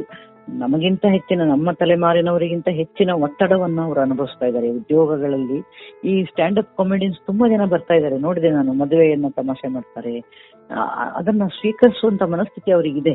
ನಮಗಿಂತ 0.49 1.05
ಹೆಚ್ಚಿನ, 1.05 1.41
ನಮ್ಮ 1.41 1.71
ತಲೆಮಾರಿನವರಿಗಿಂತ 1.71 2.67
ಹೆಚ್ಚಿನ 2.69 3.11
ಒತ್ತಡವನ್ನು 3.11 3.81
ಅವರು 3.81 4.01
ಅನುಭವಿಸ್ತಾ 4.01 4.45
ಇದ್ದಾರೆ. 4.45 4.69
ಉದ್ಯೋಗಗಳಲ್ಲಿ 4.69 5.63
ಈ 6.09 6.23
ಸ್ಟ್ಯಾಂಡ್ 6.23 6.59
ಅಪ್ 6.59 6.77
ಕಾಮಿಡಿಯನ್ಸ್ 6.77 7.25
ತುಂಬಾ 7.25 7.49
ಜನ 7.49 7.65
ಬರ್ತಾ 7.65 7.93
ಇದ್ದಾರೆ. 7.93 8.17
ನೋಡಿದೆ 8.17 8.49
ನಾನು, 8.49 8.73
ಮದುವೆಯನ್ನ 8.73 9.25
ತಮಾಷೆ 9.29 9.67
ಮಾಡ್ತಾರೆ. 9.67 10.19
ಅದನ್ನ 11.15 11.43
ಸ್ವೀಕರಿಸುವಂತ 11.59 12.23
ಮನಸ್ಥಿತಿ 12.23 12.71
ಅವರಿಗಿದೆ. 12.71 13.13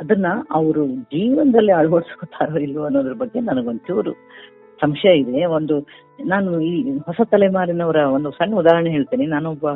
ಅದನ್ನ 0.00 0.26
ಅವರು 0.50 0.86
ಜೀವನದಲ್ಲಿ 0.86 1.72
ಅಳವಡಿಸ್ಕೊತಾರೋ 1.72 2.58
ಇಲ್ವೋ 2.58 2.84
ಅನ್ನೋದ್ರ 2.84 3.12
ಬಗ್ಗೆ 3.12 3.40
ನನಗೊಂಚೂರು 3.40 4.12
ಸಂಶಯ 4.80 5.18
ಇದೆ. 5.18 5.44
ಒಂದು 5.44 5.86
ನಾನು 6.26 6.60
ಈ 6.60 6.98
ಹೊಸ 6.98 7.20
ತಲೆಮಾರಿನವರ 7.24 7.96
ಒಂದು 7.96 8.30
ಸಣ್ಣ 8.30 8.54
ಉದಾಹರಣೆ 8.54 8.90
ಹೇಳ್ತೇನೆ. 8.90 9.26
ನಾನೊಬ್ಬ 9.26 9.66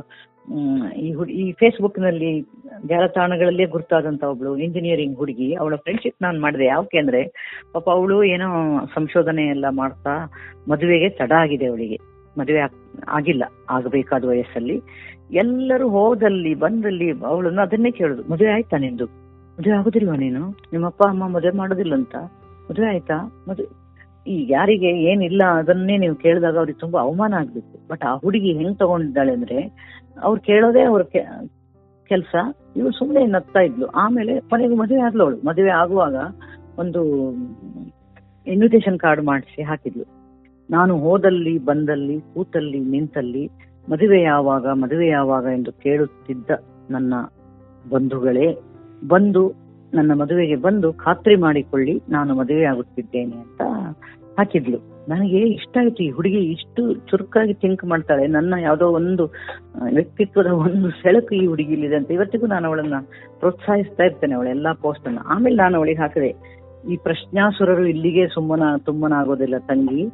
ಈ 0.96 1.12
ಹುಡುಗಿ 1.12 1.48
ಈ 1.48 1.52
ಫೇಸ್ಬುಕ್ನಲ್ಲಿ 1.52 2.40
ಜಾಲತಾಣಗಳಲ್ಲೇ 2.86 3.64
ಗುರ್ತಾದಂತ 3.64 4.24
ಒಬ್ಳು 4.24 4.56
ಇಂಜಿನಿಯರಿಂಗ್ 4.56 5.16
ಹುಡುಗಿ. 5.16 5.54
ಅವಳ 5.54 5.74
ಫ್ರೆಂಡ್ಶಿಪ್ 5.74 6.22
ನಾನು 6.22 6.40
ಮಾಡಿದೆ. 6.40 6.64
ಯಾಕೆ 6.64 6.98
ಅಂದ್ರೆ, 6.98 7.22
ಪಾಪ 7.72 7.90
ಅವಳು 7.90 8.24
ಏನೋ 8.24 8.78
ಸಂಶೋಧನೆ 8.94 9.42
ಎಲ್ಲ 9.42 9.64
ಮಾಡ್ತಾ 9.70 10.32
ಮದುವೆಗೆ 10.70 11.08
ತಡ 11.08 11.32
ಆಗಿದೆ 11.32 11.66
ಅವಳಿಗೆ. 11.66 11.98
ಮದುವೆ 12.38 12.60
ಆಗ್- 12.60 13.04
ಆಗಿಲ್ಲ. 13.08 13.44
ಆಗಬೇಕಾದ 13.70 14.24
ವಯಸ್ಸಲ್ಲಿ. 14.24 14.80
ಎಲ್ಲರೂ 15.32 15.88
ಹೋದಲ್ಲಿ, 15.88 16.54
ಬಂದಲ್ಲಿ 16.54 17.10
ಅವಳನ್ನ 17.24 17.60
ಅದನ್ನೇ 17.60 17.90
ಕೇಳುದು. 17.90 18.32
ಮದುವೆ 18.32 18.50
ಆಯ್ತಾ 18.50 18.76
ನಿಂದು? 18.76 19.04
ಮದುವೆ 19.60 19.76
ಆಗುದಿಲ್ವಾ 19.76 20.16
ನೀನು? 20.16 20.48
ನಿಮ್ಮ 20.48 20.86
ಅಪ್ಪ 20.86 21.02
ಅಮ್ಮ 21.08 21.28
ಮದುವೆ 21.28 21.56
ಮಾಡೋದಿಲ್ಲ 21.56 21.94
ಅಂತ 21.94 22.16
ಮದುವೆ 22.70 22.88
ಆಯ್ತಾ? 22.88 23.44
ಮದುವೆ 23.48 23.81
ಈ 24.26 24.46
ಯಾರಿಗೆ 24.50 24.86
ಏನಿಲ್ಲ 24.86 25.42
ಅದನ್ನೇ 25.44 25.96
ನೀವು 25.96 26.14
ಕೇಳಿದಾಗ 26.14 26.56
ಅವ್ರಿಗೆ 26.56 26.78
ತುಂಬಾ 26.78 27.00
ಅವಮಾನ 27.00 27.34
ಆಗ್ಬೇಕು 27.34 27.88
ಬಟ್ 27.88 28.04
ಆ 28.04 28.14
ಹುಡುಗಿ 28.14 28.52
ಹೆಂಗ್ 28.52 28.78
ತಗೊಂಡಿದ್ದಾಳೆ 28.78 29.32
ಅಂದ್ರೆ, 29.32 29.72
ಅವ್ರು 30.22 30.42
ಕೇಳೋದೇ 30.42 30.82
ಅವ್ರ 30.82 31.02
ಕೆಲಸ. 31.02 32.34
ಇವಳು 32.76 32.92
ಸುಮ್ಮನೆ 32.92 33.26
ನಗ್ತಾ 33.26 33.60
ಇದ್ಲು. 33.60 33.86
ಆಮೇಲೆ 33.86 34.40
ಕೊನೆಗೆ 34.40 34.74
ಮದುವೆ 34.74 35.00
ಆದ್ಲು 35.00 35.24
ಅವಳು. 35.24 35.46
ಮದುವೆ 35.46 35.70
ಆಗುವಾಗ 35.70 36.14
ಒಂದು 36.78 37.30
ಇನ್ವಿಟೇಷನ್ 38.46 38.98
ಕಾರ್ಡ್ 38.98 39.24
ಮಾಡಿಸಿ 39.24 39.62
ಹಾಕಿದ್ಲು. 39.62 40.04
ನಾನು 40.70 40.98
ಹೋದಲ್ಲಿ, 40.98 41.58
ಬಂದಲ್ಲಿ, 41.58 42.20
ಕೂತಲ್ಲಿ, 42.20 42.80
ನಿಂತಲ್ಲಿ 42.80 43.50
ಮದುವೆ 43.90 44.22
ಯಾವಾಗ 44.22 44.66
ಮದುವೆ 44.66 45.08
ಯಾವಾಗ 45.08 45.44
ಎಂದು 45.44 45.72
ಕೇಳುತ್ತಿದ್ದ 45.72 46.50
ನನ್ನ 46.90 47.14
ಬಂಧುಗಳೇ 47.90 48.58
ಬಂದು 49.08 49.61
ನನ್ನ 49.96 50.12
ಮದುವೆಗೆ 50.20 50.56
ಬಂದು 50.66 50.88
ಖಾತ್ರಿ 51.04 51.34
ಮಾಡಿಕೊಳ್ಳಿ, 51.44 51.94
ನಾನು 52.16 52.30
ಮದುವೆ 52.40 52.64
ಆಗುತ್ತಿದ್ದೇನೆ 52.72 53.36
ಅಂತ 53.44 53.62
ಹಾಕಿದ್ಲು. 54.38 54.78
ನನಗೆ 55.10 55.40
ಇಷ್ಟ 55.56 55.74
ಆಯ್ತು 55.80 56.00
ಈ 56.06 56.10
ಹುಡುಗಿ 56.16 56.40
ಇಷ್ಟು 56.54 56.82
ಚುರುಕಾಗಿ 57.08 57.54
ಥಿಂಕ್ 57.62 57.82
ಮಾಡ್ತಾಳೆ. 57.92 58.24
ನನ್ನ 58.36 58.54
ಯಾವುದೋ 58.66 58.86
ಒಂದು 58.98 59.24
ವ್ಯಕ್ತಿತ್ವದ 59.96 60.50
ಒಂದು 60.66 60.88
ಸೆಳಕು 61.00 61.32
ಈ 61.40 61.44
ಹುಡುಗಿಲಿದೆ 61.52 61.96
ಅಂತ 61.98 62.10
ಇವತ್ತಿಗೂ 62.16 62.48
ನಾನು 62.54 62.68
ಅವಳನ್ನ 62.70 62.98
ಪ್ರೋತ್ಸಾಹಿಸ್ತಾ 63.40 64.04
ಇರ್ತೇನೆ, 64.08 64.34
ಅವಳ 64.38 64.48
ಎಲ್ಲಾ 64.56 64.72
ಪೋಸ್ಟ್ 64.84 65.08
ಅನ್ನ. 65.10 65.22
ಆಮೇಲೆ 65.34 65.58
ನಾನು 65.62 65.76
ಅವಳಿಗೆ 65.80 66.02
ಹಾಕಿದೆ, 66.04 66.30
ಈ 66.92 66.96
ಪ್ರಶ್ನಾಸುರರು 67.08 67.86
ಇಲ್ಲಿಗೆ 67.94 68.26
ಸುಮ್ಮನ, 68.36 68.68
ತುಂಬನಾಗೋದಿಲ್ಲ 68.88 69.58
ತಂಗಿ. 69.70 70.04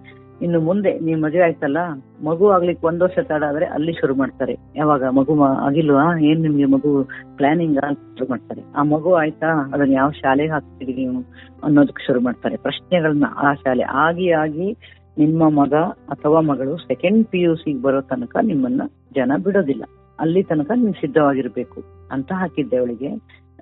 ಇನ್ನು 0.42 0.60
ಮುಂದೆ 0.60 0.98
ನೀವು 0.98 1.20
ಮದುವೆ 1.20 1.42
ಆಯ್ತಲ್ಲ, 1.42 1.76
ಮಗು 2.24 2.48
ಆಗ್ಲಿಕ್ಕೆ 2.48 2.86
ಒಂದ್ 2.86 3.02
ವರ್ಷ 3.02 3.18
ತಡ 3.22 3.42
ಆದ್ರೆ 3.48 3.66
ಅಲ್ಲಿ 3.66 3.92
ಶುರು 3.92 4.14
ಮಾಡ್ತಾರೆ. 4.14 4.54
ಯಾವಾಗ? 4.76 5.04
ಮಗು 5.04 5.42
ಆಗಿಲ್ವಾ? 5.42 6.18
ಏನ್ 6.18 6.40
ನಿಮ್ಗೆ 6.40 6.64
ಮಗು 6.64 7.08
ಪ್ಲಾನಿಂಗ್ 7.36 7.78
ಶುರು 8.18 8.30
ಮಾಡ್ತಾರೆ. 8.30 8.62
ಆ 8.76 8.82
ಮಗು 8.82 9.14
ಆಯ್ತಾ? 9.14 9.70
ಅದನ್ನ 9.74 9.92
ಯಾವ 9.92 10.10
ಶಾಲೆಗೆ 10.10 10.50
ಹಾಕ್ತೀವಿ 10.50 10.92
ನೀವು 10.92 11.24
ಅನ್ನೋದಕ್ಕೆ 11.64 12.06
ಶುರು 12.06 12.20
ಮಾಡ್ತಾರೆ. 12.20 12.56
ಪ್ರಶ್ನೆಗಳನ್ನ 12.56 13.24
ಆ 13.36 13.54
ಶಾಲೆ 13.54 13.82
ಆಗಿ 13.82 14.30
ಆಗಿ 14.30 14.76
ನಿಮ್ಮ 15.18 15.48
ಮಗ 15.60 15.74
ಅಥವಾ 16.08 16.40
ಮಗಳು 16.40 16.76
ಸೆಕೆಂಡ್ 16.76 17.26
ಪಿ 17.26 17.40
ಯು 17.40 17.56
ಸಿಗೆ 17.56 17.82
ಬರೋ 17.82 18.00
ತನಕ 18.00 18.36
ನಿಮ್ಮನ್ನ 18.42 18.82
ಜನ 19.14 19.32
ಬಿಡೋದಿಲ್ಲ. 19.44 19.84
ಅಲ್ಲಿ 20.20 20.42
ತನಕ 20.42 20.70
ನೀವು 20.76 20.92
ಸಿದ್ಧವಾಗಿರ್ಬೇಕು 20.92 21.82
ಅಂತ 22.10 22.32
ಹಾಕಿದ್ದೆ 22.32 22.76
ಅವಳಿಗೆ. 22.76 23.10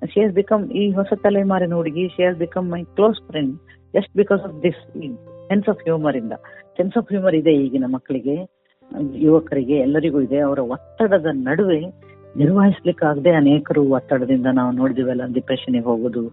ಶಿ 0.05 0.33
ಬಿಕಮ್ 0.33 0.71
ಈ 0.71 0.91
ಹೊಸ 0.91 1.13
ತಲೆಮಾರಿನ 1.23 1.73
ಹುಡುಗಿ 1.73 2.07
she 2.07 2.39
become 2.39 2.71
my 2.71 2.83
close 2.83 3.27
friend 3.27 3.55
just 3.93 4.17
because 4.17 4.41
of 4.41 4.63
this 4.63 4.81
sense 5.47 5.69
of 5.69 5.83
humour 5.83 6.17
ಇಂದ. 6.17 6.31
ಸೆನ್ಸ್ 6.77 6.97
ಆಫ್ 6.97 7.11
ಹ್ಯೂಮರ್ 7.11 7.35
ಇದೆ 7.35 7.53
ಈಗಿನ 7.53 7.85
ಮಕ್ಕಳಿಗೆ, 7.85 8.49
ಯುವಕರಿಗೆ, 9.13 9.73
ಎಲ್ಲರಿಗೂ 9.73 10.21
ಇದೆ. 10.21 10.39
ಅವರ 10.39 10.59
ಒತ್ತಡದ 10.59 11.25
ನಡುವೆ 11.31 11.79
ನಿರ್ವಹಿಸ್ಲಿಕ್ಕಾಗದೆ 12.37 13.31
ಅನೇಕರು 13.31 13.83
ಒತ್ತಡದಿಂದ 13.89 14.45
ನಾವು 14.53 14.71
ನೋಡಿದಿವಲ್ಲ 14.71 15.21
ಡಿಪ್ರೆಷನ್ಗೆ 15.33 15.79
ಹೋಗೋದು 15.79 16.27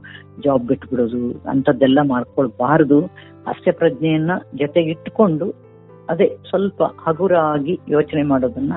ಜಾಬ್ 0.44 0.66
ಬಿಟ್ಬಿಡೋದು 0.66 1.48
ಅಂತದ್ದೆಲ್ಲ 1.48 1.98
ಮಾಡ್ಕೊಳ್ಬಾರದು. 2.08 3.00
ಹಾಸ್ಯ 3.46 3.72
ಪ್ರಜ್ಞೆಯನ್ನ 3.72 4.30
ಜೊತೆಗಿಟ್ಟುಕೊಂಡು 4.54 5.54
ಅದೇ 6.08 6.36
ಸ್ವಲ್ಪ 6.48 6.82
ಹಗುರಾಗಿ 6.82 7.80
ಯೋಚನೆ 7.88 8.22
ಮಾಡೋದನ್ನ 8.22 8.72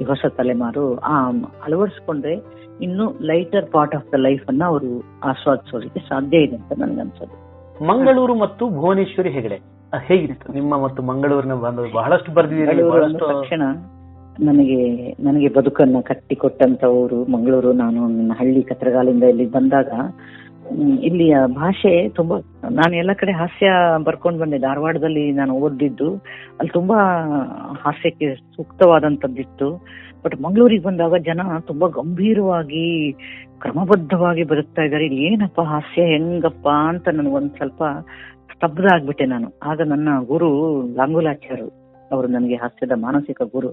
ಈ 0.00 0.04
ಹೊಸ 0.04 0.24
ತಲೆಮಾರು, 0.36 0.96
ಆ, 0.96 1.30
ಅಳವಡಿಸ್ಕೊಂಡ್ರೆ 1.64 2.34
ಇನ್ನು 2.82 3.18
lighter 3.22 3.66
part 3.66 3.96
of 3.96 4.12
the 4.12 4.14
life 4.14 4.44
ಅನ್ನ 4.48 4.62
ಅವರು 4.64 5.02
ಆಸ್ವಾದಿಸೋದಕ್ಕೆ 5.24 6.00
ಸಾಧ್ಯ 6.00 6.38
ಇದೆ 6.38 6.56
ಅಂತ 6.56 6.72
ನನ್ಗನ್ಸೋದು. 6.78 7.47
ಮಂಗಳೂರು 7.84 8.34
ಮತ್ತು 8.38 8.68
ಭುವನೇಶ್ವರಿ 8.70 9.30
ಹೆಗಡೆ. 9.30 9.60
ಹೇಗಿತ್ತು? 10.06 10.52
ನಿಮ್ಮ 10.52 10.82
ಮತ್ತು 10.82 11.02
ಮಂಗಳೂರಿನ 11.02 11.54
ಬಾಂಧವ್ಯ 11.54 11.92
ಬಹಳಷ್ಟು 11.92 12.32
ಬರ್ದಿದ್ದೀರಿ 12.32 12.82
ಬಹಳಷ್ಟು 12.82 13.18
ತಕ್ಷಣ 13.18 13.62
ನನಗೆ 14.40 15.12
ನನಗೆ 15.20 15.48
ಬದುಕನ್ನ 15.48 15.96
ಕಟ್ಟಿಕೊಟ್ಟಂತವರು 16.00 17.32
ಮಂಗಳೂರು. 17.32 17.72
ನಾನು 17.72 18.08
ನನ್ನ 18.08 18.32
ಹಳ್ಳಿ 18.38 18.62
ಕತ್ರಗಾಲಿಂದ 18.62 19.22
ಇಲ್ಲಿ 19.22 19.46
ಬಂದಾಗ 19.46 19.88
ಇಲ್ಲಿಯ 21.00 21.36
ಭಾಷೆ 21.46 22.08
ತುಂಬಾ 22.08 22.38
ನಾನು 22.70 22.96
ಎಲ್ಲ 22.96 23.10
ಕಡೆ 23.12 23.32
ಹಾಸ್ಯ 23.32 23.70
ಬರ್ಕೊಂಡು 24.04 24.38
ಬಂದೆ. 24.38 24.58
ಧಾರವಾಡದಲ್ಲಿ 24.58 25.32
ನಾನು 25.32 25.54
ಓದಿದ್ದು 25.54 26.14
ಅಲ್ಲಿ 26.58 26.72
ತುಂಬಾ 26.72 26.96
ಹಾಸ್ಯಕ್ಕೆ 27.84 28.34
ಸೂಕ್ತವಾದಂತದ್ದಿತ್ತು. 28.34 29.86
ಬಟ್ 30.24 30.42
ಮಂಗಳೂರಿಗೆ 30.42 30.82
ಬಂದಾಗ 30.82 31.14
ಜನ 31.16 31.40
ತುಂಬಾ 31.60 31.88
ಗಂಭೀರವಾಗಿ 31.88 33.12
ಕ್ರಮಬದ್ಧವಾಗಿ 33.58 34.44
ಬದುಕ್ತಾ 34.44 34.82
ಇದ್ದಾರೆ. 34.82 35.04
ಇಲ್ಲಿ 35.06 35.22
ಏನಪ್ಪ 35.22 35.60
ಹಾಸ್ಯ, 35.60 36.02
ಹೆಂಗಪ್ಪ 36.02 36.68
ಅಂತ 36.68 37.08
ನನಗೊಂದ್ 37.08 37.56
ಸ್ವಲ್ಪ 37.56 37.82
ಸ್ತಬ್ಧ 38.54 38.86
ಆಗ್ಬಿಟ್ಟೆ 38.92 39.26
ನಾನು. 39.26 39.52
ಆಗ 39.62 39.80
ನನ್ನ 39.82 40.08
ಗುರು 40.26 40.82
ಲಾಂಗುಲಾಚಾರ್ಯರು 40.94 41.88
ಅವರು 42.12 42.26
ನನಗೆ 42.26 42.54
ಹಾಸ್ಯದ 42.54 42.92
ಮಾನಸಿಕ 42.92 43.42
ಗುರು, 43.42 43.68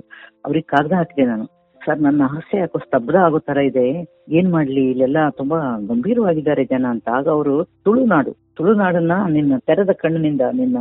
ಅವ್ರಿಗೆ 0.46 0.66
ಕಾಗದ 0.66 0.92
ಹಾಕಿದೆ 0.92 1.26
ನಾನು. 1.26 1.46
ಸರ್, 1.86 2.02
ನನ್ನ 2.02 2.24
ಹಾಸ್ಯ 2.24 2.58
ಯಾಕೋ 2.58 2.80
ಸ್ತಬ್ಧ 2.80 3.16
ಆಗೋ 3.16 3.40
ತರ 3.40 3.58
ಇದೆ. 3.58 4.08
ಏನ್ 4.30 4.52
ಮಾಡ್ಲಿ? 4.52 4.90
ಇಲ್ಲೆಲ್ಲ 4.90 5.18
ತುಂಬಾ 5.30 5.60
ಗಂಭೀರವಾಗಿದ್ದಾರೆ 5.88 6.66
ಜನ. 6.66 6.86
ಅಂತ. 6.90 7.10
ಆಗ 7.10 7.28
ಅವರು 7.28 7.64
ತುಳುನಾಡು, 7.64 8.32
ತುಳುನಾಡನ್ನ 8.56 9.12
ನಿನ್ನ 9.30 9.54
ತೆರೆದ 9.58 9.90
ಕಣ್ಣಿನಿಂದ 9.90 10.42
ನಿನ್ನ 10.54 10.78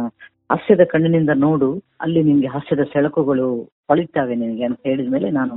ಹಾಸ್ಯದ 0.50 0.82
ಕಣ್ಣಿನಿಂದ 0.90 1.32
ನೋಡು, 1.44 1.68
ಅಲ್ಲಿ 2.00 2.20
ನಿಮ್ಗೆ 2.22 2.48
ಹಾಸ್ಯದ 2.54 2.82
ಸೆಳಕುಗಳು 2.92 3.46
ಹೊಳಿತಾವೆ 3.88 4.34
ನಿನಗೆ 4.40 4.64
ಅಂತ 4.68 4.78
ಹೇಳಿದ್ಮೇಲೆ 4.88 5.28
ನಾನು 5.30 5.54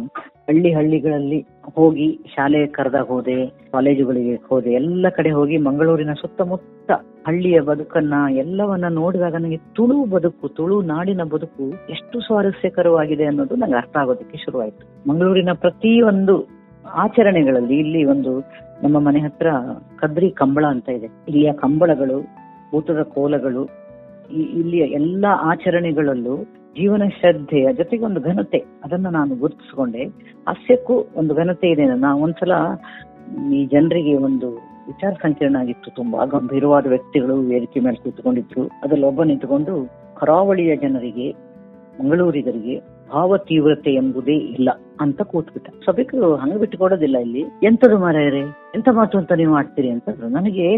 ಹಳ್ಳಿ 0.48 0.70
ಹಳ್ಳಿಗಳಲ್ಲಿ 0.78 1.40
ಹೋಗಿ 1.78 2.08
ಶಾಲೆ 2.34 2.60
ಕರೆದಾಗ 2.68 3.08
ಹೋದೆ, 3.14 3.38
ಕಾಲೇಜುಗಳಿಗೆ 3.74 4.36
ಹೋದೆ, 4.50 4.72
ಎಲ್ಲ 4.74 5.10
ಕಡೆ 5.18 5.32
ಹೋಗಿ 5.32 5.58
ಮಂಗಳೂರಿನ 5.58 6.14
ಸುತ್ತಮುತ್ತ 6.22 6.92
ಹಳ್ಳಿಯ 7.28 7.58
ಬದುಕನ್ನ 7.70 8.14
ಎಲ್ಲವನ್ನ 8.44 8.90
ನೋಡಿದಾಗ 9.00 9.36
ನನಗೆ 9.36 9.60
ತುಳು 9.78 9.98
ಬದುಕು, 10.14 10.48
ತುಳು 10.58 10.78
ನಾಡಿನ 10.94 11.24
ಬದುಕು 11.34 11.66
ಎಷ್ಟು 11.96 12.20
ಸ್ವಾರಸ್ಯಕರವಾಗಿದೆ 12.28 13.26
ಅನ್ನೋದು 13.26 13.56
ನಂಗೆ 13.56 13.80
ಅರ್ಥ 13.82 13.98
ಆಗೋದಕ್ಕೆ 14.04 14.40
ಶುರುವಾಯಿತು. 14.46 14.84
ಮಂಗಳೂರಿನ 15.10 15.54
ಪ್ರತಿಯೊಂದು 15.66 16.36
ಆಚರಣೆಗಳಲ್ಲಿ 17.04 17.78
ಇಲ್ಲಿ 17.86 18.04
ಒಂದು 18.06 18.34
ನಮ್ಮ 18.84 18.98
ಮನೆ 19.00 19.20
ಹತ್ರ 19.20 19.48
ಕದ್ರಿ 20.02 20.30
ಕಂಬಳ 20.42 20.66
ಅಂತ 20.76 20.90
ಇದೆ. 20.98 21.10
ಇಲ್ಲಿಯ 21.30 21.52
ಕಂಬಳಗಳು 21.64 22.18
ಊಟದ 22.78 23.02
ಕೋಲಗಳು 23.16 23.64
ಇಲ್ಲಿಯ 24.32 24.80
ಎಲ್ಲಾ 24.80 25.30
ಆಚರಣೆಗಳಲ್ಲೂ 25.30 26.44
ಜೀವನ 26.78 27.02
ಶ್ರದ್ಧೆಯ 27.20 27.74
ಜೊತೆಗೆ 27.74 28.06
ಒಂದು 28.06 28.22
ಘನತೆ, 28.22 28.58
ಅದನ್ನ 28.58 29.08
ನಾನು 29.08 29.36
ಗುರುತಿಸಿಕೊಂಡೆ. 29.36 30.04
ಹಾಸ್ಯಕ್ಕೂ 30.48 31.06
ಒಂದು 31.16 31.36
ಘನತೆ 31.36 31.70
ಇದೆ. 31.70 31.86
ನಾ 31.86 32.16
ಒಂದ್ಸಲ 32.16 32.52
ಈ 33.54 33.66
ಜನರಿಗೆ 33.66 34.14
ಒಂದು 34.16 34.56
ವಿಚಾರ 34.88 35.12
ಸಂಕಿರಣ 35.12 35.56
ಆಗಿತ್ತು. 35.56 35.96
ತುಂಬಾ 35.96 36.26
ಗಂಭೀರವಾದ 36.26 36.88
ವ್ಯಕ್ತಿಗಳು 36.88 37.36
ವೇದಿಕೆ 37.36 37.80
ಮೇಲೆ 37.80 38.04
ಕೂತ್ಕೊಂಡಿದ್ರು. 38.04 38.68
ಅದರಲ್ಲಿ 38.84 39.06
ಒಬ್ಬ 39.06 39.24
ನಿಂತುಕೊಂಡು, 39.24 39.90
ಕರಾವಳಿಯ 40.20 40.76
ಜನರಿಗೆ, 40.76 41.32
ಮಂಗಳೂರಿಗರಿಗೆ 42.04 42.80
ಭಾವ 43.14 43.38
ತೀವ್ರತೆ 43.38 43.94
ಎಂಬುದೇ 43.94 44.34
ಇಲ್ಲ 44.34 44.70
ಅಂತ 45.02 45.22
ಕೂತ್ಬಿಟ್ಟ. 45.22 45.70
ಸಭಿಕರು 45.86 46.36
ಹಂಗ 46.36 46.58
ಬಿಟ್ಟುಕೊಡೋದಿಲ್ಲ 46.58 47.18
ಇಲ್ಲಿ. 47.18 47.40
ಎಂತದು 47.40 47.98
ಮಾರಾಯರೆ? 47.98 48.40
ಎಂತ 48.76 48.90
ಮಾತು 48.92 49.18
ಅಂತ 49.18 49.32
ನೀವು 49.32 49.52
ಮಾಡ್ತೀರಿ 49.52 49.90
ಅಂತಂದ್ರು 49.90 50.30
ನನಗೆ 50.30 50.78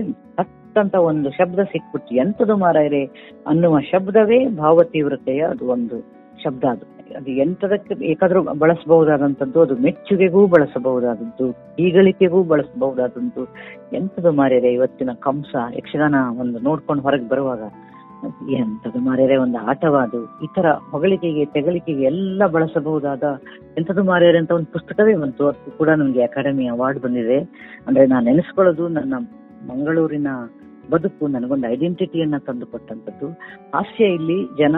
ಅಂತ 0.78 0.96
ಒಂದು 0.96 1.30
ಶಬ್ದ 1.30 1.60
ಸಿಕ್ಬಿಟ್ಟು, 1.60 2.16
ಎಂತದು 2.16 2.58
ಮಾರಾಯರೆ? 2.58 3.06
ಅನ್ನುವ 3.48 3.80
ಶಬ್ದವೇ 3.80 4.48
ಭಾವತೀವ್ರತೆಯ 4.48 5.42
ಅದು 5.42 5.68
ಒಂದು 5.68 6.00
ಶಬ್ದ 6.44 6.64
ಅದು. 6.64 7.00
ಅದು 7.16 7.32
ಎಂತದಕ್ಕೆ 7.32 7.94
ಬೇಕಾದ್ರೂ 7.94 8.42
ಬಳಸಬಹುದಾದಂಥದ್ದು, 8.42 9.62
ಅದು 9.62 9.76
ಮೆಚ್ಚುಗೆಗೂ 9.76 10.48
ಬಳಸಬಹುದಾದದ್ದು 10.48 11.76
ಈಗಳಿಕೆಗೂ 11.80 12.44
ಬಳಸಬಹುದಾದಂತು 12.44 13.44
ಎಂತದು 13.94 14.32
ಮಾರ್ಯರೆ 14.32 14.74
ಇವತ್ತಿನ 14.74 15.10
ಕಂಸ, 15.20 15.56
ಯಕ್ಷಗಾನ 15.78 16.16
ಒಂದು 16.40 16.60
ನೋಡ್ಕೊಂಡು 16.60 17.04
ಹೊರಗೆ 17.04 17.30
ಬರುವಾಗ? 17.30 17.60
ಎಂತದು 18.50 19.00
ಮಾರ್ಯರೆ 19.00 19.38
ಒಂದು 19.38 19.58
ಆಟವಾದು, 19.58 20.24
ಈ 20.24 20.48
ತರ 20.56 20.66
ಹೊಗಳಿಕೆಗೆ 20.72 21.46
ತೆಗಳಿಕೆಗೆ 21.46 22.04
ಎಲ್ಲ 22.04 22.48
ಬಳಸಬಹುದಾದ 22.48 23.24
ಎಂಥದ್ದು 23.78 24.04
ಮಾರ್ಯರೆ 24.04 24.38
ಅಂತ 24.38 24.52
ಒಂದು 24.52 24.66
ಪುಸ್ತಕವೇ 24.66 25.16
ಬಂತು. 25.16 25.48
ಅದು 25.48 25.78
ಕೂಡ 25.78 25.90
ನನಗೆ 25.90 26.24
ಅಕಾಡೆಮಿ 26.24 26.68
ಅವಾರ್ಡ್ 26.68 27.00
ಬಂದಿದೆ. 27.00 27.40
ಅಂದ್ರೆ 27.88 28.06
ನಾನು 28.06 28.26
ನೆನೆಸ್ಕೊಳ್ಳೋದು 28.26 28.88
ನನ್ನ 28.88 29.14
ಮಂಗಳೂರಿನ 29.68 30.28
ಬದುಕು 30.92 31.28
ನನಗೊಂದು 31.28 31.68
ಐಡೆಂಟಿಟಿಯನ್ನ 31.68 32.38
ತಂದುಕೊಟ್ಟಂಥದ್ದು. 32.38 33.28
ಹಾಸ್ಯ 33.76 34.06
ಇಲ್ಲಿ 34.06 34.58
ಜನ 34.58 34.76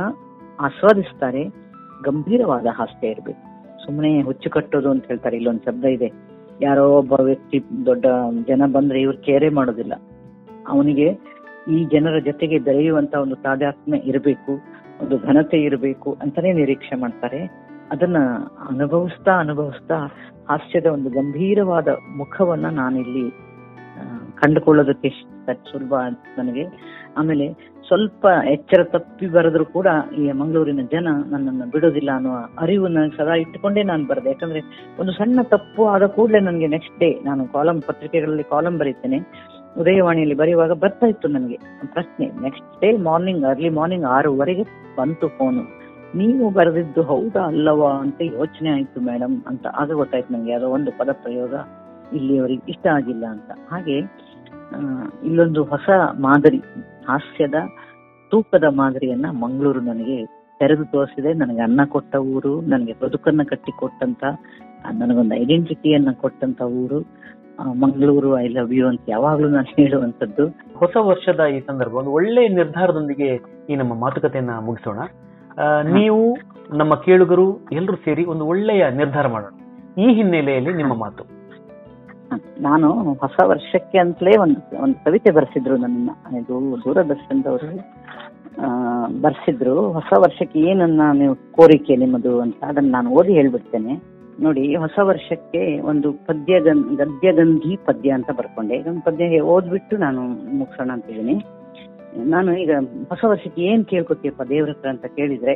ಆಸ್ವಾದಿಸ್ತಾರೆ. 0.59 1.43
ಗಂಭೀರವಾದ 2.03 2.65
ಹಾಸ್ಯ 2.75 3.07
ಇರಬೇಕು. 3.07 3.51
ಸುಮ್ಮನೆ 3.85 4.21
ಹುಚ್ಚು 4.21 4.49
ಕಟ್ಟೋದು 4.49 4.91
ಅಂತ 4.91 5.05
ಹೇಳ್ತಾರೆ. 5.07 5.35
ಇಲ್ಲೊಂದು 5.37 5.61
ಶಬ್ದ 5.65 5.85
ಇದೆ. 5.85 6.11
ಯಾರೋ 6.61 6.97
ಒಬ್ಬ 6.97 7.13
ವ್ಯಕ್ತಿ, 7.13 7.63
ದೊಡ್ಡ 7.85 8.05
ಜನ 8.47 8.61
ಬಂದ್ರೆ 8.71 9.01
ಇವ್ರು 9.01 9.17
ಕೇರೆ 9.17 9.49
ಮಾಡೋದಿಲ್ಲ. 9.49 9.93
ಅವನಿಗೆ 10.67 11.19
ಈ 11.71 11.85
ಜನರ 11.85 12.19
ಜೊತೆಗೆ 12.19 12.59
ಬೆಳೆಯುವಂತ 12.59 13.15
ಒಂದು 13.15 13.35
ತಾದಾತ್ಮ್ಯ 13.35 13.97
ಇರಬೇಕು, 13.97 14.51
ಒಂದು 15.01 15.17
ಘನತೆ 15.17 15.57
ಇರಬೇಕು 15.61 16.17
ಅಂತಾನೆ 16.21 16.53
ನಿರೀಕ್ಷೆ 16.53 16.95
ಮಾಡ್ತಾರೆ. 16.95 17.45
ಅದನ್ನ 17.91 18.17
ಅನುಭವಿಸ್ತಾ 18.69 19.31
ಅನುಭವಿಸ್ತಾ 19.31 19.95
ಹಾಸ್ಯದ 20.49 20.85
ಒಂದು 20.85 21.09
ಗಂಭೀರವಾದ 21.09 21.87
ಮುಖವನ್ನ 22.17 22.65
ನಾನಿಲ್ಲಿ 22.65 23.50
ಕಂಡುಕೊಳ್ಳೋದಕ್ಕೆ 24.41 25.09
ಸುಲಭ 25.71 25.93
ನನಗೆ. 26.37 26.63
ಆಮೇಲೆ 27.17 27.45
ಸ್ವಲ್ಪ 27.87 28.25
ಎಚ್ಚರ 28.49 28.83
ತಪ್ಪಿ 28.83 29.27
ಬರೆದ್ರು 29.27 29.65
ಕೂಡ 29.65 29.87
ಈ 30.17 30.31
ಮಂಗಳೂರಿನ 30.31 30.79
ಜನ 30.91 31.07
ನನ್ನನ್ನು 31.29 31.71
ಬಿಡೋದಿಲ್ಲ 31.71 32.09
ಅನ್ನೋ 32.15 32.31
ಅರಿವು 32.59 32.87
ನನಗೆ 32.87 33.17
ಸದಾ 33.17 33.33
ಇಟ್ಟುಕೊಂಡೇ 33.33 33.83
ನಾನು 33.83 34.05
ಬರೆದೆ. 34.05 34.29
ಯಾಕಂದ್ರೆ 34.29 34.61
ಒಂದು 34.99 35.11
ಸಣ್ಣ 35.11 35.39
ತಪ್ಪು 35.43 35.87
ಆದ 35.87 36.05
ಕೂಡಲೇ 36.05 36.39
ನನಗೆ 36.39 36.67
ನೆಕ್ಸ್ಟ್ 36.67 36.99
ಡೇ 36.99 37.19
ನಾನು 37.25 37.47
ಕಾಲಂ 37.47 37.81
ಪತ್ರಿಕೆಗಳಲ್ಲಿ 37.81 38.43
ಕಾಲಂ 38.43 38.77
ಬರೀತೇನೆ. 38.77 39.19
ಉದಯವಾಣಿಯಲ್ಲಿ 39.77 40.35
ಬರೆಯುವಾಗ 40.35 40.71
ಬರ್ತಾ 40.71 41.07
ಇತ್ತು 41.07 41.27
ನನಗೆ 41.27 41.57
ಪ್ರಶ್ನೆ 41.85 42.25
next 42.41 42.81
day 42.81 42.97
morning 42.97 43.45
early 43.45 43.69
morning 43.69 44.05
ಆರೂವರೆಗೆ 44.05 44.63
ಬಂತು 44.97 45.27
ಫೋನು 45.27 45.63
ನೀವು 46.15 46.49
ಬರೆದಿದ್ದು 46.49 47.01
ಹೌದಾ 47.03 47.41
ಅಲ್ಲವಾ 47.43 47.91
ಅಂತ 47.97 48.21
ಯೋಚನೆ 48.21 48.69
ಆಯ್ತು 48.69 49.01
ಮೇಡಮ್ 49.01 49.35
ಅಂತ 49.47 49.67
ಆಗ 49.67 49.91
ಗೊತ್ತಾಯ್ತು 49.91 50.33
ನನಗೆ 50.33 50.53
ಅದೋ 50.53 50.69
ಒಂದು 50.69 50.91
ಪದ 50.97 51.09
ಪ್ರಯೋಗ 51.11 51.53
ಇಲ್ಲಿಯವರೆಗೆ 52.13 52.61
ಇಷ್ಟ 52.69 52.87
ಆಗಿಲ್ಲ 52.87 53.25
ಅಂತ. 53.25 53.51
ಹಾಗೆ 53.69 53.95
ಇಲ್ಲೊಂದು 55.23 55.63
ಹೊಸ 55.63 55.89
ಮಾದರಿ 56.19 56.57
ಹಾಸ್ಯದ 57.07 57.55
ತೂಕದ 58.31 58.63
ಮಾದರಿಯನ್ನ 58.69 59.25
ಮಂಗಳೂರು 59.31 59.79
ನನಗೆ 59.79 60.25
ತೆರೆದು 60.59 60.85
ತೋರಿಸಿದೆ. 60.85 61.33
ನನಗೆ 61.33 61.61
ಅನ್ನ 61.61 61.81
ಕೊಟ್ಟ 61.89 62.15
ಊರು 62.15 62.61
ನನಗೆ 62.61 62.93
ಬದುಕನ್ನ 62.93 63.41
ಕಟ್ಟಿಕೊಟ್ಟಂತ 63.43 64.23
ಕೊಟ್ಟಂತ 64.23 65.01
ನನಗೊಂದು 65.01 65.35
ಐಡೆಂಟಿಟಿಯನ್ನ 65.35 66.07
ಕೊಟ್ಟಂತ 66.11 66.61
ಊರು 66.61 67.21
ಮಂಗಳೂರು 67.73 68.39
ಐ 68.39 68.47
ಲವ್ 68.47 68.73
ಯು 68.73 68.87
ಅಂತ 68.87 69.01
ಯಾವಾಗ್ಲೂ 69.07 69.47
ನಾನು 69.47 69.73
ಹೇಳುವಂತದ್ದು 69.75 70.47
ಹೊಸ 70.75 70.97
ವರ್ಷದ 70.99 71.45
ಈ 71.45 71.59
ಸಂದರ್ಭ 71.59 71.95
ಒಂದು 71.95 72.11
ಒಳ್ಳೆ 72.11 72.47
ನಿರ್ಧಾರದೊಂದಿಗೆ 72.47 73.39
ಈ 73.69 73.75
ನಮ್ಮ 73.75 73.93
ಮಾತುಕತೆಯನ್ನ 73.93 74.49
ಮುಗಿಸೋಣ. 74.59 74.99
ಆ, 75.59 75.81
ನೀವು 75.81 76.37
ನಮ್ಮ 76.73 76.95
ಕೇಳುಗರು 76.95 77.59
ಎಲ್ಲರೂ 77.71 77.95
ಸೇರಿ 77.95 78.25
ಒಂದು 78.25 78.45
ಒಳ್ಳೆಯ 78.45 78.89
ನಿರ್ಧಾರ 78.89 79.27
ಮಾಡೋಣ. 79.27 79.51
ಈ 80.01 80.13
ಹಿನ್ನೆಲೆಯಲ್ಲಿ 80.13 80.73
ನಿಮ್ಮ 80.73 80.93
ಮಾತು. 80.93 81.40
ನಾನು 82.61 82.87
ಹೊಸ 83.13 83.37
ವರ್ಷಕ್ಕೆ 83.45 83.97
ಅಂತಲೇ 83.97 84.37
ಒಂದು 84.37 84.59
ಒಂದು 84.83 85.03
ಕವಿತೆ 85.03 85.31
ಬರೆಸಿದ್ರು 85.31 85.77
ನನ್ನ 85.77 86.09
ಇದು 86.35 86.55
ದೂರದರ್ಶನದವರು 86.85 87.71
ಬರ್ಸಿದ್ರು. 89.21 89.91
ಹೊಸ 89.91 90.11
ವರ್ಷಕ್ಕೆ 90.19 90.59
ಏನನ್ನ 90.59 91.01
ನೀವು 91.13 91.35
ಕೋರಿಕೆ 91.51 91.95
ನಿಮ್ಮದು 91.95 92.41
ಅಂತ. 92.41 92.63
ಅದನ್ನ 92.63 92.91
ನಾನು 92.91 93.09
ಓದಿ 93.09 93.33
ಹೇಳ್ಬಿಡ್ತೇನೆ. 93.33 93.93
ನೋಡಿ, 94.41 94.75
ಹೊಸ 94.75 94.97
ವರ್ಷಕ್ಕೆ 95.01 95.79
ಒಂದು 95.79 96.11
ಪದ್ಯ 96.13 96.59
ಗದ್ಯ 96.59 96.95
ಗದ್ಯಗಂಧಿ 96.95 97.75
ಪದ್ಯ 97.85 98.09
ಅಂತ 98.09 98.31
ಬರ್ಕೊಂಡೆ. 98.31 98.75
ಇದೊಂದು 98.75 99.01
ಪದ್ಯ 99.01 99.39
ಓದ್ಬಿಟ್ಟು 99.39 99.97
ನಾನು 99.97 100.21
ಮುಗಿಸೋಣ 100.57 100.89
ಅಂತಿದ್ದೀನಿ 100.93 101.35
ನಾನು 102.25 102.57
ಈಗ 102.57 102.71
ಹೊಸ 103.09 103.23
ವರ್ಷಕ್ಕೆ 103.27 103.61
ಏನ್ 103.61 103.85
ಕೇಳ್ಕೊತೀಯಪ್ಪ 103.85 104.41
ದೇವ್ರ 104.41 104.69
ಹತ್ರ 104.69 104.89
ಅಂತ 104.89 105.05
ಕೇಳಿದ್ರೆ, 105.05 105.53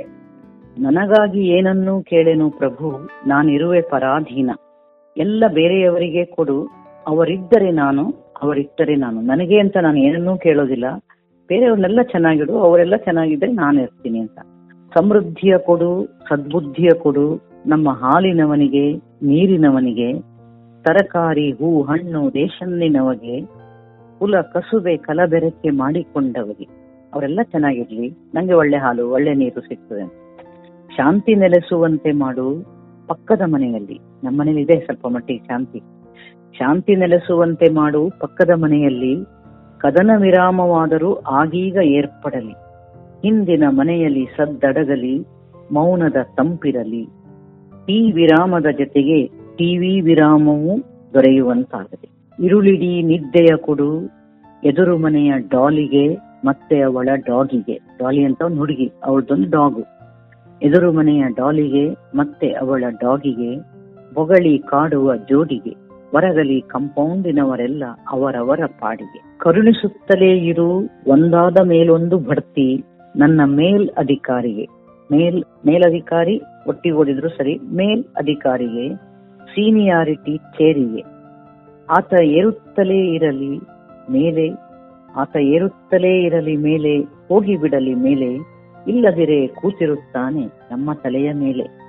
ನನಗಾಗಿ 0.77 1.41
ಏನನ್ನೂ 1.47 2.01
ಕೇಳೆನು 2.01 2.49
ಪ್ರಭು, 2.49 3.09
ನಾನಿರುವೆ 3.27 3.81
ಪರಾಧೀನ. 3.81 4.51
ಎಲ್ಲ 5.17 5.43
ಬೇರೆಯವರಿಗೆ 5.53 6.25
ಕೊಡು. 6.25 6.69
ಅವರಿದ್ದರೆ 7.07 7.71
ನಾನು, 7.71 8.13
ಅವರಿಟ್ಟರೆ 8.41 8.95
ನಾನು. 8.95 9.21
ನನಗೆ 9.21 9.59
ಅಂತ 9.59 9.77
ನಾನು 9.81 9.97
ಏನನ್ನೂ 9.97 10.37
ಕೇಳೋದಿಲ್ಲ. 10.37 10.85
ಬೇರೆಯವ್ರನ್ನೆಲ್ಲ 11.47 12.01
ಚೆನ್ನಾಗಿಡು, 12.01 12.59
ಅವರೆಲ್ಲ 12.59 12.95
ಚೆನ್ನಾಗಿದ್ರೆ 12.95 13.51
ನಾನು 13.51 13.81
ಇರ್ತೀನಿ 13.81 14.19
ಅಂತ. 14.19 14.39
ಸಮೃದ್ಧಿಯ 14.97 15.57
ಕೊಡು, 15.57 16.05
ಸದ್ಬುದ್ಧಿಯ 16.29 16.89
ಕೊಡು. 16.99 17.39
ನಮ್ಮ 17.65 17.89
ಹಾಲಿನವನಿಗೆ, 17.89 18.93
ನೀರಿನವನಿಗೆ, 19.23 20.13
ತರಕಾರಿ, 20.83 21.51
ಹೂ, 21.51 21.81
ಹಣ್ಣು 21.81 22.33
ದೇಶನ್ನಿನವಗೆ 22.33 23.41
ಕುಲ 24.19 24.41
ಕಸುಬೆ, 24.41 24.97
ಕಲಬೆರಕೆ 24.97 25.69
ಮಾಡಿಕೊಂಡವಗೆ. 25.69 26.67
ಅವರೆಲ್ಲ 27.13 27.39
ಚೆನ್ನಾಗಿರ್ಲಿ. 27.43 28.09
ನಂಗೆ 28.35 28.53
ಒಳ್ಳೆ 28.53 28.77
ಹಾಲು, 28.77 29.09
ಒಳ್ಳೆ 29.09 29.33
ನೀರು 29.33 29.61
ಸಿಗ್ತದೆ 29.61 30.25
ಶಾಂತಿ 30.97 31.35
ನೆಲೆಸುವಂತೆ 31.35 32.11
ಮಾಡು 32.11 32.75
ಪಕ್ಕದ 33.07 33.41
ಮನೆಯಲ್ಲಿ. 33.45 33.99
ನಮ್ಮ 34.25 34.41
ಮನೇಲಿ 34.41 34.61
ಇದೆ 34.61 34.79
ಸ್ವಲ್ಪ 34.79 35.07
ಮಟ್ಟಿಗೆ 35.07 35.45
ಶಾಂತಿ. 35.45 35.79
ಶಾಂತಿ 36.57 36.95
ನೆಲೆಸುವಂತೆ 36.95 37.69
ಮಾಡು, 37.69 38.09
ಪಕ್ಕದ 38.19 38.49
ಮನೆಯಲ್ಲಿ 38.49 39.15
ಕದನ 39.77 40.11
ವಿರಾಮವಾದರೂ 40.17 41.13
ಆಗೀಗ 41.13 41.75
ಏರ್ಪಡಲಿ. 41.75 42.51
ಹಿಂದಿನ 43.21 43.63
ಮನೆಯಲ್ಲಿ 43.67 44.25
ಸದ್ದಡಗಲಿ, 44.25 45.19
ಮೌನದ 45.71 46.15
ತಂಪಿರಲಿ. 46.37 47.07
ಈ 47.89 48.11
ವಿರಾಮದ 48.11 48.65
ಜೊತೆಗೆ 48.77 49.27
ಟಿವಿ 49.27 50.01
ವಿರಾಮವೂ 50.01 50.77
ದೊರೆಯುವಂತಾಗಲಿ. 51.13 52.09
ಇರುಳಿಡೀ 52.45 53.03
ನಿದ್ದೆಯ 53.03 53.55
ಕೊಡು, 53.57 54.05
ಎದುರು 54.63 54.97
ಮನೆಯ 54.97 55.33
ಡಾಲಿಗೆ, 55.51 56.15
ಮತ್ತೆ 56.45 56.81
ಅವಳ 56.81 57.09
ಡಾಗಿಗೆ. 57.15 57.79
ಡಾಲಿ 57.99 58.23
ಅಂತ 58.23 58.41
ಒಂದು 58.41 58.57
ಹುಡುಗಿ, 58.57 58.91
ಅವಳದೊಂದು 59.03 59.49
ಡಾಗು. 59.49 59.81
ಎದುರು 60.61 60.91
ಮನೆಯ 60.91 61.23
ಡಾಲಿಗೆ, 61.35 61.89
ಮತ್ತೆ 61.89 62.51
ಅವಳ 62.51 62.83
ಡಾಗಿಗೆ. 63.01 63.74
ಬೊಗಳಿ 64.15 64.57
ಕಾಡುವ 64.57 65.15
ಜೋಡಿಗೆ 65.15 65.85
ಹೊರಗಲಿ 66.11 66.61
ಕಂಪೌಂಡಿನವರೆಲ್ಲ 66.61 67.83
ಅವರವರ 68.11 68.59
ಪಾಡಿಗೆ. 68.79 69.37
ಕರುಣಿಸುತ್ತಲೇ 69.37 70.37
ಇರು, 70.37 70.69
ಒಂದಾದ 71.07 71.57
ಮೇಲೊಂದು 71.63 72.17
ಬಡ್ತಿ 72.19 72.83
ನನ್ನ 73.15 73.41
ಮೇಲ್ 73.45 73.89
ಅಧಿಕಾರಿಗೆ. 73.89 74.65
ಮೇಲ್ 75.11 75.43
ಮೇಲಧಿಕಾರಿ 75.65 76.41
ಒಟ್ಟಿಗೂಡಿದ್ರು 76.67 77.29
ಸರಿ, 77.29 77.57
ಮೇಲ್ 77.57 78.03
ಅಧಿಕಾರಿಗೆ, 78.17 78.95
ಸೀನಿಯಾರಿಟಿ 79.55 80.37
ಚೇರಿಗೆ. 80.37 81.03
ಆತ 81.89 82.13
ಏರುತ್ತಲೇ 82.21 83.13
ಇರಲಿ 83.13 83.59
ಮೇಲೆ, 84.11 84.49
ಆತ 85.15 85.35
ಏರುತ್ತಲೇ 85.35 86.23
ಇರಲಿ 86.23 86.55
ಮೇಲೆ 86.55 86.99
ಹೋಗಿ 87.27 87.57
ಬಿಡಲಿ 87.57 87.93
ಮೇಲೆ, 87.93 88.29
ಇಲ್ಲದಿರೇ 88.87 89.47
ಕೂತಿರುತ್ತಾನೆ 89.47 90.45
ನಮ್ಮ 90.71 90.93
ತಲೆಯ 90.93 91.33
ಮೇಲೆ. 91.33 91.84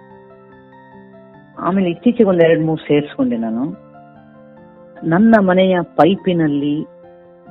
ಆಮೇಲೆ 1.59 1.90
ಇತ್ತೀಚೆಗೆ 1.90 2.28
ಒಂದ್ 2.28 2.42
ಎರಡ್ 2.42 2.64
ಮೂರು 2.64 2.80
ಸೇರಿಸ್ಕೊಂಡೆ 2.80 3.36
ನಾನು. 3.36 3.64
ನನ್ನ 5.04 5.34
ಮನೆಯ 5.40 5.76
ಪೈಪಿನಲ್ಲಿ 5.82 6.76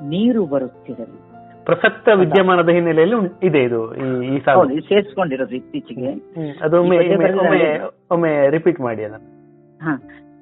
ನೀರು 0.09 0.45
ಬರುತ್ತಿರಲಿ 0.45 1.19
ಪ್ರಸಕ್ತ 1.65 2.07
ವಿದ್ಯಮಾನದ 2.07 2.69
ಹಿನ್ನೆಲೆಯಲ್ಲಿ 2.69 3.15
ಇದೆ 3.43 3.63
ಇದು 3.63 3.95
ಈ 4.23 4.39
ಸೇರಿಸ್ಕೊಂಡಿರೋದು 4.79 5.55
ಇತ್ತೀಚೆಗೆ. 5.55 6.11
ಅದು 6.61 6.81
ಒಮ್ಮೆ 8.11 8.49
ರಿಪೀಟ್ 8.49 8.79
ಮಾಡಿ 8.79 9.03
ಹ 9.81 9.89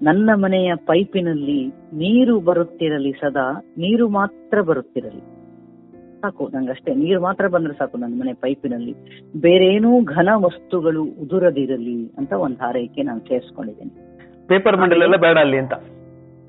ನನ್ನ 0.01 0.30
ಮನೆಯ 0.36 0.76
ಪೈಪಿನಲ್ಲಿ 0.76 1.68
ನೀರು 1.93 2.39
ಬರುತ್ತಿರಲಿ 2.39 3.11
ಸದಾ 3.11 3.61
ನೀರು 3.78 4.09
ಮಾತ್ರ 4.09 4.61
ಬರುತ್ತಿರಲಿ. 4.61 5.24
ಸಾಕು 6.24 6.44
ನಂಗಷ್ಟೇ 6.54 6.92
ನೀರು 6.96 7.22
ಮಾತ್ರ 7.22 7.48
ಬಂದ್ರೆ 7.48 7.74
ಸಾಕು 7.74 7.98
ನನ್ನ 7.98 8.16
ಮನೆ 8.20 8.34
ಪೈಪಿನಲ್ಲಿ. 8.34 8.94
ಬೇರೇನೂ 9.42 9.92
ಘನ 10.04 10.30
ವಸ್ತುಗಳು 10.46 11.04
ಉದುರದಿರಲಿ 11.04 11.98
ಅಂತ 12.18 12.32
ಒಂದು 12.46 12.60
ಹಾರೈಕೆ 12.64 13.04
ನಾನು 13.04 13.20
ಸೇರಿಸ್ಕೊಂಡಿದ್ದೇನೆ 13.20 13.94
ಪೇಪರ್ 14.48 14.78
ಮಂಡಲೆಲ್ಲ 14.78 15.16
ಬೇಡ 15.16 15.38
ಅಲ್ಲಿ 15.38 15.58
ಅಂತ. 15.58 15.76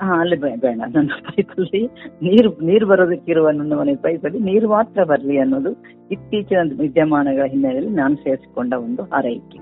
ಹಾ 0.03 0.21
ಅಲ್ಲಿ 0.21 0.37
ಬೇಡ. 0.37 0.63
ನನ್ನ 0.95 1.11
ಪೈಪಲ್ಲಿ 1.27 1.83
ನೀರು 2.23 2.51
ನೀರು 2.65 2.87
ಬರೋದಕ್ಕಿರುವ 2.87 3.51
ನನ್ನ 3.51 3.73
ಮನೆ 3.75 3.95
ಪೈಪಲ್ಲಿ 3.97 4.39
ನೀರು 4.39 4.69
ಮಾತ್ರ 4.69 5.05
ಬರಲಿ 5.05 5.37
ಅನ್ನೋದು 5.39 5.73
ಇತ್ತೀಚಿನ 6.11 6.63
ವಿದ್ಯಮಾನಗಳ 6.81 7.45
ಹಿನ್ನೆಲೆಯಲ್ಲಿ 7.45 7.95
ನಾನು 7.95 8.17
ಸೇರಿಸಿಕೊಂಡ 8.17 8.73
ಒಂದು 8.87 9.03
ಹಾರೈಕೆ. 9.03 9.61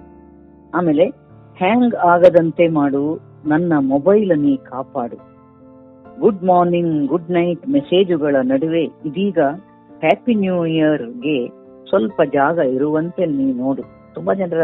ಆಮೇಲೆ 0.74 1.06
ಹ್ಯಾಂಗ್ 1.56 1.94
ಆಗದಂತೆ 1.94 2.66
ಮಾಡು 2.68 3.02
ನನ್ನ 3.46 3.72
ಮೊಬೈಲ್ 3.80 4.32
ನೀ 4.38 4.56
ಕಾಪಾಡು. 4.56 5.18
ಗುಡ್ 6.20 6.42
ಮಾರ್ನಿಂಗ್ 6.44 6.94
ಗುಡ್ 7.06 7.30
ನೈಟ್ 7.30 7.62
ಮೆಸೇಜುಗಳ 7.68 8.36
ನಡುವೆ 8.42 8.82
ಇದೀಗ 8.82 9.38
ಹ್ಯಾಪಿ 10.02 10.34
ನ್ಯೂ 10.34 10.66
ಇಯರ್ಗೆ 10.66 11.48
ಸ್ವಲ್ಪ 11.88 12.22
ಜಾಗ 12.32 12.58
ಇರುವಂತೆ 12.58 13.26
ನೀ 13.26 13.52
ನೋಡು. 13.52 13.82
ತುಂಬಾ 14.14 14.34
ಜನರ 14.34 14.62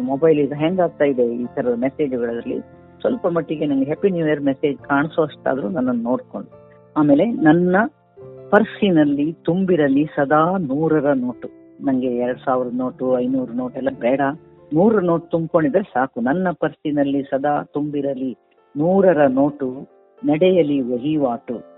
ಮೊಬೈಲ್ 0.00 0.38
ಇದು 0.38 0.54
ಹ್ಯಾಂಗ್ 0.54 0.80
ಆಗ್ತಾ 0.80 1.04
ಇದೆ 1.04 1.34
ಈ 1.34 1.46
ತರದ 1.54 1.74
ಮೆಸೇಜ್ಗಳಲ್ಲಿ 1.78 2.60
ಸ್ವಲ್ಪ 3.00 3.26
ಮಟ್ಟಿಗೆ 3.26 3.66
ನನಗೆ 3.66 3.84
ಹ್ಯಾಪಿ 3.84 4.10
ನ್ಯೂ 4.10 4.26
ಇಯರ್ 4.26 4.40
ಮೆಸೇಜ್ 4.40 4.78
ಕಾಣಿಸೋ 4.78 5.22
ಅಷ್ಟಾದ್ರೂ 5.22 5.68
ನನ್ನನ್ನು 5.68 6.02
ನೋಡ್ಕೊಂಡು. 6.02 6.50
ಆಮೇಲೆ 6.96 7.24
ನನ್ನ 7.26 7.76
ಪರ್ಸಿನಲ್ಲಿ 8.50 9.32
ತುಂಬಿರಲಿ 9.32 10.04
ಸದಾ 10.04 10.58
ನೂರರ 10.58 11.12
ನೋಟು. 11.12 11.48
ನಂಗೆ 11.86 12.16
ಎರಡ್ 12.16 12.38
ಸಾವಿರದ 12.44 12.70
ನೋಟು, 12.74 13.18
ಐನೂರು 13.18 13.52
ನೋಟ್ 13.52 13.76
ಎಲ್ಲ 13.76 13.88
ಬೇಡ. 14.00 14.20
ನೂರ 14.74 15.00
ನೋಟ್ 15.00 15.30
ತುಂಬಿಕೊಂಡಿದ್ರೆ 15.30 15.82
ಸಾಕು. 15.82 16.20
ನನ್ನ 16.20 16.48
ಪರ್ಸಿನಲ್ಲಿ 16.60 17.22
ಸದಾ 17.22 17.62
ತುಂಬಿರಲಿ 17.62 18.36
ನೂರರ 18.76 19.26
ನೋಟು 19.26 19.88
ನಡೆಯಲಿ 20.24 20.80
ವಹಿವಾಟು. 20.80 21.77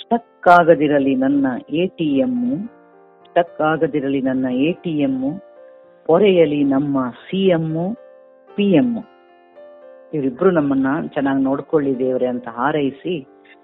ಸ್ಟಕ್ 0.00 0.48
ಆಗದಿರಲಿ 0.48 1.14
ನನ್ನ 1.14 1.46
ಎ 1.70 1.86
ಟಿ 1.86 2.22
ಸ್ಟಕ್ 3.24 3.60
ಆಗದಿರಲಿ 3.60 4.20
ನನ್ನ 4.20 4.46
ಎ 4.50 4.72
ಟಿ 4.72 5.04
ಪೊರೆಯಲಿ 6.06 6.64
ನಮ್ಮ 6.64 7.10
ಸಿ 7.10 7.46
ಎಮ್ಮು 7.46 7.94
ಪಿ 8.56 8.72
ಎಂ 8.72 8.96
ಇವರಿಬ್ರು 10.14 10.50
ನಮ್ಮನ್ನ 10.50 10.86
ಚೆನ್ನಾಗಿ 11.06 11.42
ನೋಡ್ಕೊಳ್ಳಿ 11.42 11.98
ದೇವ್ರೆ 11.98 12.26
ಅಂತ 12.26 12.48
ಹಾರೈಸಿ, 12.48 13.20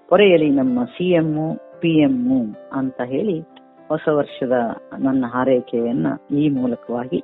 ಪೊರೆಯಲಿ 0.09 0.49
ನಮ್ಮ 0.49 0.85
ಸಿ 0.85 1.09
ಎಮ್ಮು 1.11 1.79
ಪಿ 1.79 1.89
ಎಂ 1.89 2.55
ಅಂತ 2.71 3.01
ಹೇಳಿ 3.01 3.39
ಹೊಸ 3.87 4.07
ವರ್ಷದ 4.07 4.51
ನನ್ನ 4.99 5.25
ಹಾರೈಕೆಯನ್ನ 5.25 6.07
ಈ 6.31 6.49
ಮೂಲಕವಾಗಿ 6.49 7.23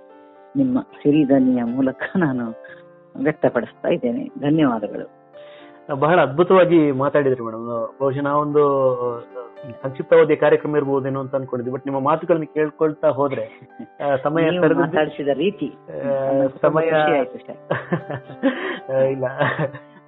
ನಿಮ್ಮ 0.55 0.81
ಸಿರಿಧನಿಯ 0.81 1.63
ಮೂಲಕ 1.63 2.03
ನಾನು 2.15 2.61
ವ್ಯಕ್ತಪಡಿಸ್ತಾ 3.15 3.89
ಇದ್ದೇನೆ. 3.89 4.29
ಧನ್ಯವಾದಗಳು. 4.39 5.18
ಬಹಳ 5.93 6.21
ಅದ್ಭುತವಾಗಿ 6.21 6.91
ಮಾತಾಡಿದ್ರಿ 6.91 7.43
ಮೇಡಮ್. 7.43 7.95
ಬಹುಶಃ 8.01 8.21
ನಾವೊಂದು 8.21 8.61
ಸಂಕ್ಷಿಪ್ತವಾದಿ 9.83 10.35
ಕಾರ್ಯಕ್ರಮ 10.35 10.77
ಇರ್ಬೋದೇನೋ 10.77 11.19
ಅಂತ 11.19 11.35
ಅನ್ಕೊಂಡಿದ್ವಿ. 11.35 11.73
ಬಟ್ 11.73 11.87
ನಿಮ್ಮ 11.87 11.99
ಮಾತುಗಳನ್ನ 11.99 12.43
ಕೇಳ್ಕೊಳ್ತಾ 12.43 13.07
ಹೋದ್ರೆ 13.07 13.69
ಸಮಯ 14.23 14.49
ಮಾತಾಡಿಸಿದ 14.59 15.27
ರೀತಿ. 15.27 15.73
ಸಮಯ 16.61 16.85
ಇಲ್ಲ. 19.11 19.25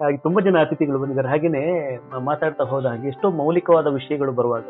ಹಾಗೆ 0.03 0.17
ತುಂಬಾ 0.17 0.41
ಜನ 0.41 0.57
ಅತಿಥಿಗಳು 0.59 0.99
ಬಂದಿದ್ದಾರೆ. 0.99 1.29
ಹಾಗೇನೆ 1.29 1.97
ಮಾತಾಡ್ತಾ 2.19 2.63
ಹೋದ 2.63 2.85
ಹಾಗೆ 2.85 3.07
ಎಷ್ಟೋ 3.07 3.29
ಮೌಲಿಕವಾದ 3.29 3.87
ವಿಷಯಗಳು 3.87 4.31
ಬರುವಾಗ 4.31 4.63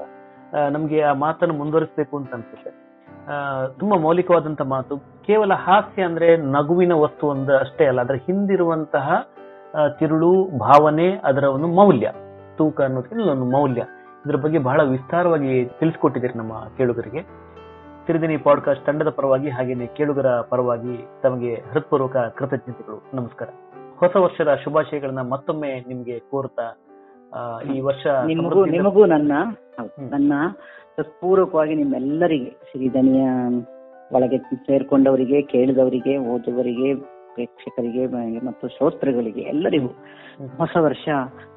ನಮ್ಗೆ 0.71 1.01
ಆ 1.01 1.13
ಮಾತನ್ನು 1.13 1.55
ಮುಂದುವರಿಸಬೇಕು 1.55 2.17
ಅಂತ 2.17 2.33
ಅನ್ಸುತ್ತೆ. 2.33 2.91
ಆ, 3.27 3.67
ತುಂಬಾ 3.67 3.97
ಮೌಲಿಕವಾದಂತ 3.97 4.61
ಮಾತು. 4.61 4.97
ಕೇವಲ 4.97 5.53
ಹಾಸ್ಯ 5.53 6.03
ಅಂದ್ರೆ 6.03 6.37
ನಗುವಿನ 6.37 6.93
ವಸ್ತು 6.93 7.27
ಒಂದು 7.27 7.57
ಅಷ್ಟೇ 7.57 7.85
ಅಲ್ಲ 7.85 8.01
ಅದರ 8.01 8.13
ಹಿಂದಿರುವಂತಹ 8.13 9.27
ತಿರುಳು 9.89 10.57
ಭಾವನೆ 10.57 11.11
ಅದರ 11.23 11.43
ಒಂದು 11.43 11.67
ಮೌಲ್ಯ 11.67 12.11
ತೂಕ 12.57 12.81
ಅನ್ನೋದಕ್ಕಿಂತ 12.81 13.21
ಒಂದು 13.21 13.45
ಮೌಲ್ಯ. 13.45 13.81
ಇದ್ರ 14.25 14.35
ಬಗ್ಗೆ 14.35 14.59
ಬಹಳ 14.59 14.83
ವಿಸ್ತಾರವಾಗಿ 14.83 15.65
ತಿಳಿಸ್ಕೊಟ್ಟಿದ್ದೀರಿ 15.79 16.37
ನಮ್ಮ 16.37 16.53
ಕೇಳುಗರಿಗೆ. 16.77 17.21
ಸಿರಿದಿನಿ 18.05 18.37
ಪಾಡ್ಕಾಸ್ಟ್ 18.37 18.85
ತಂಡದ 18.85 19.09
ಪರವಾಗಿ 19.09 19.49
ಹಾಗೇನೆ 19.49 19.87
ಕೇಳುಗರ 19.87 20.27
ಪರವಾಗಿ 20.41 21.07
ತಮಗೆ 21.23 21.53
ಹೃತ್ಪೂರ್ವಕ 21.71 22.17
ಕೃತಜ್ಞತೆಗಳು. 22.17 23.09
ನಮಸ್ಕಾರ. 23.13 23.47
ಹೊಸ 23.99 24.15
ವರ್ಷದ 24.15 24.55
ಶುಭಾಶಯಗಳನ್ನ 24.63 25.21
ಮತ್ತೊಮ್ಮೆ 25.21 25.85
ನಿಮ್ಗೆ 25.87 26.19
ಕೋರ್ತಾ 26.19 26.77
ಈ 27.75 27.79
ವರ್ಷ 27.79 28.07
ನಿಮಗೂ 28.25 28.65
ನಿಮಗೂ 28.65 29.05
ನನ್ನ 29.05 29.31
ನನ್ನ 30.09 30.33
ಹೃತ್ಪೂರ್ವಕವಾಗಿ 30.97 31.75
ನಿಮ್ಮೆಲ್ಲರಿಗೆ 31.75 32.49
ಸಿರಿಧನಿಯ 32.49 33.27
ಒಳಗೆ 34.11 34.37
ಸೇರ್ಕೊಂಡವರಿಗೆ 34.37 35.41
ಕೇಳಿದವರಿಗೆ 35.41 36.17
ಓದುವರಿಗೆ 36.17 37.10
ಪ್ರೇಕ್ಷಕರಿಗೆ 37.33 38.03
ಮತ್ತು 38.45 38.67
ಶ್ರೋತೃಗಳಿಗೆ 38.67 39.41
ಎಲ್ಲರಿಗೂ 39.41 39.87
ಹೊಸ 40.57 40.75
ವರ್ಷ. 40.79 41.07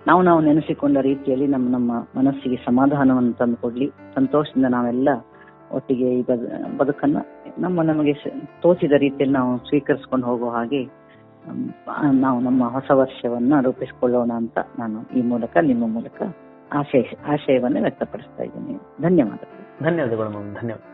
ನಾವು 0.07 0.23
ನಾವು 0.23 0.41
ನೆನೆಸಿಕೊಂಡ 0.41 0.99
ರೀತಿಯಲ್ಲಿ 0.99 1.47
ನಮ್ಮ 1.47 1.69
ನಮ್ಮ 1.71 1.93
ಮನಸ್ಸಿಗೆ 2.19 2.57
ಸಮಾಧಾನವನ್ನು 2.57 3.33
ತಂದುಕೊಡ್ಲಿ 3.33 3.89
ಸಂತೋಷದಿಂದ 4.15 4.67
ನಾವೆಲ್ಲ 4.69 5.09
ಒಟ್ಟಿಗೆ 5.73 6.09
ಈ 6.19 6.23
ಬದ, 6.23 6.43
ಬದುಕನ್ನ 6.79 7.19
ನಮ್ಮ 7.59 7.83
ನಮಗೆ 7.83 8.15
ತೋಚಿದ 8.63 8.93
ರೀತಿಯಲ್ಲಿ 8.99 9.37
ನಾವು 9.37 9.59
ಸ್ವೀಕರಿಸಿಕೊಂಡು 9.59 10.27
ಹೋಗೋ 10.27 10.49
ಹಾಗೆ 10.51 10.83
ನಾವು 12.21 12.41
ನಮ್ಮ 12.41 12.69
ಹೊಸ 12.69 12.91
ವರ್ಷವನ್ನ 12.95 13.55
ರೂಪಿಸಿಕೊಳ್ಳೋಣ 13.61 14.33
ಅಂತ 14.37 14.59
ನಾನು 14.79 15.19
ಈ 15.19 15.23
ಮೂಲಕ 15.23 15.57
ನಿಮ್ಮ 15.63 15.87
ಮೂಲಕ 15.87 16.23
ಆಶಯ 16.73 17.03
ಆಶಯವನ್ನ 17.27 17.79
ವ್ಯಕ್ತಪಡಿಸ್ತಾ 17.83 18.43
ಇದ್ದೀನಿ. 18.43 18.75
ಧನ್ಯವಾದಗಳು. 19.03 19.85
ಧನ್ಯವಾದಗಳು 19.85 20.55
ಧನ್ಯವಾದ 20.61 20.94